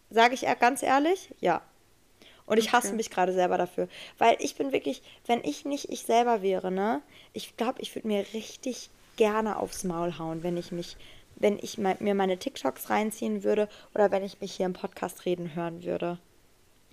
Sage 0.09 0.33
ich 0.33 0.45
ganz 0.59 0.83
ehrlich, 0.83 1.33
ja. 1.39 1.61
Und 2.45 2.57
ich 2.57 2.71
hasse 2.71 2.87
okay. 2.87 2.97
mich 2.97 3.09
gerade 3.09 3.33
selber 3.33 3.57
dafür. 3.57 3.89
Weil 4.17 4.37
ich 4.39 4.55
bin 4.55 4.71
wirklich, 4.71 5.01
wenn 5.25 5.43
ich 5.43 5.65
nicht 5.65 5.89
ich 5.89 6.03
selber 6.03 6.41
wäre, 6.41 6.71
ne, 6.71 7.01
ich 7.33 7.57
glaube, 7.57 7.81
ich 7.81 7.93
würde 7.93 8.07
mir 8.07 8.25
richtig 8.33 8.89
gerne 9.17 9.57
aufs 9.57 9.83
Maul 9.83 10.17
hauen, 10.17 10.43
wenn 10.43 10.55
ich 10.55 10.71
mich 10.71 10.95
wenn 11.39 11.57
ich 11.59 11.77
mir 11.77 12.15
meine 12.15 12.37
TikToks 12.37 12.89
reinziehen 12.89 13.43
würde 13.43 13.69
oder 13.93 14.11
wenn 14.11 14.23
ich 14.23 14.41
mich 14.41 14.53
hier 14.53 14.65
im 14.65 14.73
Podcast 14.73 15.25
reden 15.25 15.55
hören 15.55 15.83
würde. 15.83 16.17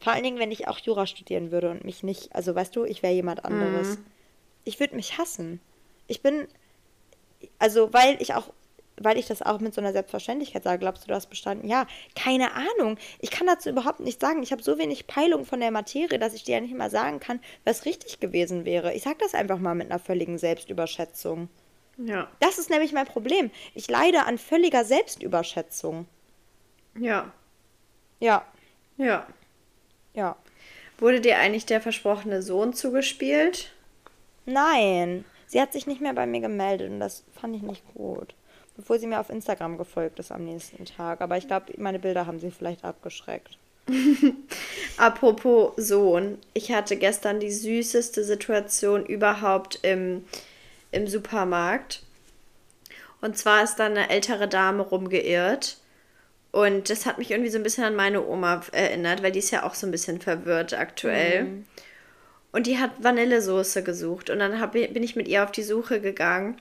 Vor 0.01 0.13
allen 0.13 0.25
Dingen, 0.25 0.39
wenn 0.39 0.53
ich 0.53 0.69
auch 0.69 0.79
Jura 0.79 1.07
studieren 1.07 1.51
würde 1.51 1.71
und 1.71 1.85
mich 1.85 2.03
nicht, 2.03 2.35
also 2.35 2.55
weißt 2.55 2.75
du, 2.77 2.85
ich 2.85 3.03
wäre 3.03 3.15
jemand 3.15 3.45
anderes. 3.45 3.99
Mhm. 3.99 4.05
Ich 4.65 4.81
würde 4.81 4.97
mich 4.97 5.19
hassen. 5.19 5.61
Ich 6.07 6.21
bin, 6.21 6.47
also 7.59 7.93
weil 7.93 8.21
ich 8.21 8.35
auch, 8.35 8.53
weil 9.01 9.19
ich 9.19 9.27
das 9.27 9.43
auch 9.43 9.61
mit 9.61 9.75
so 9.75 9.81
einer 9.81 9.93
Selbstverständlichkeit 9.93 10.63
sage, 10.63 10.79
glaubst 10.79 11.05
du, 11.05 11.09
du 11.09 11.15
hast 11.15 11.31
bestanden? 11.31 11.69
Ja, 11.69 11.87
keine 12.15 12.53
Ahnung. 12.53 12.99
Ich 13.19 13.31
kann 13.31 13.47
dazu 13.47 13.71
überhaupt 13.71 14.01
nicht 14.01 14.21
sagen. 14.21 14.43
Ich 14.43 14.53
habe 14.53 14.63
so 14.63 14.79
wenig 14.79 15.07
Peilung 15.07 15.45
von 15.45 15.61
der 15.61 15.71
Materie, 15.71 16.19
dass 16.19 16.35
ich 16.35 16.45
dir 16.45 16.57
ja 16.57 16.61
nicht 16.61 16.77
mal 16.77 16.91
sagen 16.91 17.19
kann, 17.19 17.41
was 17.65 17.87
richtig 17.87 18.21
gewesen 18.21 18.65
wäre. 18.65 18.95
Ich 18.95 19.03
sage 19.03 19.17
das 19.21 19.35
einfach 19.35 19.59
mal 19.59 19.75
mit 19.75 19.91
einer 19.91 19.99
völligen 19.99 20.39
Selbstüberschätzung. 20.39 21.49
Ja. 21.97 22.29
Das 22.41 22.59
ist 22.59 22.71
nämlich 22.71 22.93
mein 22.93 23.07
Problem. 23.07 23.51
Ich 23.75 23.89
leide 23.89 24.25
an 24.27 24.39
völliger 24.39 24.85
Selbstüberschätzung. 24.85 26.07
Ja. 26.99 27.33
Ja. 28.21 28.45
Ja. 28.97 29.27
Ja. 30.15 30.37
Wurde 30.99 31.21
dir 31.21 31.39
eigentlich 31.39 31.67
der 31.67 31.81
versprochene 31.81 32.43
Sohn 32.43 32.73
zugespielt? 32.73 33.73
Nein. 34.47 35.25
Sie 35.47 35.61
hat 35.61 35.73
sich 35.73 35.87
nicht 35.87 36.01
mehr 36.01 36.15
bei 36.15 36.27
mir 36.27 36.41
gemeldet 36.41 36.91
und 36.91 37.01
das 37.01 37.25
fand 37.33 37.57
ich 37.57 37.63
nicht 37.63 37.83
gut. 37.95 38.35
Bevor 38.77 38.99
sie 38.99 39.07
mir 39.07 39.21
auf 39.21 39.31
Instagram 39.31 39.79
gefolgt 39.79 40.19
ist 40.19 40.33
am 40.33 40.45
nächsten 40.45 40.85
Tag. 40.85 41.21
Aber 41.21 41.37
ich 41.37 41.47
glaube, 41.47 41.73
meine 41.77 41.99
Bilder 41.99 42.27
haben 42.27 42.41
sie 42.41 42.51
vielleicht 42.51 42.85
abgeschreckt. 42.85 43.59
Apropos 44.97 45.75
Sohn. 45.77 46.39
Ich 46.55 46.73
hatte 46.73 46.97
gestern 46.97 47.39
die 47.39 47.53
süßeste 47.53 48.25
Situation 48.25 49.05
überhaupt 49.07 49.81
im 49.83 50.25
im 50.95 51.07
Supermarkt. 51.07 52.03
Und 53.21 53.37
zwar 53.39 53.65
ist 53.65 53.77
da 53.77 53.87
eine 53.87 54.11
ältere 54.11 54.49
Dame 54.49 54.83
rumgeirrt. 54.83 55.79
Und 56.53 56.89
das 56.89 57.05
hat 57.05 57.19
mich 57.19 57.31
irgendwie 57.31 57.51
so 57.51 57.59
ein 57.59 57.65
bisschen 57.65 57.85
an 57.85 57.97
meine 57.97 58.25
Oma 58.25 58.61
erinnert, 58.71 59.23
weil 59.23 59.33
die 59.33 59.41
ist 59.41 59.51
ja 59.51 59.65
auch 59.65 59.75
so 59.75 59.87
ein 59.87 59.91
bisschen 59.91 60.21
verwirrt 60.21 60.73
aktuell. 60.75 61.45
Mhm. 61.45 61.67
Und 62.53 62.69
die 62.69 62.79
hat 62.79 62.93
Vanillesoße 62.99 63.83
gesucht. 63.83 64.31
Und 64.31 64.39
dann 64.39 64.61
hab, 64.61 64.73
bin 64.73 65.03
ich 65.03 65.17
mit 65.17 65.27
ihr 65.27 65.43
auf 65.43 65.51
die 65.51 65.65
Suche 65.65 66.01
gegangen. 66.01 66.61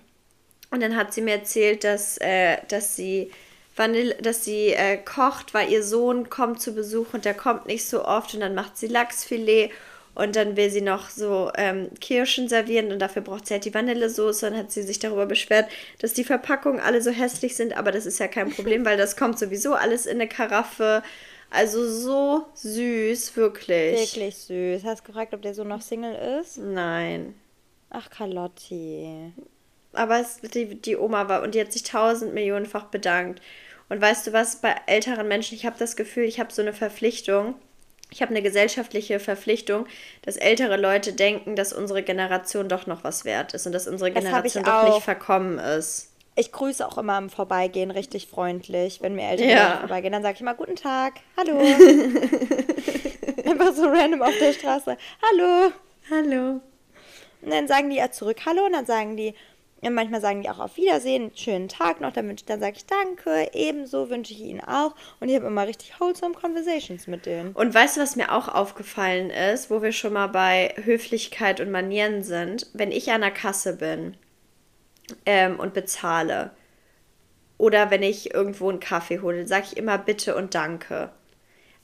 Und 0.71 0.81
dann 0.81 0.95
hat 0.95 1.13
sie 1.13 1.21
mir 1.21 1.35
erzählt, 1.35 1.83
dass, 1.83 2.17
äh, 2.17 2.57
dass 2.69 2.95
sie 2.95 3.29
Vanille, 3.75 4.15
dass 4.15 4.43
sie 4.43 4.69
äh, 4.69 4.97
kocht, 4.97 5.53
weil 5.53 5.69
ihr 5.69 5.83
Sohn 5.83 6.29
kommt 6.29 6.61
zu 6.61 6.73
Besuch 6.73 7.13
und 7.13 7.25
der 7.25 7.35
kommt 7.35 7.67
nicht 7.67 7.85
so 7.87 8.05
oft. 8.05 8.33
Und 8.33 8.39
dann 8.39 8.55
macht 8.55 8.77
sie 8.77 8.87
Lachsfilet 8.87 9.69
und 10.15 10.35
dann 10.35 10.55
will 10.55 10.69
sie 10.69 10.81
noch 10.81 11.09
so 11.09 11.51
ähm, 11.55 11.89
Kirschen 11.99 12.47
servieren 12.47 12.91
und 12.91 12.99
dafür 12.99 13.23
braucht 13.23 13.47
sie 13.47 13.55
halt 13.55 13.65
die 13.65 13.73
Vanillesoße. 13.73 14.47
Und 14.47 14.57
hat 14.57 14.71
sie 14.71 14.83
sich 14.83 14.99
darüber 14.99 15.25
beschwert, 15.25 15.69
dass 15.99 16.13
die 16.13 16.23
Verpackungen 16.23 16.79
alle 16.79 17.01
so 17.01 17.09
hässlich 17.09 17.55
sind. 17.55 17.75
Aber 17.75 17.91
das 17.91 18.05
ist 18.05 18.19
ja 18.19 18.27
kein 18.27 18.51
Problem, 18.51 18.85
weil 18.85 18.97
das 18.97 19.17
kommt 19.17 19.39
sowieso 19.39 19.73
alles 19.73 20.05
in 20.05 20.21
eine 20.21 20.27
Karaffe. 20.27 21.01
Also 21.49 21.87
so 21.87 22.45
süß, 22.53 23.35
wirklich. 23.37 24.13
Wirklich 24.13 24.37
süß. 24.37 24.83
Hast 24.83 25.01
du 25.01 25.07
gefragt, 25.07 25.33
ob 25.33 25.41
der 25.41 25.53
so 25.53 25.63
noch 25.63 25.81
Single 25.81 26.39
ist? 26.39 26.57
Nein. 26.57 27.35
Ach, 27.89 28.09
Carlotti. 28.09 29.33
Aber 29.93 30.19
es, 30.19 30.41
die, 30.41 30.75
die 30.75 30.97
Oma 30.97 31.27
war 31.27 31.43
und 31.43 31.55
die 31.55 31.61
hat 31.61 31.71
sich 31.71 31.83
tausend 31.83 32.33
Millionenfach 32.33 32.85
bedankt. 32.85 33.41
Und 33.89 34.01
weißt 34.01 34.27
du 34.27 34.33
was, 34.33 34.61
bei 34.61 34.75
älteren 34.87 35.27
Menschen, 35.27 35.55
ich 35.55 35.65
habe 35.65 35.75
das 35.77 35.95
Gefühl, 35.95 36.23
ich 36.23 36.39
habe 36.39 36.53
so 36.53 36.61
eine 36.61 36.73
Verpflichtung. 36.73 37.55
Ich 38.13 38.21
habe 38.21 38.29
eine 38.29 38.43
gesellschaftliche 38.43 39.19
Verpflichtung, 39.19 39.87
dass 40.21 40.37
ältere 40.37 40.77
Leute 40.77 41.13
denken, 41.13 41.55
dass 41.55 41.73
unsere 41.73 42.03
Generation 42.03 42.69
doch 42.69 42.85
noch 42.85 43.03
was 43.03 43.25
wert 43.25 43.55
ist 43.55 43.65
und 43.65 43.71
dass 43.71 43.87
unsere 43.87 44.11
Das 44.11 44.23
Generation 44.23 44.63
doch 44.63 44.73
auch. 44.83 44.93
nicht 44.95 45.03
verkommen 45.03 45.57
ist. 45.57 46.09
Ich 46.35 46.51
grüße 46.51 46.87
auch 46.87 46.97
immer 46.99 47.17
im 47.17 47.29
Vorbeigehen 47.31 47.89
richtig 47.91 48.27
freundlich, 48.27 49.01
wenn 49.01 49.15
mir 49.15 49.27
ältere 49.29 49.49
Ja. 49.49 49.67
Leute 49.67 49.77
vorbeigehen. 49.79 50.13
Dann 50.13 50.21
sage 50.21 50.35
ich 50.35 50.41
immer 50.41 50.53
Guten 50.53 50.75
Tag, 50.75 51.13
hallo. 51.37 51.57
Einfach 53.45 53.73
so 53.73 53.85
random 53.87 54.21
auf 54.21 54.37
der 54.39 54.53
Straße. 54.53 54.95
Hallo. 55.31 55.71
Hallo. 56.11 56.61
Und 57.41 57.51
dann 57.51 57.67
sagen 57.67 57.89
die 57.89 57.97
ja 57.97 58.11
zurück 58.11 58.37
Hallo 58.45 58.65
und 58.65 58.73
dann 58.73 58.85
sagen 58.85 59.17
die, 59.17 59.33
manchmal 59.91 60.21
sagen 60.21 60.41
die 60.41 60.49
auch 60.49 60.59
auf 60.59 60.77
Wiedersehen, 60.77 61.31
schönen 61.35 61.67
Tag 61.67 62.01
noch, 62.01 62.13
dann, 62.13 62.29
wünsch- 62.29 62.45
dann 62.45 62.59
sage 62.59 62.75
ich 62.77 62.85
Danke, 62.85 63.49
ebenso 63.53 64.09
wünsche 64.09 64.33
ich 64.33 64.41
Ihnen 64.41 64.61
auch. 64.61 64.95
Und 65.19 65.29
ich 65.29 65.35
habe 65.35 65.47
immer 65.47 65.67
richtig 65.67 65.99
wholesome 65.99 66.33
Conversations 66.35 67.07
mit 67.07 67.25
denen. 67.25 67.51
Und 67.53 67.73
weißt 67.73 67.97
du, 67.97 68.01
was 68.01 68.15
mir 68.15 68.31
auch 68.31 68.47
aufgefallen 68.47 69.29
ist, 69.29 69.69
wo 69.69 69.81
wir 69.81 69.91
schon 69.91 70.13
mal 70.13 70.27
bei 70.27 70.73
Höflichkeit 70.83 71.59
und 71.59 71.71
Manieren 71.71 72.23
sind? 72.23 72.67
Wenn 72.73 72.91
ich 72.91 73.11
an 73.11 73.21
der 73.21 73.31
Kasse 73.31 73.75
bin 73.77 74.15
ähm, 75.25 75.59
und 75.59 75.73
bezahle 75.73 76.51
oder 77.57 77.91
wenn 77.91 78.03
ich 78.03 78.33
irgendwo 78.33 78.69
einen 78.69 78.79
Kaffee 78.79 79.19
hole, 79.19 79.47
sage 79.47 79.65
ich 79.71 79.77
immer 79.77 79.97
bitte 79.97 80.35
und 80.35 80.55
danke. 80.55 81.11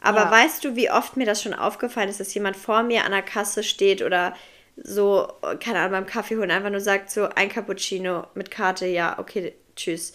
Aber 0.02 0.22
Ja. 0.22 0.32
weißt 0.32 0.64
du, 0.64 0.76
wie 0.76 0.92
oft 0.92 1.18
mir 1.18 1.26
das 1.26 1.42
schon 1.42 1.54
aufgefallen 1.54 2.10
ist, 2.10 2.20
dass 2.20 2.34
jemand 2.34 2.56
vor 2.56 2.84
mir 2.84 3.06
an 3.06 3.12
der 3.12 3.22
Kasse 3.22 3.64
steht 3.64 4.02
oder 4.02 4.34
so, 4.84 5.28
keine 5.60 5.80
Ahnung, 5.80 5.92
beim 5.92 6.06
Kaffee 6.06 6.38
holen 6.38 6.52
einfach 6.52 6.70
nur 6.70 6.82
sagt 6.82 7.12
so, 7.12 7.30
ein 7.36 7.50
Cappuccino 7.50 8.28
mit 8.34 8.52
Karte, 8.52 8.86
ja, 8.86 9.18
okay, 9.20 9.54
tschüss. 9.76 10.14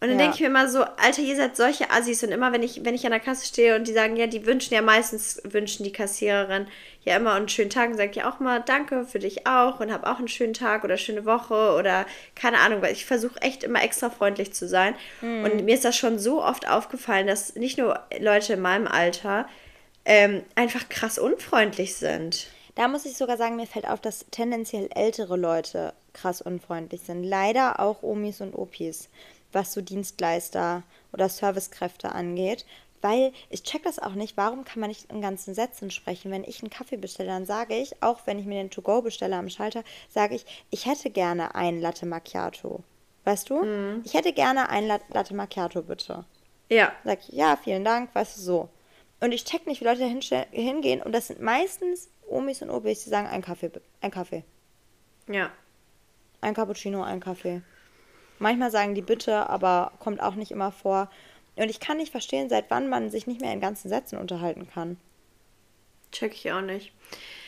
Und 0.00 0.06
dann 0.08 0.18
Ja. 0.18 0.26
denke 0.26 0.36
ich 0.36 0.40
mir 0.42 0.46
immer 0.46 0.68
so, 0.68 0.84
Alter, 0.84 1.22
ihr 1.22 1.34
seid 1.34 1.56
solche 1.56 1.90
Assis 1.90 2.22
und 2.22 2.30
immer, 2.30 2.52
wenn 2.52 2.62
ich, 2.62 2.84
wenn 2.84 2.94
ich 2.94 3.04
an 3.04 3.10
der 3.10 3.18
Kasse 3.18 3.44
stehe 3.46 3.74
und 3.74 3.88
die 3.88 3.92
sagen, 3.92 4.16
ja, 4.16 4.28
die 4.28 4.46
wünschen 4.46 4.72
ja 4.74 4.80
meistens, 4.80 5.42
wünschen 5.42 5.82
die 5.82 5.92
Kassiererin 5.92 6.68
ja 7.02 7.16
immer 7.16 7.34
einen 7.34 7.48
schönen 7.48 7.70
Tag 7.70 7.90
und 7.90 7.96
sage 7.96 8.12
ich 8.12 8.22
auch 8.22 8.38
mal, 8.38 8.60
danke 8.64 9.04
für 9.04 9.18
dich 9.18 9.48
auch 9.48 9.80
und 9.80 9.92
hab 9.92 10.06
auch 10.06 10.18
einen 10.18 10.28
schönen 10.28 10.54
Tag 10.54 10.84
oder 10.84 10.96
schöne 10.98 11.24
Woche 11.24 11.74
oder 11.76 12.06
keine 12.36 12.58
Ahnung, 12.58 12.80
weil 12.80 12.92
ich 12.92 13.06
versuche 13.06 13.40
echt 13.42 13.64
immer 13.64 13.82
extra 13.82 14.08
freundlich 14.08 14.52
zu 14.52 14.68
sein. 14.68 14.94
Und 15.20 15.64
mir 15.64 15.74
ist 15.74 15.84
das 15.84 15.96
schon 15.96 16.20
so 16.20 16.44
oft 16.44 16.68
aufgefallen, 16.68 17.26
dass 17.26 17.56
nicht 17.56 17.76
nur 17.76 18.00
Leute 18.20 18.52
in 18.52 18.60
meinem 18.60 18.86
Alter 18.86 19.48
ähm, 20.04 20.42
einfach 20.54 20.88
krass 20.88 21.18
unfreundlich 21.18 21.96
sind. 21.96 22.46
Da 22.78 22.86
muss 22.86 23.04
ich 23.06 23.16
sogar 23.16 23.36
sagen, 23.36 23.56
mir 23.56 23.66
fällt 23.66 23.88
auf, 23.88 24.00
dass 24.00 24.24
tendenziell 24.30 24.88
ältere 24.94 25.36
Leute 25.36 25.94
krass 26.12 26.40
unfreundlich 26.40 27.00
sind. 27.00 27.24
Leider 27.24 27.80
auch 27.80 28.04
Omis 28.04 28.40
und 28.40 28.54
Opis, 28.54 29.08
was 29.50 29.72
so 29.72 29.80
Dienstleister 29.80 30.84
oder 31.12 31.28
Servicekräfte 31.28 32.12
angeht. 32.12 32.64
Weil 33.00 33.32
ich 33.50 33.64
check 33.64 33.82
das 33.82 33.98
auch 33.98 34.12
nicht, 34.14 34.36
warum 34.36 34.64
kann 34.64 34.78
man 34.78 34.90
nicht 34.90 35.10
in 35.10 35.20
ganzen 35.20 35.54
Sätzen 35.54 35.90
sprechen? 35.90 36.30
Wenn 36.30 36.44
ich 36.44 36.62
einen 36.62 36.70
Kaffee 36.70 36.96
bestelle, 36.96 37.30
dann 37.30 37.46
sage 37.46 37.74
ich, 37.74 38.00
auch 38.00 38.20
wenn 38.26 38.38
ich 38.38 38.46
mir 38.46 38.62
den 38.62 38.70
To-Go 38.70 39.02
bestelle 39.02 39.34
am 39.34 39.48
Schalter, 39.48 39.82
sage 40.08 40.36
ich, 40.36 40.46
ich 40.70 40.86
hätte 40.86 41.10
gerne 41.10 41.56
ein 41.56 41.80
Latte 41.80 42.06
Macchiato. 42.06 42.84
Weißt 43.24 43.50
du? 43.50 44.00
Ich 44.04 44.14
hätte 44.14 44.32
gerne 44.32 44.68
ein 44.68 44.86
Lat- 44.86 45.02
Latte 45.12 45.34
Macchiato, 45.34 45.82
bitte. 45.82 46.24
Ja, 46.68 46.92
Sag 47.04 47.18
ich, 47.28 47.34
ja, 47.34 47.56
vielen 47.56 47.84
Dank, 47.84 48.14
weißt 48.14 48.36
du, 48.36 48.40
so. 48.40 48.68
Und 49.20 49.32
ich 49.32 49.44
check 49.44 49.66
nicht, 49.66 49.80
wie 49.80 49.84
Leute 49.84 50.04
hinstell- 50.04 50.46
hingehen 50.52 51.02
und 51.02 51.10
das 51.10 51.26
sind 51.26 51.40
meistens 51.42 52.08
Omis 52.28 52.62
und 52.62 52.70
Opis, 52.70 53.04
die 53.04 53.10
sagen, 53.10 53.26
ein 53.26 53.42
Kaffee, 53.42 53.70
ein 54.00 54.10
Kaffee. 54.10 54.44
ja. 55.26 55.50
Ein 56.40 56.54
Cappuccino, 56.54 57.02
ein 57.02 57.18
Kaffee. 57.18 57.62
Manchmal 58.38 58.70
sagen 58.70 58.94
die 58.94 59.02
bitte, 59.02 59.50
aber 59.50 59.90
kommt 59.98 60.22
auch 60.22 60.36
nicht 60.36 60.52
immer 60.52 60.70
vor. 60.70 61.10
Und 61.56 61.68
ich 61.68 61.80
kann 61.80 61.96
nicht 61.96 62.12
verstehen, 62.12 62.48
seit 62.48 62.70
wann 62.70 62.88
man 62.88 63.10
sich 63.10 63.26
nicht 63.26 63.40
mehr 63.40 63.52
in 63.52 63.60
ganzen 63.60 63.88
Sätzen 63.88 64.18
unterhalten 64.18 64.68
kann. 64.72 64.96
Check 66.12 66.32
ich 66.32 66.52
auch 66.52 66.60
nicht. 66.60 66.92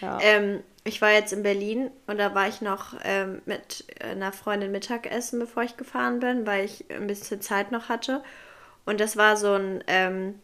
Ja. 0.01 0.19
Ähm, 0.21 0.63
ich 0.85 1.01
war 1.01 1.13
jetzt 1.13 1.33
in 1.33 1.43
Berlin 1.43 1.91
und 2.07 2.19
da 2.19 2.35
war 2.35 2.49
ich 2.49 2.61
noch 2.61 2.95
ähm, 3.05 3.41
mit 3.47 3.85
einer 4.01 4.33
Freundin 4.33 4.73
Mittagessen, 4.73 5.39
bevor 5.39 5.63
ich 5.63 5.77
gefahren 5.77 6.21
bin, 6.21 6.47
weil 6.47 6.65
ich 6.65 6.85
ein 6.91 7.07
bisschen 7.07 7.41
Zeit 7.41 7.71
noch 7.71 7.89
hatte. 7.89 8.23
Und 8.85 9.01
das 9.01 9.17
war 9.17 9.37
so 9.37 9.55
ein, 9.55 9.85
ähm, 9.87 10.41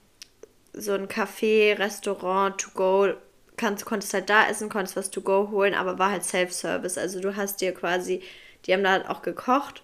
so 0.72 0.92
ein 0.92 1.09
Café, 1.09 1.79
Restaurant, 1.79 2.59
to 2.59 2.70
go. 2.70 3.14
Kannst, 3.57 3.85
konntest 3.85 4.12
halt 4.12 4.29
da 4.29 4.49
essen, 4.49 4.69
konntest 4.69 4.97
was 4.97 5.11
to 5.11 5.21
go 5.21 5.49
holen, 5.51 5.75
aber 5.75 5.99
war 5.99 6.11
halt 6.11 6.25
Self-Service. 6.25 6.99
Also 6.99 7.21
du 7.21 7.37
hast 7.37 7.61
dir 7.61 7.73
quasi, 7.73 8.23
die 8.64 8.73
haben 8.73 8.85
da 8.85 8.90
halt 8.92 9.09
auch 9.09 9.23
gekocht. 9.23 9.83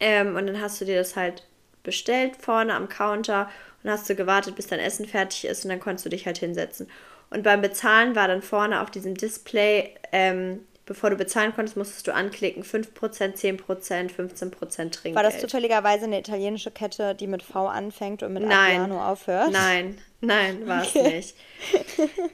Ähm, 0.00 0.36
und 0.36 0.46
dann 0.46 0.60
hast 0.60 0.80
du 0.80 0.84
dir 0.84 0.96
das 0.96 1.16
halt 1.16 1.44
bestellt 1.82 2.36
vorne 2.40 2.74
am 2.74 2.88
Counter 2.88 3.48
und 3.82 3.90
hast 3.90 4.08
du 4.08 4.14
gewartet, 4.14 4.56
bis 4.56 4.66
dein 4.66 4.80
Essen 4.80 5.06
fertig 5.06 5.44
ist 5.44 5.64
und 5.64 5.70
dann 5.70 5.80
konntest 5.80 6.06
du 6.06 6.10
dich 6.10 6.26
halt 6.26 6.38
hinsetzen. 6.38 6.88
Und 7.30 7.42
beim 7.42 7.60
Bezahlen 7.60 8.16
war 8.16 8.28
dann 8.28 8.42
vorne 8.42 8.80
auf 8.80 8.90
diesem 8.90 9.14
Display, 9.14 9.94
ähm, 10.12 10.60
bevor 10.86 11.10
du 11.10 11.16
bezahlen 11.16 11.54
konntest, 11.54 11.76
musstest 11.76 12.06
du 12.06 12.14
anklicken 12.14 12.62
5%, 12.62 12.88
10%, 12.92 14.10
15% 14.10 14.90
Trinkgeld. 14.90 15.14
War 15.14 15.22
das 15.22 15.40
zufälligerweise 15.40 16.04
eine 16.04 16.18
italienische 16.18 16.70
Kette, 16.70 17.14
die 17.14 17.26
mit 17.26 17.42
V 17.42 17.66
anfängt 17.66 18.22
und 18.22 18.32
mit 18.32 18.44
Nein. 18.44 18.80
Adriano 18.80 19.04
aufhört? 19.04 19.52
Nein, 19.52 19.98
nein, 20.24 20.66
war 20.66 20.84
es 20.86 20.96
Okay. 20.96 21.00
nicht. 21.00 21.36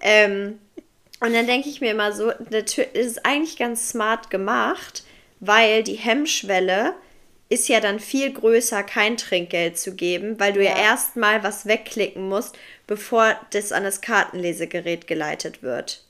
ähm, 0.01 0.59
und 1.21 1.35
dann 1.35 1.47
denke 1.47 1.69
ich 1.69 1.81
mir 1.81 1.91
immer 1.93 2.13
so, 2.13 2.33
natürlich 2.51 2.95
ist 2.95 3.07
es 3.07 3.25
eigentlich 3.25 3.57
ganz 3.59 3.91
smart 3.91 4.31
gemacht, 4.31 5.05
weil 5.41 5.83
die 5.83 5.97
Hemmschwelle 5.97 6.95
ist 7.49 7.69
ja 7.69 7.81
dann 7.81 8.01
viel 8.01 8.33
größer, 8.33 8.83
kein 8.85 9.17
Trinkgeld 9.17 9.79
zu 9.79 9.95
geben, 9.97 10.39
weil 10.41 10.53
du 10.53 10.65
ja, 10.65 10.73
Ja. 10.73 10.77
erstmal 10.77 11.43
was 11.43 11.67
wegklicken 11.67 12.29
musst, 12.29 12.57
bevor 12.87 13.37
das 13.53 13.73
an 13.73 13.85
das 13.85 14.01
Kartenlesegerät 14.01 15.07
geleitet 15.07 15.63
wird. 15.63 16.05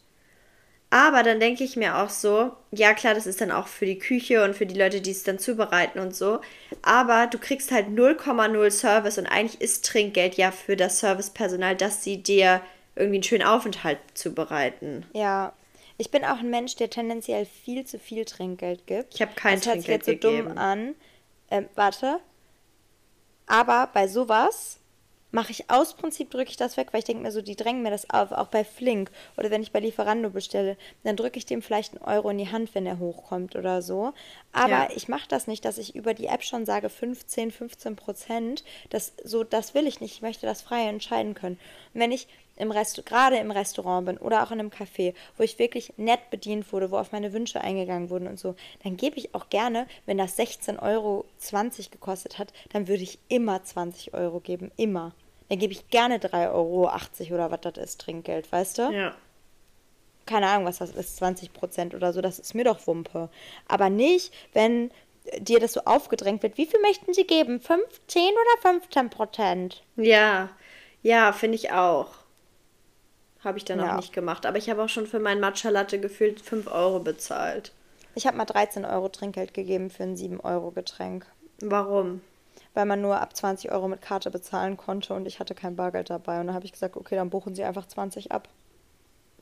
Aber 0.91 1.23
dann 1.23 1.39
denke 1.39 1.63
ich 1.63 1.77
mir 1.77 1.99
auch 1.99 2.11
so, 2.11 2.51
ja 2.73 2.95
klar, 2.95 3.15
das 3.15 3.29
ist 3.29 3.41
dann 3.41 3.53
auch 3.53 3.69
für 3.69 3.87
die 3.87 3.99
Küche 3.99 4.43
und 4.43 4.57
für 4.57 4.67
die 4.67 4.79
Leute, 4.79 5.01
die 5.01 5.13
es 5.13 5.23
dann 5.23 5.39
zubereiten 5.39 6.01
und 6.01 6.17
so. 6.17 6.41
Aber 6.83 7.29
du 7.29 7.39
kriegst 7.39 7.71
halt 7.71 7.89
0,0 7.89 8.71
Service 8.73 9.17
und 9.17 9.27
eigentlich 9.27 9.61
ist 9.61 9.85
Trinkgeld 9.85 10.35
ja 10.35 10.51
für 10.51 10.77
das 10.77 10.99
Servicepersonal, 10.99 11.77
dass 11.77 12.03
sie 12.03 12.21
dir 12.21 12.61
irgendwie 12.97 13.17
einen 13.17 13.23
schönen 13.23 13.45
Aufenthalt 13.45 13.99
zubereiten. 14.15 15.07
Ja. 15.13 15.53
Ich 15.97 16.11
bin 16.11 16.25
auch 16.25 16.39
ein 16.39 16.51
Mensch, 16.51 16.77
der 16.77 16.91
tendenziell 16.91 17.45
viel 17.45 17.85
zu 17.85 17.99
viel 17.99 18.25
Trinkgeld 18.25 18.87
gibt. 18.87 19.15
Ich 19.15 19.23
habe 19.23 19.33
kein 19.37 19.57
das 19.57 19.67
hört 19.67 19.77
sich 19.77 19.85
Trinkgeld 19.85 20.07
jetzt 20.07 20.23
so 20.23 20.29
gegeben. 20.29 20.49
dumm 20.49 20.59
an. 20.59 20.95
Ähm, 21.51 21.69
warte. 21.77 22.19
Aber 23.47 23.89
bei 23.93 24.09
sowas 24.09 24.80
mache 25.33 25.53
ich 25.53 25.71
aus 25.71 25.95
Prinzip, 25.95 26.31
drücke 26.31 26.51
ich 26.51 26.57
das 26.57 26.77
weg, 26.77 26.89
weil 26.93 27.01
ich 27.01 27.05
denke 27.05 27.23
mir 27.23 27.33
so, 27.33 27.41
die 27.43 27.57
drängen 27.57 27.83
mir 27.83 27.91
das 27.91 28.09
auf. 28.11 28.33
Auch 28.33 28.49
bei 28.49 28.65
Flink 28.65 29.11
oder 29.37 29.51
wenn 29.51 29.63
ich 29.63 29.73
bei 29.73 29.81
Lieferando 29.81 30.31
bestelle, 30.31 30.77
dann 31.05 31.17
drücke 31.17 31.39
ich 31.39 31.47
dem 31.47 31.63
vielleicht 31.63 31.95
einen 31.95 32.05
Euro 32.05 32.31
in 32.31 32.39
die 32.39 32.51
Hand, 32.51 32.75
wenn 32.75 32.87
er 32.87 32.99
hochkommt 32.99 33.57
oder 33.57 33.83
so. 33.83 34.13
Aber 34.53 34.71
Ja. 34.71 34.89
ich 34.95 35.09
mache 35.09 35.29
das 35.29 35.47
nicht, 35.47 35.65
dass 35.65 35.79
ich 35.79 35.95
über 35.95 36.15
die 36.15 36.27
App 36.27 36.43
schon 36.43 36.67
sage 36.67 36.89
15, 36.89 37.51
15 37.51 37.97
Prozent. 37.97 38.65
Das, 38.91 39.13
so, 39.25 39.45
das 39.45 39.75
will 39.75 39.87
ich 39.87 40.01
nicht. 40.01 40.15
Ich 40.15 40.23
möchte 40.23 40.47
das 40.47 40.63
frei 40.63 40.89
entscheiden 40.89 41.35
können. 41.35 41.59
Und 41.95 42.01
wenn 42.01 42.13
ich 42.13 42.27
im 42.61 42.71
Rest, 42.71 43.05
gerade 43.07 43.37
im 43.39 43.51
Restaurant 43.51 44.07
bin 44.07 44.19
oder 44.19 44.43
auch 44.43 44.51
in 44.51 44.61
einem 44.61 44.71
Café, 44.71 45.15
wo 45.37 45.43
ich 45.43 45.59
wirklich 45.59 45.95
nett 45.97 46.31
bedient 46.31 46.73
wurde, 46.73 46.91
wo 46.91 46.99
auf 46.99 47.13
meine 47.13 47.33
Wünsche 47.33 47.61
eingegangen 47.61 48.11
wurden 48.11 48.29
und 48.29 48.39
so, 48.39 48.55
dann 48.85 48.97
gebe 48.97 49.19
ich 49.19 49.35
auch 49.35 49.49
gerne, 49.49 49.87
wenn 50.07 50.19
das 50.19 50.39
16,20 50.39 50.83
Euro 50.83 51.27
gekostet 51.91 52.39
hat, 52.39 52.53
dann 52.73 52.89
würde 52.89 53.03
ich 53.03 53.19
immer 53.29 53.63
20 53.65 54.15
Euro 54.15 54.41
geben. 54.41 54.71
Immer. 54.77 55.13
Dann 55.49 55.59
gebe 55.59 55.73
ich 55.73 55.89
gerne 55.89 56.19
3,80 56.19 56.53
Euro 56.53 56.91
oder 57.35 57.51
was 57.51 57.61
das 57.63 57.77
ist, 57.77 58.01
Trinkgeld, 58.01 58.51
weißt 58.53 58.79
du? 58.79 58.83
Ja. 58.93 59.15
keine 60.27 60.47
Ahnung, 60.47 60.67
was 60.67 60.79
das 60.79 60.93
ist, 60.93 61.17
20 61.17 61.53
Prozent 61.53 61.95
oder 61.95 62.13
so, 62.13 62.21
das 62.21 62.39
ist 62.39 62.55
mir 62.55 62.65
doch 62.65 62.87
Wumpe. 62.87 63.31
Aber 63.67 63.91
nicht, 63.91 64.33
wenn 64.53 64.91
dir 65.39 65.61
das 65.61 65.73
so 65.75 65.81
aufgedrängt 65.85 66.43
wird. 66.43 66.57
Wie 66.57 66.67
viel 66.67 66.81
möchten 66.81 67.15
Sie 67.15 67.27
geben? 67.27 67.61
15 67.61 68.23
oder 68.23 68.63
15 68.63 69.11
Prozent? 69.11 69.83
Ja, 69.97 70.51
ja, 71.03 71.33
finde 71.33 71.57
ich 71.57 71.73
auch. 71.73 72.20
Habe 73.45 73.59
ich 73.59 73.65
dann 73.65 73.79
Ja. 73.79 73.93
auch 73.93 73.97
nicht 73.97 74.13
gemacht. 74.13 74.45
Aber 74.47 74.59
ich 74.59 74.69
habe 74.69 74.83
auch 74.83 74.89
schon 74.89 75.07
für 75.07 75.19
meinen 75.19 75.41
Matcha 75.41 75.71
Latte 75.71 75.99
gefühlt 75.99 76.41
5 76.41 76.67
Euro 76.71 77.01
bezahlt. 77.01 77.73
Ich 78.15 78.27
habe 78.27 78.37
mal 78.37 78.45
13 78.45 78.85
Euro 78.85 79.09
Trinkgeld 79.09 79.55
gegeben 79.55 79.89
für 79.91 80.03
ein 80.03 80.17
7 80.17 80.41
Euro 80.41 80.73
Getränk, 80.73 81.27
Warum? 81.61 82.21
weil 82.75 82.85
man 82.85 83.01
nur 83.01 83.21
ab 83.21 83.37
20 83.37 83.71
Euro 83.71 83.87
mit 83.89 84.03
Karte 84.03 84.31
bezahlen 84.31 84.77
konnte 84.77 85.15
und 85.15 85.27
ich 85.27 85.39
hatte 85.39 85.55
kein 85.55 85.77
Bargeld 85.77 86.11
dabei. 86.11 86.41
Und 86.41 86.49
dann 86.49 86.55
habe 86.57 86.65
ich 86.67 86.73
gesagt, 86.73 86.97
okay, 86.97 87.15
dann 87.15 87.31
buchen 87.31 87.55
Sie 87.55 87.63
einfach 87.65 87.87
20 87.87 88.33
ab. 88.33 88.49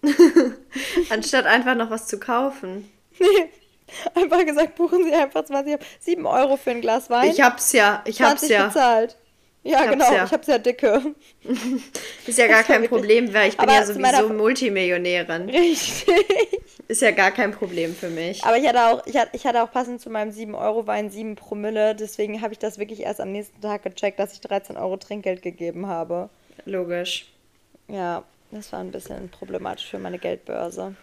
Anstatt 1.11 1.47
einfach 1.47 1.75
noch 1.75 1.91
was 1.91 2.07
zu 2.07 2.19
kaufen. 2.21 2.89
Einfach 4.15 4.45
gesagt, 4.45 4.75
buchen 4.77 5.03
Sie 5.05 5.15
einfach 5.15 5.47
20 5.47 5.75
ab. 5.75 5.81
7 6.01 6.27
Euro 6.27 6.59
für 6.59 6.71
ein 6.73 6.83
Glas 6.83 7.09
Wein. 7.09 7.31
Ich 7.31 7.41
hab's 7.41 7.73
ja, 7.73 8.03
ich 8.05 8.21
hab's 8.21 8.41
20 8.41 8.51
ja. 8.51 8.67
bezahlt. 8.67 9.17
Ja, 9.65 9.85
Ich 9.85 9.91
genau, 9.91 10.13
ja. 10.13 10.25
ich 10.25 10.31
hab's 10.33 10.47
ja 10.47 10.57
dicke. 10.59 11.15
Ist 12.27 12.39
ja 12.39 12.47
gar 12.47 12.63
kein 12.63 12.83
wirklich- 12.83 12.91
Problem, 12.91 13.35
weil 13.35 13.49
ich 13.49 13.57
bin 13.57 13.69
Aber 13.69 13.79
ja 13.79 13.85
zu 13.85 13.99
meiner- 13.99 14.19
sowieso 14.19 14.35
Multimillionärin. 14.35 15.51
Richtig. 15.51 16.15
Ist 16.87 17.03
ja 17.03 17.11
gar 17.11 17.33
kein 17.33 17.51
Problem 17.53 17.95
für 17.95 18.09
mich. 18.09 18.43
Aber 18.45 18.57
ich 18.57 18.67
hatte 18.67 18.83
auch, 18.87 19.05
ich 19.07 19.17
hatte, 19.17 19.31
ich 19.35 19.45
hatte 19.47 19.63
auch 19.63 19.71
passend 19.71 20.01
zu 20.01 20.09
meinem 20.09 20.31
7-Euro-Wein 20.31 21.11
7 21.11 21.35
Promille, 21.37 21.95
deswegen 21.95 22.41
habe 22.41 22.53
ich 22.55 22.59
das 22.59 22.79
wirklich 22.79 23.01
erst 23.01 23.21
am 23.21 23.31
nächsten 23.33 23.61
Tag 23.61 23.83
gecheckt, 23.83 24.19
dass 24.19 24.33
ich 24.33 24.41
13 24.41 24.77
Euro 24.79 24.97
Trinkgeld 24.97 25.43
gegeben 25.43 25.87
habe. 25.87 26.31
Logisch. 26.65 27.27
Ja, 27.89 28.23
das 28.53 28.73
war 28.73 28.79
ein 28.81 28.91
bisschen 28.91 29.29
problematisch 29.29 29.87
für 29.91 29.99
meine 29.99 30.19
Geldbörse. 30.19 30.95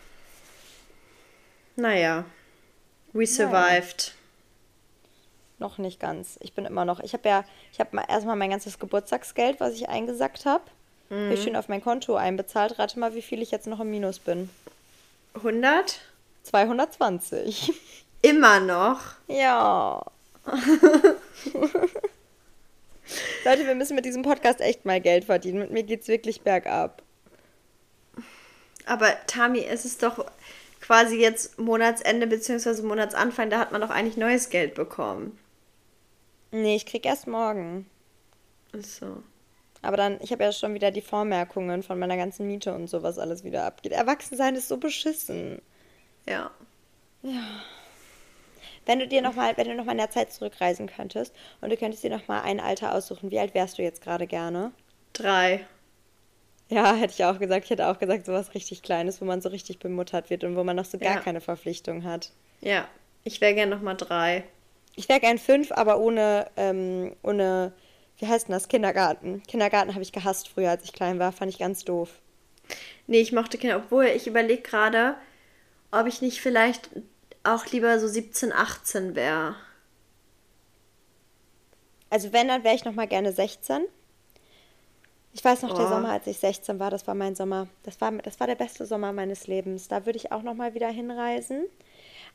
Naja. 1.76 2.26
We 3.14 3.28
survived. 3.28 4.14
Noch 5.58 5.78
nicht 5.78 6.00
ganz. 6.00 6.38
Ich 6.42 6.54
bin 6.54 6.66
immer 6.66 6.84
noch. 6.86 7.00
Ich 7.00 7.14
habe 7.14 7.28
ja, 7.30 7.46
ich 7.72 7.80
habe 7.80 7.96
mal 7.96 8.06
erstmal 8.10 8.36
mein 8.36 8.50
ganzes 8.50 8.78
Geburtstagsgeld, 8.80 9.60
was 9.60 9.74
ich 9.74 9.88
eingesackt 9.90 10.46
habe, 10.46 10.64
Mhm. 11.10 11.32
ich 11.32 11.44
schön 11.44 11.56
auf 11.56 11.70
mein 11.70 11.84
Konto 11.84 12.16
einbezahlt. 12.16 12.78
Rate 12.80 13.00
mal, 13.00 13.14
wie 13.16 13.22
viel 13.22 13.42
ich 13.42 13.52
jetzt 13.52 13.68
noch 13.68 13.80
im 13.80 13.90
Minus 13.92 14.20
bin. 14.20 14.50
100? 15.36 16.00
220. 16.44 17.74
Immer 18.22 18.60
noch. 18.60 19.00
Ja. 19.28 20.04
Leute, 23.46 23.68
wir 23.68 23.76
müssen 23.76 23.96
mit 23.96 24.06
diesem 24.06 24.24
Podcast 24.24 24.62
echt 24.62 24.86
mal 24.86 25.00
Geld 25.00 25.26
verdienen. 25.26 25.60
Mit 25.60 25.72
mir 25.72 25.84
geht's 25.84 26.08
wirklich 26.08 26.42
bergab. 26.42 27.02
Aber 28.88 29.14
Tami, 29.28 29.64
es 29.64 29.86
ist 29.86 30.02
doch 30.04 30.26
quasi 30.82 31.20
jetzt 31.20 31.58
Monatsende 31.60 32.28
bzw. 32.28 32.82
Monatsanfang, 32.82 33.50
da 33.50 33.60
hat 33.60 33.72
man 33.72 33.82
doch 33.82 33.90
eigentlich 33.90 34.18
neues 34.18 34.50
Geld 34.50 34.74
bekommen. 34.76 35.38
Nee, 36.62 36.76
ich 36.78 36.86
krieg 36.86 37.06
erst 37.06 37.28
morgen. 37.28 37.86
Ach 38.74 38.84
So. 38.84 39.24
Aber 39.82 39.98
dann, 39.98 40.18
ich 40.22 40.32
habe 40.32 40.44
ja 40.44 40.52
schon 40.52 40.74
wieder 40.74 40.90
die 40.90 41.02
Vormerkungen 41.02 41.84
von 41.84 42.00
meiner 42.00 42.18
ganzen 42.18 42.48
Miete 42.48 42.74
und 42.74 42.88
sowas 42.88 43.20
alles 43.20 43.44
wieder 43.44 43.66
abgeht. 43.66 43.92
Erwachsensein 43.92 44.56
ist 44.56 44.68
so 44.68 44.78
beschissen. 44.78 45.62
Ja. 46.28 46.50
Wenn 48.86 49.00
du 49.00 49.08
dir 49.08 49.22
noch 49.22 49.36
mal, 49.36 49.56
wenn 49.58 49.68
du 49.68 49.76
noch 49.76 49.86
mal 49.86 49.92
in 49.92 49.98
der 50.00 50.10
Zeit 50.10 50.32
zurückreisen 50.32 50.88
könntest 50.88 51.36
und 51.62 51.70
du 51.72 51.78
könntest 51.78 52.04
dir 52.04 52.10
noch 52.10 52.28
mal 52.28 52.42
ein 52.42 52.60
Alter 52.60 52.96
aussuchen, 52.96 53.30
wie 53.32 53.40
alt 53.40 53.54
wärst 53.54 53.78
du 53.78 53.84
jetzt 53.84 54.02
gerade 54.02 54.26
gerne? 54.28 54.72
Drei. 55.14 55.66
Ja, 56.70 56.96
hätte 56.96 57.14
ich 57.14 57.26
auch 57.26 57.38
gesagt. 57.38 57.66
Ich 57.66 57.70
hätte 57.72 57.88
auch 57.88 58.00
gesagt, 58.00 58.26
sowas 58.26 58.54
richtig 58.56 58.82
Kleines, 58.82 59.22
wo 59.22 59.26
man 59.26 59.42
so 59.42 59.50
richtig 59.50 59.78
bemuttert 59.80 60.30
wird 60.32 60.44
und 60.44 60.56
wo 60.56 60.64
man 60.64 60.76
noch 60.78 60.86
so 60.86 60.98
gar 60.98 61.16
Ja. 61.16 61.20
keine 61.20 61.42
Verpflichtung 61.42 62.06
hat. 62.06 62.32
Ja. 62.62 62.88
Ich 63.24 63.40
wäre 63.42 63.54
gern 63.54 63.70
nochmal 63.70 63.98
drei. 63.98 64.44
Ich 64.96 65.10
wäre 65.10 65.20
gern 65.20 65.38
fünf, 65.38 65.72
aber 65.72 66.00
ohne, 66.00 66.50
ähm, 66.56 67.16
ohne, 67.24 67.74
wie 68.18 68.28
heißt 68.28 68.48
denn 68.48 68.54
das? 68.54 68.68
Kindergarten. 68.68 69.44
Kindergarten 69.44 69.94
habe 69.94 70.04
ich 70.04 70.12
gehasst 70.12 70.48
früher, 70.50 70.70
als 70.70 70.84
ich 70.84 70.94
klein 70.94 71.20
war. 71.20 71.32
Fand 71.32 71.52
ich 71.52 71.60
ganz 71.60 71.84
doof. 71.84 72.10
Nee, 73.08 73.20
ich 73.20 73.32
mochte 73.32 73.58
Kinder, 73.58 73.78
obwohl 73.78 74.06
ich 74.06 74.28
überlege 74.28 74.62
gerade, 74.62 75.16
ob 75.92 76.08
ich 76.08 76.22
nicht 76.22 76.42
vielleicht 76.42 76.90
auch 77.44 77.66
lieber 77.68 78.00
so 78.00 78.08
17, 78.08 78.52
18 78.52 79.16
wäre. 79.16 79.56
Also 82.10 82.32
wenn, 82.34 82.48
dann 82.48 82.64
wäre 82.64 82.76
ich 82.76 82.86
noch 82.86 82.94
mal 82.94 83.08
gerne 83.08 83.32
16. 83.32 83.84
Ich 85.34 85.44
weiß 85.44 85.64
noch, 85.64 85.74
der 85.76 85.86
Oh. 85.86 85.90
Sommer, 85.90 86.12
als 86.12 86.28
ich 86.28 86.38
16 86.40 86.80
war, 86.80 86.90
das 86.90 87.06
war 87.08 87.14
mein 87.14 87.36
Sommer. 87.36 87.68
Das 87.84 88.00
war, 88.00 88.12
das 88.14 88.40
war 88.40 88.48
der 88.48 88.56
beste 88.56 88.86
Sommer 88.86 89.12
meines 89.12 89.48
Lebens. 89.48 89.88
Da 89.90 90.06
würde 90.06 90.18
ich 90.18 90.32
auch 90.32 90.44
noch 90.44 90.54
mal 90.54 90.74
wieder 90.74 90.88
hinreisen. 90.88 91.66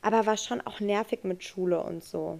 Aber 0.01 0.25
war 0.25 0.37
schon 0.37 0.61
auch 0.61 0.79
nervig 0.79 1.23
mit 1.23 1.43
Schule 1.43 1.81
und 1.81 2.03
so. 2.03 2.39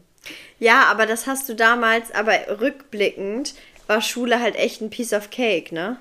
Ja, 0.60 0.86
aber 0.86 1.06
das 1.06 1.28
hast 1.28 1.48
du 1.50 1.56
damals, 1.56 2.12
aber 2.12 2.34
rückblickend 2.60 3.54
war 3.88 4.02
Schule 4.02 4.40
halt 4.40 4.56
echt 4.56 4.82
ein 4.82 4.90
Piece 4.90 5.14
of 5.14 5.30
Cake, 5.32 5.74
ne? 5.74 5.98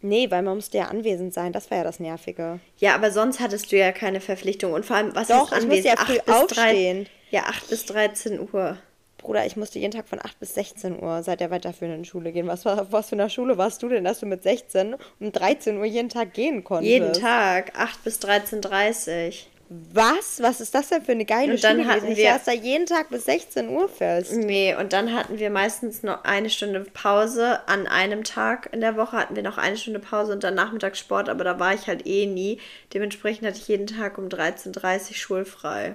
Nee, 0.00 0.30
weil 0.30 0.42
man 0.42 0.56
musste 0.56 0.76
ja 0.78 0.84
anwesend 0.88 1.32
sein. 1.32 1.52
Das 1.52 1.70
war 1.70 1.78
ja 1.78 1.84
das 1.84 1.98
Nervige. 1.98 2.60
Ja, 2.78 2.94
aber 2.94 3.10
sonst 3.10 3.40
hattest 3.40 3.72
du 3.72 3.76
ja 3.78 3.90
keine 3.92 4.20
Verpflichtung. 4.20 4.72
Und 4.74 4.84
vor 4.84 4.96
allem, 4.96 5.14
was 5.14 5.28
Doch, 5.28 5.50
ist 5.52 5.62
ich 5.62 5.66
musste 5.68 5.88
ja 5.88 5.94
anwesend? 5.94 6.22
früh 6.24 6.32
8 6.32 6.46
bis 6.48 6.56
drei- 6.56 6.64
aufstehen. 6.66 7.06
Ja, 7.30 7.42
8 7.44 7.68
bis 7.70 7.86
13 7.86 8.40
Uhr. 8.52 8.76
Bruder, 9.16 9.46
ich 9.46 9.56
musste 9.56 9.78
jeden 9.78 9.92
Tag 9.92 10.06
von 10.06 10.20
8 10.22 10.38
bis 10.38 10.52
16 10.54 11.02
Uhr 11.02 11.22
seit 11.22 11.40
der 11.40 11.50
weiterführenden 11.50 12.04
Schule 12.04 12.32
gehen. 12.32 12.46
Was, 12.46 12.66
war, 12.66 12.92
was 12.92 13.08
für 13.08 13.14
eine 13.16 13.30
Schule 13.30 13.56
warst 13.56 13.82
du 13.82 13.88
denn, 13.88 14.04
dass 14.04 14.20
du 14.20 14.26
mit 14.26 14.42
16 14.42 14.96
um 15.20 15.32
13 15.32 15.78
Uhr 15.78 15.86
jeden 15.86 16.10
Tag 16.10 16.34
gehen 16.34 16.62
konntest? 16.62 16.90
Jeden 16.90 17.14
Tag, 17.14 17.72
8 17.78 18.04
bis 18.04 18.18
13.30 18.20 19.44
Was? 19.68 20.40
Was 20.42 20.60
ist 20.60 20.74
das 20.74 20.88
denn 20.90 21.02
für 21.02 21.12
eine 21.12 21.24
geile 21.24 21.52
Und 21.54 21.64
dann 21.64 21.78
Schule 21.78 21.88
hatten 21.88 22.00
gewesen? 22.02 22.12
Ich 22.12 22.18
wir- 22.24 22.32
saß 22.34 22.44
da 22.44 22.52
jeden 22.52 22.86
Tag 22.86 23.08
bis 23.08 23.24
16 23.24 23.68
Uhr 23.68 23.88
fest. 23.88 24.32
Nee, 24.34 24.74
und 24.74 24.92
dann 24.92 25.14
hatten 25.14 25.38
wir 25.38 25.50
meistens 25.50 26.02
noch 26.02 26.24
eine 26.24 26.50
Stunde 26.50 26.80
Pause. 26.80 27.66
An 27.66 27.86
einem 27.86 28.24
Tag 28.24 28.68
in 28.72 28.80
der 28.80 28.96
Woche 28.96 29.16
hatten 29.16 29.36
wir 29.36 29.42
noch 29.42 29.56
eine 29.58 29.76
Stunde 29.76 30.00
Pause 30.00 30.32
und 30.32 30.44
dann 30.44 30.54
Nachmittagssport, 30.54 31.28
aber 31.28 31.44
da 31.44 31.58
war 31.58 31.74
ich 31.74 31.86
halt 31.86 32.06
eh 32.06 32.26
nie. 32.26 32.60
Dementsprechend 32.92 33.46
hatte 33.46 33.58
ich 33.58 33.68
jeden 33.68 33.86
Tag 33.86 34.18
um 34.18 34.28
13.30 34.28 35.08
Uhr 35.10 35.14
schulfrei. 35.16 35.94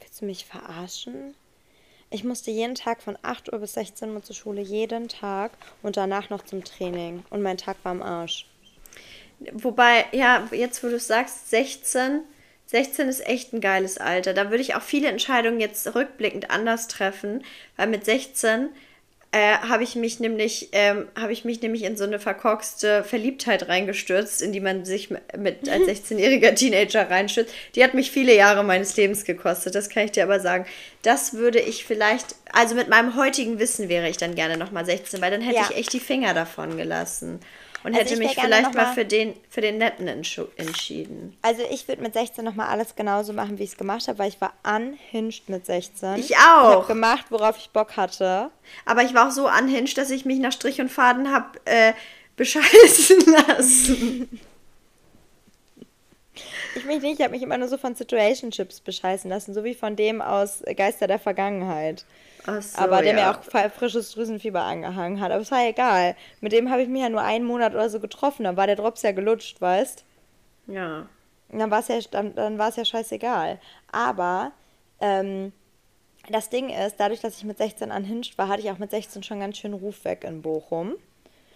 Willst 0.00 0.20
du 0.20 0.24
mich 0.26 0.44
verarschen? 0.44 1.34
Ich 2.10 2.24
musste 2.24 2.50
jeden 2.50 2.74
Tag 2.74 3.02
von 3.02 3.18
8 3.22 3.52
Uhr 3.52 3.58
bis 3.58 3.74
16 3.74 4.14
Uhr 4.14 4.22
zur 4.22 4.34
Schule, 4.34 4.62
jeden 4.62 5.08
Tag 5.08 5.52
und 5.82 5.96
danach 5.96 6.30
noch 6.30 6.42
zum 6.44 6.64
Training. 6.64 7.22
Und 7.30 7.42
mein 7.42 7.58
Tag 7.58 7.76
war 7.84 7.92
am 7.92 8.02
Arsch. 8.02 8.46
Wobei, 9.52 10.06
ja, 10.12 10.48
jetzt 10.50 10.82
wo 10.82 10.88
du 10.88 10.96
es 10.96 11.06
sagst, 11.06 11.50
16, 11.50 12.22
16 12.70 13.08
ist 13.08 13.26
echt 13.26 13.52
ein 13.52 13.60
geiles 13.60 13.98
Alter. 13.98 14.34
Da 14.34 14.50
würde 14.50 14.62
ich 14.62 14.74
auch 14.74 14.82
viele 14.82 15.08
Entscheidungen 15.08 15.58
jetzt 15.60 15.94
rückblickend 15.94 16.50
anders 16.50 16.86
treffen, 16.88 17.42
weil 17.76 17.86
mit 17.88 18.04
16 18.04 18.68
äh, 19.30 19.58
habe 19.58 19.82
ich 19.82 19.94
mich 19.94 20.20
nämlich 20.20 20.70
ähm, 20.72 21.06
habe 21.18 21.32
ich 21.32 21.44
mich 21.44 21.60
nämlich 21.60 21.82
in 21.82 21.98
so 21.98 22.04
eine 22.04 22.18
verkorkste 22.18 23.04
Verliebtheit 23.04 23.68
reingestürzt, 23.68 24.40
in 24.40 24.52
die 24.52 24.60
man 24.60 24.86
sich 24.86 25.10
mit, 25.10 25.68
als 25.68 25.82
16-jähriger 25.86 26.54
Teenager 26.54 27.10
reinstürzt. 27.10 27.52
Die 27.74 27.84
hat 27.84 27.92
mich 27.92 28.10
viele 28.10 28.34
Jahre 28.34 28.64
meines 28.64 28.96
Lebens 28.96 29.24
gekostet, 29.24 29.74
das 29.74 29.90
kann 29.90 30.04
ich 30.06 30.12
dir 30.12 30.22
aber 30.24 30.40
sagen. 30.40 30.64
Das 31.02 31.34
würde 31.34 31.60
ich 31.60 31.84
vielleicht, 31.84 32.36
also 32.52 32.74
mit 32.74 32.88
meinem 32.88 33.16
heutigen 33.16 33.58
Wissen 33.58 33.90
wäre 33.90 34.08
ich 34.08 34.16
dann 34.16 34.34
gerne 34.34 34.56
nochmal 34.56 34.86
16, 34.86 35.20
weil 35.20 35.30
dann 35.30 35.42
hätte 35.42 35.56
Ja. 35.56 35.68
ich 35.70 35.76
echt 35.76 35.92
die 35.92 36.00
Finger 36.00 36.32
davon 36.32 36.78
gelassen. 36.78 37.40
Und 37.88 37.94
Also 37.94 38.10
hätte 38.10 38.14
ich 38.22 38.28
mich 38.28 38.38
vielleicht 38.40 38.74
mal 38.74 38.84
mal- 38.86 38.94
für 38.94 39.04
den, 39.04 39.34
für 39.48 39.60
den 39.60 39.78
Netten 39.78 40.06
entschieden. 40.08 41.36
Also 41.42 41.62
ich 41.70 41.88
würde 41.88 42.02
mit 42.02 42.12
16 42.12 42.44
nochmal 42.44 42.68
alles 42.68 42.94
genauso 42.96 43.32
machen, 43.32 43.58
wie 43.58 43.62
ich 43.64 43.70
es 43.70 43.76
gemacht 43.76 44.06
habe, 44.08 44.18
weil 44.18 44.28
ich 44.28 44.40
war 44.40 44.52
unhinged 44.62 45.48
mit 45.48 45.64
16. 45.64 46.16
Ich 46.16 46.30
Ich 46.30 46.36
auch. 46.36 46.40
habe 46.40 46.86
gemacht, 46.86 47.26
worauf 47.30 47.56
ich 47.56 47.70
Bock 47.70 47.96
hatte. 47.96 48.50
Aber 48.84 49.02
ich 49.02 49.14
war 49.14 49.28
auch 49.28 49.32
so 49.32 49.48
unhinged, 49.48 49.96
dass 49.96 50.10
ich 50.10 50.24
mich 50.24 50.38
nach 50.38 50.52
Strich 50.52 50.80
und 50.80 50.90
Faden 50.90 51.32
habe 51.32 51.58
äh, 51.64 51.92
bescheißen 52.36 53.20
lassen. 53.48 54.40
Ich 56.76 56.84
mich 56.84 57.00
nicht, 57.02 57.18
ich 57.18 57.24
habe 57.24 57.32
mich 57.32 57.42
immer 57.42 57.58
nur 57.58 57.68
so 57.68 57.78
von 57.78 57.94
Situationships 57.94 58.80
bescheißen 58.80 59.28
lassen, 59.28 59.54
so 59.54 59.64
wie 59.64 59.74
von 59.74 59.96
dem 59.96 60.20
aus 60.22 60.62
Geister 60.76 61.06
der 61.08 61.18
Vergangenheit. 61.18 62.04
So, 62.60 62.78
aber 62.78 63.02
der 63.02 63.16
ja. 63.16 63.32
mir 63.32 63.38
auch 63.38 63.70
frisches 63.70 64.12
Drüsenfieber 64.12 64.62
angehangen 64.62 65.20
hat. 65.20 65.30
Aber 65.30 65.42
es 65.42 65.50
war 65.50 65.66
egal. 65.66 66.16
Mit 66.40 66.52
dem 66.52 66.70
habe 66.70 66.82
ich 66.82 66.88
mich 66.88 67.02
ja 67.02 67.08
nur 67.08 67.22
einen 67.22 67.44
Monat 67.44 67.74
oder 67.74 67.90
so 67.90 68.00
getroffen. 68.00 68.44
Dann 68.44 68.56
war 68.56 68.66
der 68.66 68.76
Drops 68.76 69.02
ja 69.02 69.12
gelutscht, 69.12 69.60
weißt 69.60 70.04
Ja. 70.66 71.06
Und 71.50 71.58
dann 71.58 71.70
war 71.70 71.80
es 71.80 71.88
ja, 71.88 71.98
dann, 72.10 72.34
dann 72.34 72.58
war 72.58 72.68
es 72.68 72.76
ja 72.76 72.84
scheißegal. 72.84 73.58
Aber 73.90 74.52
ähm, 75.00 75.52
das 76.30 76.50
Ding 76.50 76.68
ist, 76.70 76.96
dadurch, 76.98 77.20
dass 77.20 77.38
ich 77.38 77.44
mit 77.44 77.58
16 77.58 77.90
anhinscht 77.90 78.36
war, 78.38 78.48
hatte 78.48 78.60
ich 78.60 78.70
auch 78.70 78.78
mit 78.78 78.90
16 78.90 79.22
schon 79.22 79.40
ganz 79.40 79.58
schön 79.58 79.72
Ruf 79.72 80.04
weg 80.04 80.24
in 80.24 80.42
Bochum. 80.42 80.96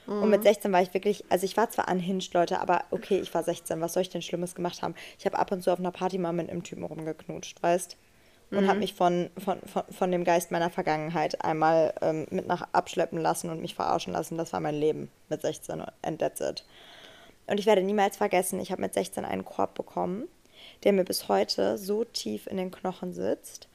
Und 0.07 0.31
mit 0.31 0.43
16 0.43 0.73
war 0.73 0.83
ich 0.83 0.93
wirklich, 0.95 1.25
also 1.29 1.45
ich 1.45 1.57
war 1.57 1.71
zwar 1.71 1.89
anhinscht, 1.89 2.35
Leute, 2.35 2.61
aber 2.61 2.85
okay, 2.91 3.21
ich 3.21 3.33
war 3.35 3.45
16, 3.45 3.81
was 3.81 3.93
soll 3.93 4.03
ich 4.03 4.11
denn 4.11 4.21
Schlimmes 4.21 4.55
gemacht 4.55 4.83
haben? 4.83 4.95
Ich 5.19 5.27
habe 5.27 5.39
ab 5.39 5.53
und 5.53 5.63
zu 5.63 5.73
auf 5.73 5.79
einer 5.79 5.93
Party 5.93 6.19
mal 6.19 6.33
mit 6.33 6.51
einem 6.51 6.65
Typen 6.65 6.83
rumgeknutscht, 6.83 7.63
weißt? 7.63 7.97
Und 8.59 8.69
habe 8.69 8.79
mich 8.79 8.95
von, 8.95 9.31
von, 9.43 9.59
von, 9.63 9.83
von 9.91 10.13
dem 10.13 10.25
Geist 10.25 10.51
meiner 10.51 10.71
Vergangenheit 10.71 11.43
einmal 11.45 11.95
ähm, 12.03 12.27
mit 12.31 12.47
nach 12.47 12.69
abschleppen 12.73 13.19
lassen 13.19 13.51
und 13.51 13.61
mich 13.61 13.75
verarschen 13.75 14.13
lassen. 14.13 14.37
Das 14.37 14.53
war 14.53 14.61
mein 14.61 14.75
Leben 14.75 15.11
mit 15.29 15.41
16 15.41 15.83
and 16.03 16.19
that's 16.19 16.41
it. 16.41 16.65
Und 17.47 17.59
ich 17.59 17.67
werde 17.67 17.83
niemals 17.83 18.17
vergessen, 18.17 18.61
ich 18.61 18.71
habe 18.71 18.83
mit 18.83 18.95
16 18.95 19.25
einen 19.25 19.45
Korb 19.45 19.75
bekommen, 19.75 20.29
der 20.85 20.93
mir 20.93 21.05
bis 21.05 21.29
heute 21.29 21.79
so 21.79 22.05
tief 22.05 22.47
in 22.47 22.57
den 22.57 22.71
Knochen 22.71 23.13
sitzt, 23.13 23.69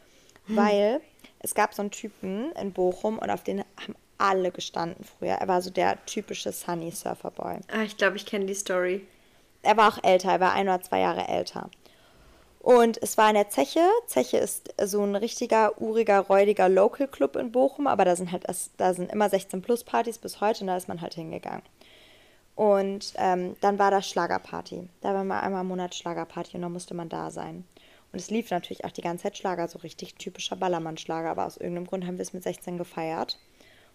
weil 0.47 1.01
es 1.39 1.53
gab 1.53 1.73
so 1.73 1.81
einen 1.81 1.91
Typen 1.91 2.51
in 2.53 2.71
Bochum 2.71 3.19
und 3.19 3.29
auf 3.29 3.43
den 3.43 3.59
haben 3.59 3.95
alle 4.17 4.51
gestanden 4.51 5.03
früher. 5.03 5.33
Er 5.33 5.47
war 5.47 5.61
so 5.61 5.69
der 5.69 6.03
typische 6.05 6.51
Sunny 6.51 6.91
Surfer 6.91 7.31
Boy. 7.31 7.57
Ah, 7.71 7.83
ich 7.83 7.97
glaube, 7.97 8.17
ich 8.17 8.25
kenne 8.25 8.45
die 8.45 8.55
Story. 8.55 9.05
Er 9.61 9.77
war 9.77 9.89
auch 9.89 10.03
älter, 10.03 10.31
er 10.31 10.39
war 10.39 10.53
ein 10.53 10.67
oder 10.67 10.81
zwei 10.81 10.99
Jahre 10.99 11.27
älter. 11.27 11.69
Und 12.59 13.01
es 13.01 13.17
war 13.17 13.29
in 13.29 13.35
der 13.35 13.49
Zeche. 13.49 13.87
Zeche 14.07 14.37
ist 14.37 14.73
so 14.83 15.03
ein 15.03 15.15
richtiger, 15.15 15.79
uriger, 15.81 16.19
räudiger 16.21 16.67
Local 16.69 17.07
Club 17.07 17.35
in 17.35 17.51
Bochum, 17.51 17.87
aber 17.87 18.03
da 18.03 18.15
sind 18.15 18.31
halt 18.31 18.45
da 18.77 18.93
sind 18.93 19.11
immer 19.11 19.29
16 19.29 19.61
Plus 19.61 19.83
Partys 19.83 20.17
bis 20.17 20.41
heute 20.41 20.61
und 20.61 20.67
da 20.67 20.77
ist 20.77 20.87
man 20.87 21.01
halt 21.01 21.13
hingegangen. 21.13 21.63
Und 22.55 23.13
ähm, 23.17 23.55
dann 23.61 23.77
war 23.77 23.91
das 23.91 24.09
Schlagerparty. 24.09 24.89
Da 25.01 25.13
war 25.13 25.23
mal 25.23 25.41
einmal 25.41 25.61
im 25.61 25.67
Monat 25.67 25.93
Schlagerparty 25.93 26.55
und 26.55 26.63
dann 26.63 26.73
musste 26.73 26.95
man 26.95 27.07
da 27.07 27.29
sein. 27.29 27.63
Und 28.11 28.19
es 28.19 28.31
lief 28.31 28.49
natürlich 28.49 28.83
auch 28.83 28.91
die 28.91 29.01
ganze 29.01 29.23
Zeit 29.23 29.37
Schlager, 29.37 29.67
so 29.67 29.77
richtig 29.79 30.15
typischer 30.15 30.55
Ballermann-Schlager, 30.55 31.29
aber 31.29 31.45
aus 31.45 31.57
irgendeinem 31.57 31.85
Grund 31.85 32.07
haben 32.07 32.17
wir 32.17 32.23
es 32.23 32.33
mit 32.33 32.41
16 32.41 32.79
gefeiert. 32.79 33.37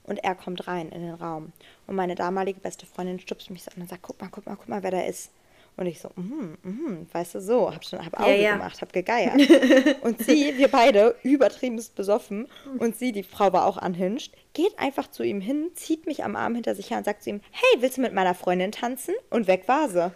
Und 0.05 0.23
er 0.23 0.37
kommt 0.37 0.67
rein 0.69 0.91
in 0.91 1.03
den 1.03 1.15
Raum. 1.15 1.53
Und 1.89 1.97
meine 1.97 2.15
damalige 2.15 2.61
beste 2.61 2.87
Freundin 2.87 3.19
stupst 3.19 3.51
mich 3.51 3.65
so 3.65 3.71
an 3.75 3.83
und 3.83 3.89
sagt, 3.89 4.03
guck 4.03 4.21
mal, 4.21 4.29
guck 4.31 4.47
mal, 4.47 4.57
guck 4.57 4.69
mal, 4.69 4.83
wer 4.83 4.93
da 4.93 5.01
ist. 5.01 5.31
Und 5.77 5.87
ich 5.87 6.01
so, 6.01 6.11
mhm, 6.17 6.59
mhm, 6.63 7.07
weißt 7.13 7.37
du, 7.37 7.41
so, 7.41 7.73
hab 7.73 7.85
schon, 7.85 8.05
hab 8.05 8.21
Auge 8.21 8.31
ja, 8.31 8.37
ja. 8.37 8.53
gemacht, 8.53 8.81
hab 8.83 8.93
gegeiert. 8.93 9.35
und 10.03 10.23
sie, 10.23 10.57
wir 10.59 10.69
beide, 10.69 11.17
übertriebenst 11.23 11.95
besoffen, 11.95 12.47
und 12.79 12.97
sie, 12.97 13.13
die 13.13 13.23
Frau 13.23 13.53
war 13.53 13.67
auch 13.67 13.79
anhinscht, 13.79 14.35
geht 14.53 14.79
einfach 14.79 15.11
zu 15.11 15.23
ihm 15.23 15.41
hin, 15.41 15.71
zieht 15.75 16.07
mich 16.07 16.25
am 16.25 16.37
Arm 16.37 16.55
hinter 16.55 16.75
sich 16.75 16.91
her 16.91 16.99
und 16.99 17.05
sagt 17.05 17.23
zu 17.23 17.31
ihm, 17.31 17.41
hey, 17.51 17.81
willst 17.81 17.97
du 17.97 18.03
mit 18.03 18.13
meiner 18.13 18.35
Freundin 18.35 18.71
tanzen? 18.71 19.15
Und 19.31 19.47
weg 19.47 19.67
war 19.67 19.89
sie. 19.89 20.13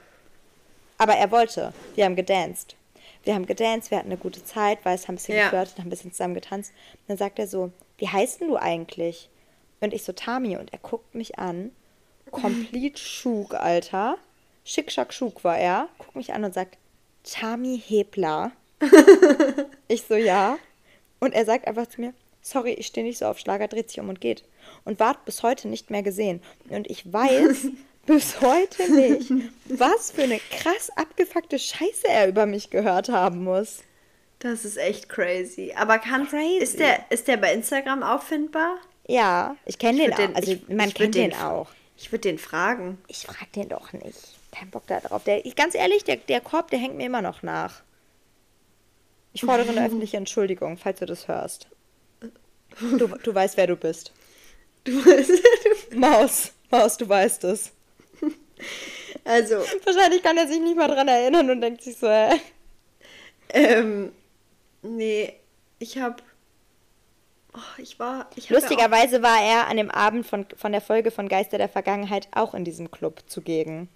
Aber 0.98 1.14
er 1.14 1.30
wollte. 1.30 1.72
Wir 1.94 2.04
haben 2.04 2.16
gedanced. 2.16 2.76
Wir 3.24 3.34
haben 3.34 3.46
gedanced, 3.46 3.90
wir 3.90 3.98
hatten 3.98 4.10
eine 4.10 4.18
gute 4.18 4.44
Zeit, 4.44 4.78
weil 4.84 4.94
es 4.94 5.08
haben 5.08 5.14
ein 5.14 5.16
bisschen 5.16 5.36
ja. 5.36 5.44
geflirtet, 5.44 5.78
haben 5.78 5.86
ein 5.86 5.90
bisschen 5.90 6.12
zusammen 6.12 6.34
getanzt. 6.34 6.72
Und 6.92 7.08
dann 7.08 7.16
sagt 7.16 7.38
er 7.38 7.46
so, 7.46 7.72
wie 7.96 8.08
heißt 8.08 8.40
denn 8.40 8.48
du 8.48 8.56
eigentlich? 8.56 9.30
Und 9.80 9.94
ich 9.94 10.04
so, 10.04 10.12
Tami, 10.12 10.58
und 10.58 10.72
er 10.72 10.78
guckt 10.78 11.14
mich 11.14 11.38
an, 11.38 11.72
komplett 12.30 12.98
schug, 12.98 13.54
Alter 13.54 14.18
Schick, 14.68 14.90
schack, 14.90 15.14
schuk 15.14 15.44
war 15.44 15.56
er, 15.56 15.88
guckt 15.96 16.16
mich 16.16 16.32
an 16.32 16.42
und 16.42 16.52
sagt, 16.52 16.76
Tami 17.22 17.80
Hebler. 17.86 18.50
ich 19.88 20.02
so, 20.02 20.16
ja. 20.16 20.58
Und 21.20 21.34
er 21.34 21.44
sagt 21.44 21.68
einfach 21.68 21.86
zu 21.86 22.00
mir, 22.00 22.12
sorry, 22.42 22.72
ich 22.72 22.88
stehe 22.88 23.06
nicht 23.06 23.18
so 23.18 23.26
auf 23.26 23.38
Schlager, 23.38 23.68
dreht 23.68 23.90
sich 23.90 24.00
um 24.00 24.08
und 24.08 24.20
geht. 24.20 24.42
Und 24.84 24.98
ward 24.98 25.24
bis 25.24 25.44
heute 25.44 25.68
nicht 25.68 25.90
mehr 25.90 26.02
gesehen. 26.02 26.42
Und 26.68 26.90
ich 26.90 27.12
weiß 27.12 27.68
bis 28.06 28.40
heute 28.40 28.92
nicht, 28.92 29.30
was 29.66 30.10
für 30.10 30.24
eine 30.24 30.40
krass 30.50 30.90
abgefuckte 30.96 31.60
Scheiße 31.60 32.08
er 32.08 32.26
über 32.26 32.46
mich 32.46 32.70
gehört 32.70 33.08
haben 33.08 33.44
muss. 33.44 33.84
Das 34.40 34.64
ist 34.64 34.78
echt 34.78 35.08
crazy. 35.08 35.74
Aber 35.76 36.00
kann, 36.00 36.26
crazy. 36.26 36.58
Ist, 36.58 36.80
der, 36.80 37.08
ist 37.10 37.28
der 37.28 37.36
bei 37.36 37.54
Instagram 37.54 38.02
auffindbar? 38.02 38.78
Ja, 39.06 39.54
ich 39.64 39.78
kenne 39.78 39.98
den, 39.98 40.10
den, 40.10 40.30
auch. 40.32 40.34
Also 40.34 40.52
ich, 40.52 40.68
man 40.68 40.92
kennt 40.92 41.14
den, 41.14 41.30
den 41.30 41.34
auch. 41.34 41.68
Ich 41.96 42.10
würde 42.10 42.22
den 42.22 42.38
fragen. 42.38 42.98
Ich 43.06 43.26
frage 43.28 43.46
den 43.54 43.68
doch 43.68 43.92
nicht 43.92 44.35
keinen 44.58 44.70
Bock 44.70 44.86
da 44.86 45.00
drauf. 45.00 45.24
Der, 45.24 45.42
ganz 45.54 45.74
ehrlich, 45.74 46.04
der, 46.04 46.16
der 46.16 46.40
Korb, 46.40 46.70
der 46.70 46.78
hängt 46.78 46.96
mir 46.96 47.06
immer 47.06 47.22
noch 47.22 47.42
nach. 47.42 47.82
Ich 49.32 49.42
fordere 49.42 49.70
eine 49.70 49.84
öffentliche 49.86 50.16
Entschuldigung, 50.16 50.76
falls 50.78 51.00
du 51.00 51.06
das 51.06 51.28
hörst. 51.28 51.68
Du, 52.80 53.06
du 53.06 53.34
weißt, 53.34 53.56
wer 53.56 53.66
du 53.66 53.76
bist. 53.76 54.12
Du 54.84 54.92
weißt, 55.04 55.30
du. 55.90 55.98
Maus, 55.98 56.52
Maus, 56.70 56.96
du 56.96 57.08
weißt 57.08 57.44
es. 57.44 57.72
Also. 59.24 59.56
Wahrscheinlich 59.84 60.22
kann 60.22 60.36
er 60.36 60.46
sich 60.46 60.60
nicht 60.60 60.76
mal 60.76 60.88
dran 60.88 61.08
erinnern 61.08 61.50
und 61.50 61.60
denkt 61.60 61.82
sich 61.82 61.96
so, 61.96 62.06
äh. 62.06 62.36
Ähm, 63.48 64.12
nee, 64.82 65.34
ich 65.78 65.98
hab. 65.98 66.22
Oh, 67.54 67.80
ich 67.80 67.98
war. 67.98 68.30
Ich 68.36 68.50
Lustigerweise 68.50 69.16
ja 69.16 69.22
war 69.22 69.42
er 69.42 69.68
an 69.68 69.76
dem 69.78 69.90
Abend 69.90 70.26
von, 70.26 70.46
von 70.56 70.72
der 70.72 70.80
Folge 70.80 71.10
von 71.10 71.28
Geister 71.28 71.58
der 71.58 71.68
Vergangenheit 71.68 72.28
auch 72.32 72.54
in 72.54 72.64
diesem 72.64 72.90
Club 72.90 73.22
zugegen. 73.26 73.88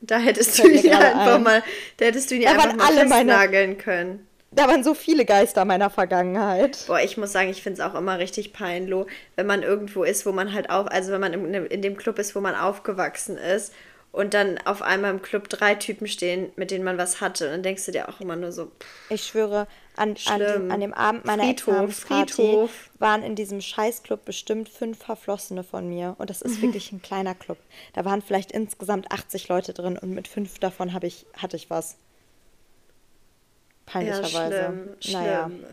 Da 0.00 0.18
hättest 0.18 0.58
du 0.58 0.68
ihn 0.68 0.92
einfach 0.92 1.34
ein. 1.34 1.42
mal, 1.42 1.62
da 1.96 2.06
hättest 2.06 2.30
du 2.30 2.36
ihn 2.36 2.42
da 2.42 2.50
einfach 2.50 2.74
mal 2.76 2.92
festnageln 2.92 3.70
meine, 3.70 3.82
können. 3.82 4.26
Da 4.50 4.66
waren 4.66 4.82
so 4.82 4.94
viele 4.94 5.24
Geister 5.24 5.64
meiner 5.64 5.90
Vergangenheit. 5.90 6.84
Boah, 6.86 7.00
ich 7.00 7.18
muss 7.18 7.32
sagen, 7.32 7.50
ich 7.50 7.62
finde 7.62 7.82
es 7.82 7.86
auch 7.86 7.94
immer 7.94 8.18
richtig 8.18 8.52
peinlich, 8.52 9.06
wenn 9.36 9.46
man 9.46 9.62
irgendwo 9.62 10.04
ist, 10.04 10.24
wo 10.24 10.32
man 10.32 10.54
halt 10.54 10.70
auf, 10.70 10.86
also 10.86 11.12
wenn 11.12 11.20
man 11.20 11.32
in, 11.34 11.66
in 11.66 11.82
dem 11.82 11.96
Club 11.96 12.18
ist, 12.18 12.34
wo 12.34 12.40
man 12.40 12.54
aufgewachsen 12.54 13.36
ist 13.36 13.72
und 14.12 14.34
dann 14.34 14.58
auf 14.64 14.82
einmal 14.82 15.10
im 15.10 15.22
Club 15.22 15.48
drei 15.48 15.74
Typen 15.74 16.06
stehen, 16.06 16.50
mit 16.56 16.70
denen 16.70 16.84
man 16.84 16.98
was 16.98 17.20
hatte. 17.20 17.46
Und 17.46 17.52
dann 17.52 17.62
denkst 17.62 17.86
du 17.86 17.92
dir 17.92 18.08
auch 18.08 18.20
immer 18.20 18.36
nur 18.36 18.52
so. 18.52 18.66
Pff, 18.66 19.10
ich 19.10 19.24
schwöre, 19.24 19.66
an, 19.96 20.16
an, 20.26 20.40
dem, 20.40 20.70
an 20.70 20.80
dem 20.80 20.94
Abend 20.94 21.24
meiner 21.24 21.44
Friedhof, 21.44 21.94
Friedhof. 21.94 22.70
waren 22.98 23.22
in 23.22 23.34
diesem 23.34 23.60
Scheißclub 23.60 24.24
bestimmt 24.24 24.68
fünf 24.68 24.98
Verflossene 24.98 25.62
von 25.62 25.88
mir. 25.88 26.14
Und 26.18 26.30
das 26.30 26.42
ist 26.42 26.62
wirklich 26.62 26.92
ein 26.92 27.02
kleiner 27.02 27.34
Club. 27.34 27.58
Da 27.92 28.04
waren 28.04 28.22
vielleicht 28.22 28.52
insgesamt 28.52 29.12
80 29.12 29.48
Leute 29.48 29.74
drin 29.74 29.98
und 29.98 30.10
mit 30.10 30.28
fünf 30.28 30.58
davon 30.58 30.90
ich, 31.02 31.26
hatte 31.36 31.56
ich 31.56 31.68
was. 31.68 31.96
Peinlicherweise. 33.86 34.56
Ja, 34.56 34.72
schlimm, 35.00 35.12
naja. 35.12 35.46
Schlimm. 35.46 35.66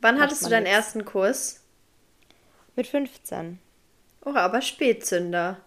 Wann 0.00 0.20
hattest 0.20 0.44
du 0.44 0.50
deinen 0.50 0.66
jetzt. 0.66 0.74
ersten 0.74 1.04
Kurs? 1.04 1.60
Mit 2.76 2.86
15. 2.86 3.58
Oh, 4.24 4.34
aber 4.34 4.62
Spätzünder. 4.62 5.58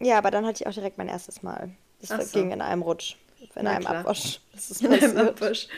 Ja, 0.00 0.18
aber 0.18 0.30
dann 0.30 0.46
hatte 0.46 0.62
ich 0.62 0.66
auch 0.66 0.72
direkt 0.72 0.98
mein 0.98 1.08
erstes 1.08 1.42
Mal. 1.42 1.70
Das 2.00 2.32
so. 2.32 2.38
ging 2.38 2.52
in 2.52 2.60
einem 2.60 2.82
Rutsch. 2.82 3.16
In 3.40 3.64
Na 3.64 3.70
einem 3.72 3.84
klar. 3.84 3.96
Abwasch. 3.98 4.40
In 4.80 4.92
einem 4.92 5.16
Abwasch. 5.16 5.68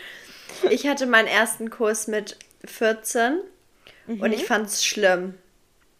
Ich 0.71 0.87
hatte 0.87 1.07
meinen 1.07 1.29
ersten 1.29 1.71
Kurs 1.71 2.07
mit 2.07 2.37
14 2.65 3.41
mhm. 4.07 4.21
und 4.21 4.33
ich 4.33 4.45
fand 4.45 4.67
es 4.67 4.85
schlimm. 4.85 5.35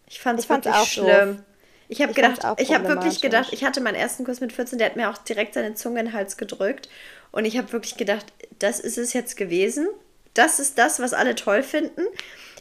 Ich 0.07 0.21
fand 0.21 0.39
es 0.41 0.49
wirklich 0.49 0.75
auch 0.75 0.87
schlimm. 0.87 1.37
Doof. 1.37 1.45
Ich 1.89 2.03
habe 2.03 2.13
gedacht, 2.13 2.41
ich 2.59 2.73
habe 2.73 2.89
wirklich 2.89 3.21
gedacht, 3.21 3.53
ich 3.53 3.65
hatte 3.65 3.81
meinen 3.81 3.97
ersten 3.97 4.25
Kurs 4.25 4.41
mit 4.41 4.53
14, 4.53 4.79
der 4.79 4.87
hat 4.87 4.97
mir 4.97 5.11
auch 5.11 5.19
direkt 5.19 5.55
seine 5.55 5.75
Zunge 5.75 6.01
in 6.01 6.07
den 6.07 6.15
Hals 6.15 6.37
gedrückt 6.37 6.89
und 7.33 7.45
ich 7.45 7.59
habe 7.59 7.73
wirklich 7.73 7.97
gedacht, 7.97 8.27
das 8.59 8.79
ist 8.79 8.97
es 8.97 9.13
jetzt 9.13 9.37
gewesen. 9.37 9.89
Das 10.35 10.61
ist 10.61 10.79
das, 10.79 11.01
was 11.01 11.13
alle 11.13 11.35
toll 11.35 11.65
finden. 11.65 12.03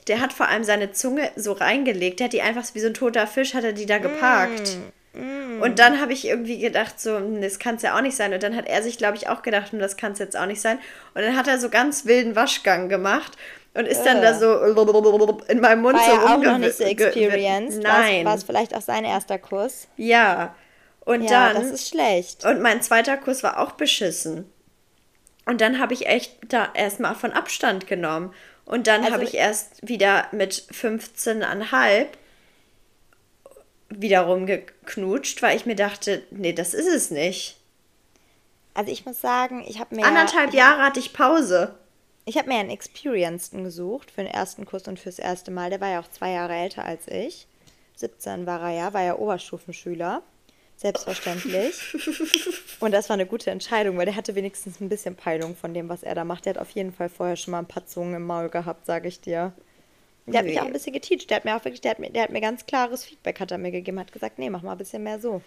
Der 0.07 0.19
hat 0.19 0.33
vor 0.33 0.47
allem 0.47 0.63
seine 0.63 0.93
Zunge 0.93 1.31
so 1.35 1.51
reingelegt, 1.51 2.19
der 2.19 2.25
hat 2.25 2.33
die 2.33 2.41
einfach 2.41 2.65
wie 2.73 2.79
so 2.79 2.87
ein 2.87 2.95
toter 2.95 3.27
Fisch 3.27 3.53
hat 3.53 3.63
er 3.63 3.73
die 3.73 3.85
da 3.85 3.99
geparkt. 3.99 4.77
Mm. 4.77 4.98
Mm. 5.13 5.61
Und 5.61 5.79
dann 5.79 5.99
habe 5.99 6.13
ich 6.13 6.27
irgendwie 6.27 6.59
gedacht, 6.59 6.99
so, 6.99 7.17
hm, 7.17 7.41
das 7.41 7.59
kann 7.59 7.75
es 7.75 7.81
ja 7.81 7.97
auch 7.97 8.01
nicht 8.01 8.15
sein. 8.15 8.33
Und 8.33 8.43
dann 8.43 8.55
hat 8.55 8.67
er 8.67 8.83
sich, 8.83 8.97
glaube 8.97 9.17
ich, 9.17 9.27
auch 9.27 9.41
gedacht, 9.41 9.71
hm, 9.71 9.79
das 9.79 9.97
kann 9.97 10.13
es 10.13 10.19
jetzt 10.19 10.37
auch 10.37 10.45
nicht 10.45 10.61
sein. 10.61 10.77
Und 11.13 11.21
dann 11.21 11.35
hat 11.35 11.47
er 11.47 11.59
so 11.59 11.69
ganz 11.69 12.05
wilden 12.05 12.35
Waschgang 12.35 12.89
gemacht 12.89 13.37
und 13.73 13.85
ist 13.85 14.03
dann 14.03 14.21
da 14.21 14.33
so 14.33 14.59
in 14.59 15.59
meinem 15.61 15.81
Mund 15.81 15.97
war 15.97 16.03
so 16.03 16.11
ja 16.11 16.35
auch 16.35 16.41
noch 16.41 16.57
nicht 16.57 16.75
so 16.75 16.83
experienced. 16.83 17.81
Nein. 17.81 18.25
War 18.25 18.35
es 18.35 18.43
vielleicht 18.43 18.75
auch 18.75 18.81
sein 18.81 19.05
erster 19.05 19.37
Kurs? 19.37 19.87
Ja. 19.95 20.55
Und 21.01 21.23
ja, 21.23 21.53
dann. 21.53 21.63
Das 21.63 21.71
ist 21.71 21.89
schlecht. 21.89 22.45
Und 22.45 22.61
mein 22.61 22.81
zweiter 22.81 23.17
Kurs 23.17 23.43
war 23.43 23.59
auch 23.59 23.73
beschissen. 23.73 24.51
Und 25.45 25.61
dann 25.61 25.79
habe 25.79 25.93
ich 25.93 26.07
echt 26.07 26.37
da 26.47 26.69
erstmal 26.73 27.15
von 27.15 27.31
Abstand 27.31 27.87
genommen. 27.87 28.33
Und 28.65 28.87
dann 28.87 29.01
also, 29.01 29.13
habe 29.13 29.23
ich 29.23 29.33
erst 29.33 29.87
wieder 29.87 30.27
mit 30.31 30.53
15,5 30.53 32.05
wiederum 33.89 34.45
geknutscht, 34.45 35.41
weil 35.41 35.57
ich 35.57 35.65
mir 35.65 35.75
dachte, 35.75 36.23
nee, 36.31 36.53
das 36.53 36.73
ist 36.73 36.87
es 36.87 37.11
nicht. 37.11 37.57
Also 38.73 38.91
ich 38.91 39.05
muss 39.05 39.19
sagen, 39.19 39.63
ich 39.67 39.79
habe 39.79 39.95
mir... 39.95 40.05
Anderthalb 40.05 40.53
Jahre 40.53 40.83
hatte 40.83 40.99
ich 40.99 41.13
Pause. 41.13 41.75
Ich 42.25 42.37
habe 42.37 42.47
mir 42.47 42.59
einen 42.59 42.69
Experienced 42.69 43.51
gesucht 43.51 44.11
für 44.11 44.21
den 44.21 44.31
ersten 44.31 44.65
Kurs 44.65 44.87
und 44.87 44.99
fürs 44.99 45.19
erste 45.19 45.51
Mal. 45.51 45.69
Der 45.69 45.81
war 45.81 45.89
ja 45.89 45.99
auch 45.99 46.09
zwei 46.09 46.31
Jahre 46.31 46.53
älter 46.53 46.85
als 46.85 47.07
ich. 47.07 47.47
17 47.95 48.45
war 48.45 48.61
er 48.61 48.77
ja, 48.77 48.93
war 48.93 49.03
ja 49.03 49.17
Oberstufenschüler. 49.17 50.21
Selbstverständlich. 50.77 51.75
und 52.79 52.93
das 52.93 53.09
war 53.09 53.15
eine 53.15 53.25
gute 53.25 53.51
Entscheidung, 53.51 53.97
weil 53.97 54.05
der 54.05 54.15
hatte 54.15 54.35
wenigstens 54.35 54.79
ein 54.79 54.87
bisschen 54.87 55.15
Peilung 55.15 55.57
von 55.57 55.73
dem, 55.73 55.89
was 55.89 56.03
er 56.03 56.15
da 56.15 56.23
macht. 56.23 56.45
Der 56.45 56.53
hat 56.53 56.61
auf 56.61 56.69
jeden 56.69 56.93
Fall 56.93 57.09
vorher 57.09 57.35
schon 57.35 57.51
mal 57.51 57.59
ein 57.59 57.65
paar 57.65 57.85
Zungen 57.85 58.15
im 58.15 58.25
Maul 58.25 58.47
gehabt, 58.47 58.85
sage 58.85 59.09
ich 59.09 59.19
dir. 59.19 59.51
Der 60.25 60.39
hat 60.39 60.45
mich 60.45 60.59
auch 60.59 60.65
ein 60.65 60.73
bisschen 60.73 60.93
geteacht. 60.93 61.29
Der 61.29 61.37
hat 61.37 61.45
mir 61.45 61.55
auch 61.55 61.65
wirklich, 61.65 61.81
der 61.81 61.91
hat 61.91 61.99
mir, 61.99 62.11
der 62.11 62.23
hat 62.23 62.29
mir 62.29 62.41
ganz 62.41 62.65
klares 62.65 63.03
Feedback 63.03 63.39
hat 63.39 63.51
er 63.51 63.57
mir 63.57 63.71
gegeben, 63.71 63.99
hat 63.99 64.11
gesagt, 64.11 64.37
nee, 64.37 64.49
mach 64.49 64.61
mal 64.61 64.73
ein 64.73 64.77
bisschen 64.77 65.03
mehr 65.03 65.19
so. 65.19 65.41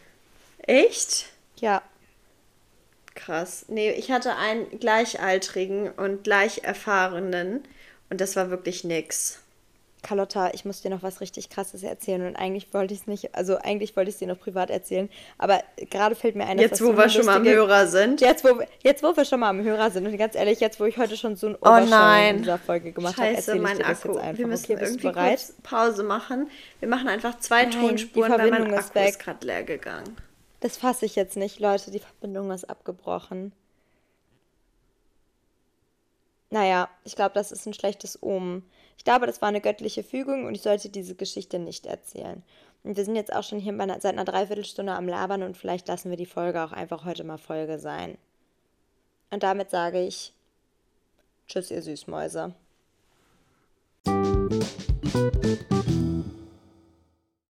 Echt? 0.59 1.27
Ja. 1.57 1.83
Krass. 3.15 3.67
Nee, 3.69 3.91
ich 3.93 4.11
hatte 4.11 4.37
einen 4.37 4.79
gleichaltrigen 4.79 5.91
und 5.91 6.25
gleich 6.25 6.65
erfahrenen 6.65 7.63
und 8.11 8.21
das 8.21 8.37
war 8.37 8.51
wirklich 8.51 8.85
nix. 8.85 9.42
Carlotta, 10.03 10.51
ich 10.53 10.65
muss 10.65 10.83
dir 10.83 10.91
noch 10.91 11.03
was 11.03 11.21
richtig 11.21 11.49
krasses 11.49 11.83
erzählen 11.83 12.27
und 12.27 12.37
eigentlich 12.37 12.73
wollte 12.75 12.93
ich 12.93 13.01
es 13.01 13.07
nicht, 13.07 13.35
also 13.35 13.57
eigentlich 13.59 13.97
wollte 13.97 14.11
ich 14.11 14.17
es 14.17 14.19
dir 14.19 14.27
noch 14.27 14.39
privat 14.39 14.69
erzählen, 14.69 15.09
aber 15.39 15.63
gerade 15.91 16.15
fällt 16.15 16.35
mir 16.35 16.45
ein, 16.47 16.57
dass 16.57 16.71
Jetzt, 16.71 16.85
wo 16.85 16.97
wir 16.97 17.09
schon 17.09 17.27
mal 17.27 17.37
am 17.37 17.45
Hörer 17.45 17.87
sind. 17.87 18.21
Jetzt 18.21 18.45
wo, 18.45 18.61
jetzt, 18.83 19.03
wo 19.03 19.17
wir 19.17 19.25
schon 19.25 19.41
mal 19.41 19.51
am 19.51 19.63
Hörer 19.63 19.91
sind 19.91 20.07
und 20.07 20.17
ganz 20.17 20.35
ehrlich, 20.35 20.61
jetzt, 20.61 20.81
wo 20.81 20.85
ich 20.85 20.99
heute 20.99 21.17
schon 21.17 21.37
so 21.37 21.49
ein 21.49 21.57
oh 21.61 21.81
nein. 21.89 22.37
in 22.37 22.43
dieser 22.43 22.59
Folge 22.59 22.93
gemacht 22.93 23.17
habe, 23.17 23.29
erzähle 23.29 23.59
ich 23.59 23.77
dir 23.77 23.85
das 23.85 24.03
Akku. 24.03 24.15
jetzt 24.15 24.23
einfach. 24.23 24.39
Wir 24.39 24.47
müssen 24.47 24.73
okay, 24.73 24.83
irgendwie 24.83 25.07
bereit? 25.07 25.39
kurz 25.39 25.55
Pause 25.63 26.03
machen. 26.03 26.51
Wir 26.81 26.89
machen 26.89 27.09
einfach 27.09 27.39
zwei 27.39 27.65
nein, 27.65 27.73
Tonspuren, 27.73 28.33
weil 28.33 28.51
mein 28.51 28.75
Akku 28.75 28.99
ist, 28.99 29.11
ist 29.11 29.19
gerade 29.21 29.47
leer 29.47 29.63
gegangen. 29.63 30.17
Das 30.61 30.77
fasse 30.77 31.07
ich 31.07 31.17
jetzt 31.17 31.37
nicht, 31.37 31.61
Leute, 31.61 31.91
die 31.91 32.01
Verbindung 32.01 32.51
ist 32.51 32.69
abgebrochen. 32.69 33.53
Naja, 36.51 36.89
ich 37.05 37.17
glaube, 37.17 37.33
das 37.35 37.51
ist 37.51 37.67
ein 37.67 37.73
schlechtes 37.73 38.23
Omen. 38.23 38.65
Ich 38.97 39.05
glaube, 39.05 39.27
das 39.27 39.41
war 39.41 39.49
eine 39.49 39.61
göttliche 39.61 40.03
Fügung 40.03 40.47
und 40.47 40.55
ich 40.55 40.63
sollte 40.63 40.89
diese 40.89 41.15
Geschichte 41.15 41.59
nicht 41.59 41.87
erzählen. 41.87 42.43
Und 42.85 42.97
wir 42.97 43.05
sind 43.05 43.17
jetzt 43.17 43.33
auch 43.33 43.45
schon 43.45 43.61
hier 43.61 43.73
einer, 43.73 44.01
seit 44.01 44.13
einer 44.13 44.25
Dreiviertelstunde 44.25 44.93
am 44.93 45.09
Labern 45.09 45.43
und 45.43 45.57
vielleicht 45.57 45.89
lassen 45.89 46.11
wir 46.11 46.17
die 46.17 46.27
Folge 46.27 46.63
auch 46.63 46.73
einfach 46.73 47.05
heute 47.05 47.25
mal 47.25 47.39
Folge 47.39 47.79
sein. 47.79 48.19
Und 49.31 49.43
damit 49.43 49.71
sage 49.71 50.01
ich 50.01 50.33
Tschüss, 51.47 51.71
ihr 51.71 51.83
Süßmäuse. 51.83 52.55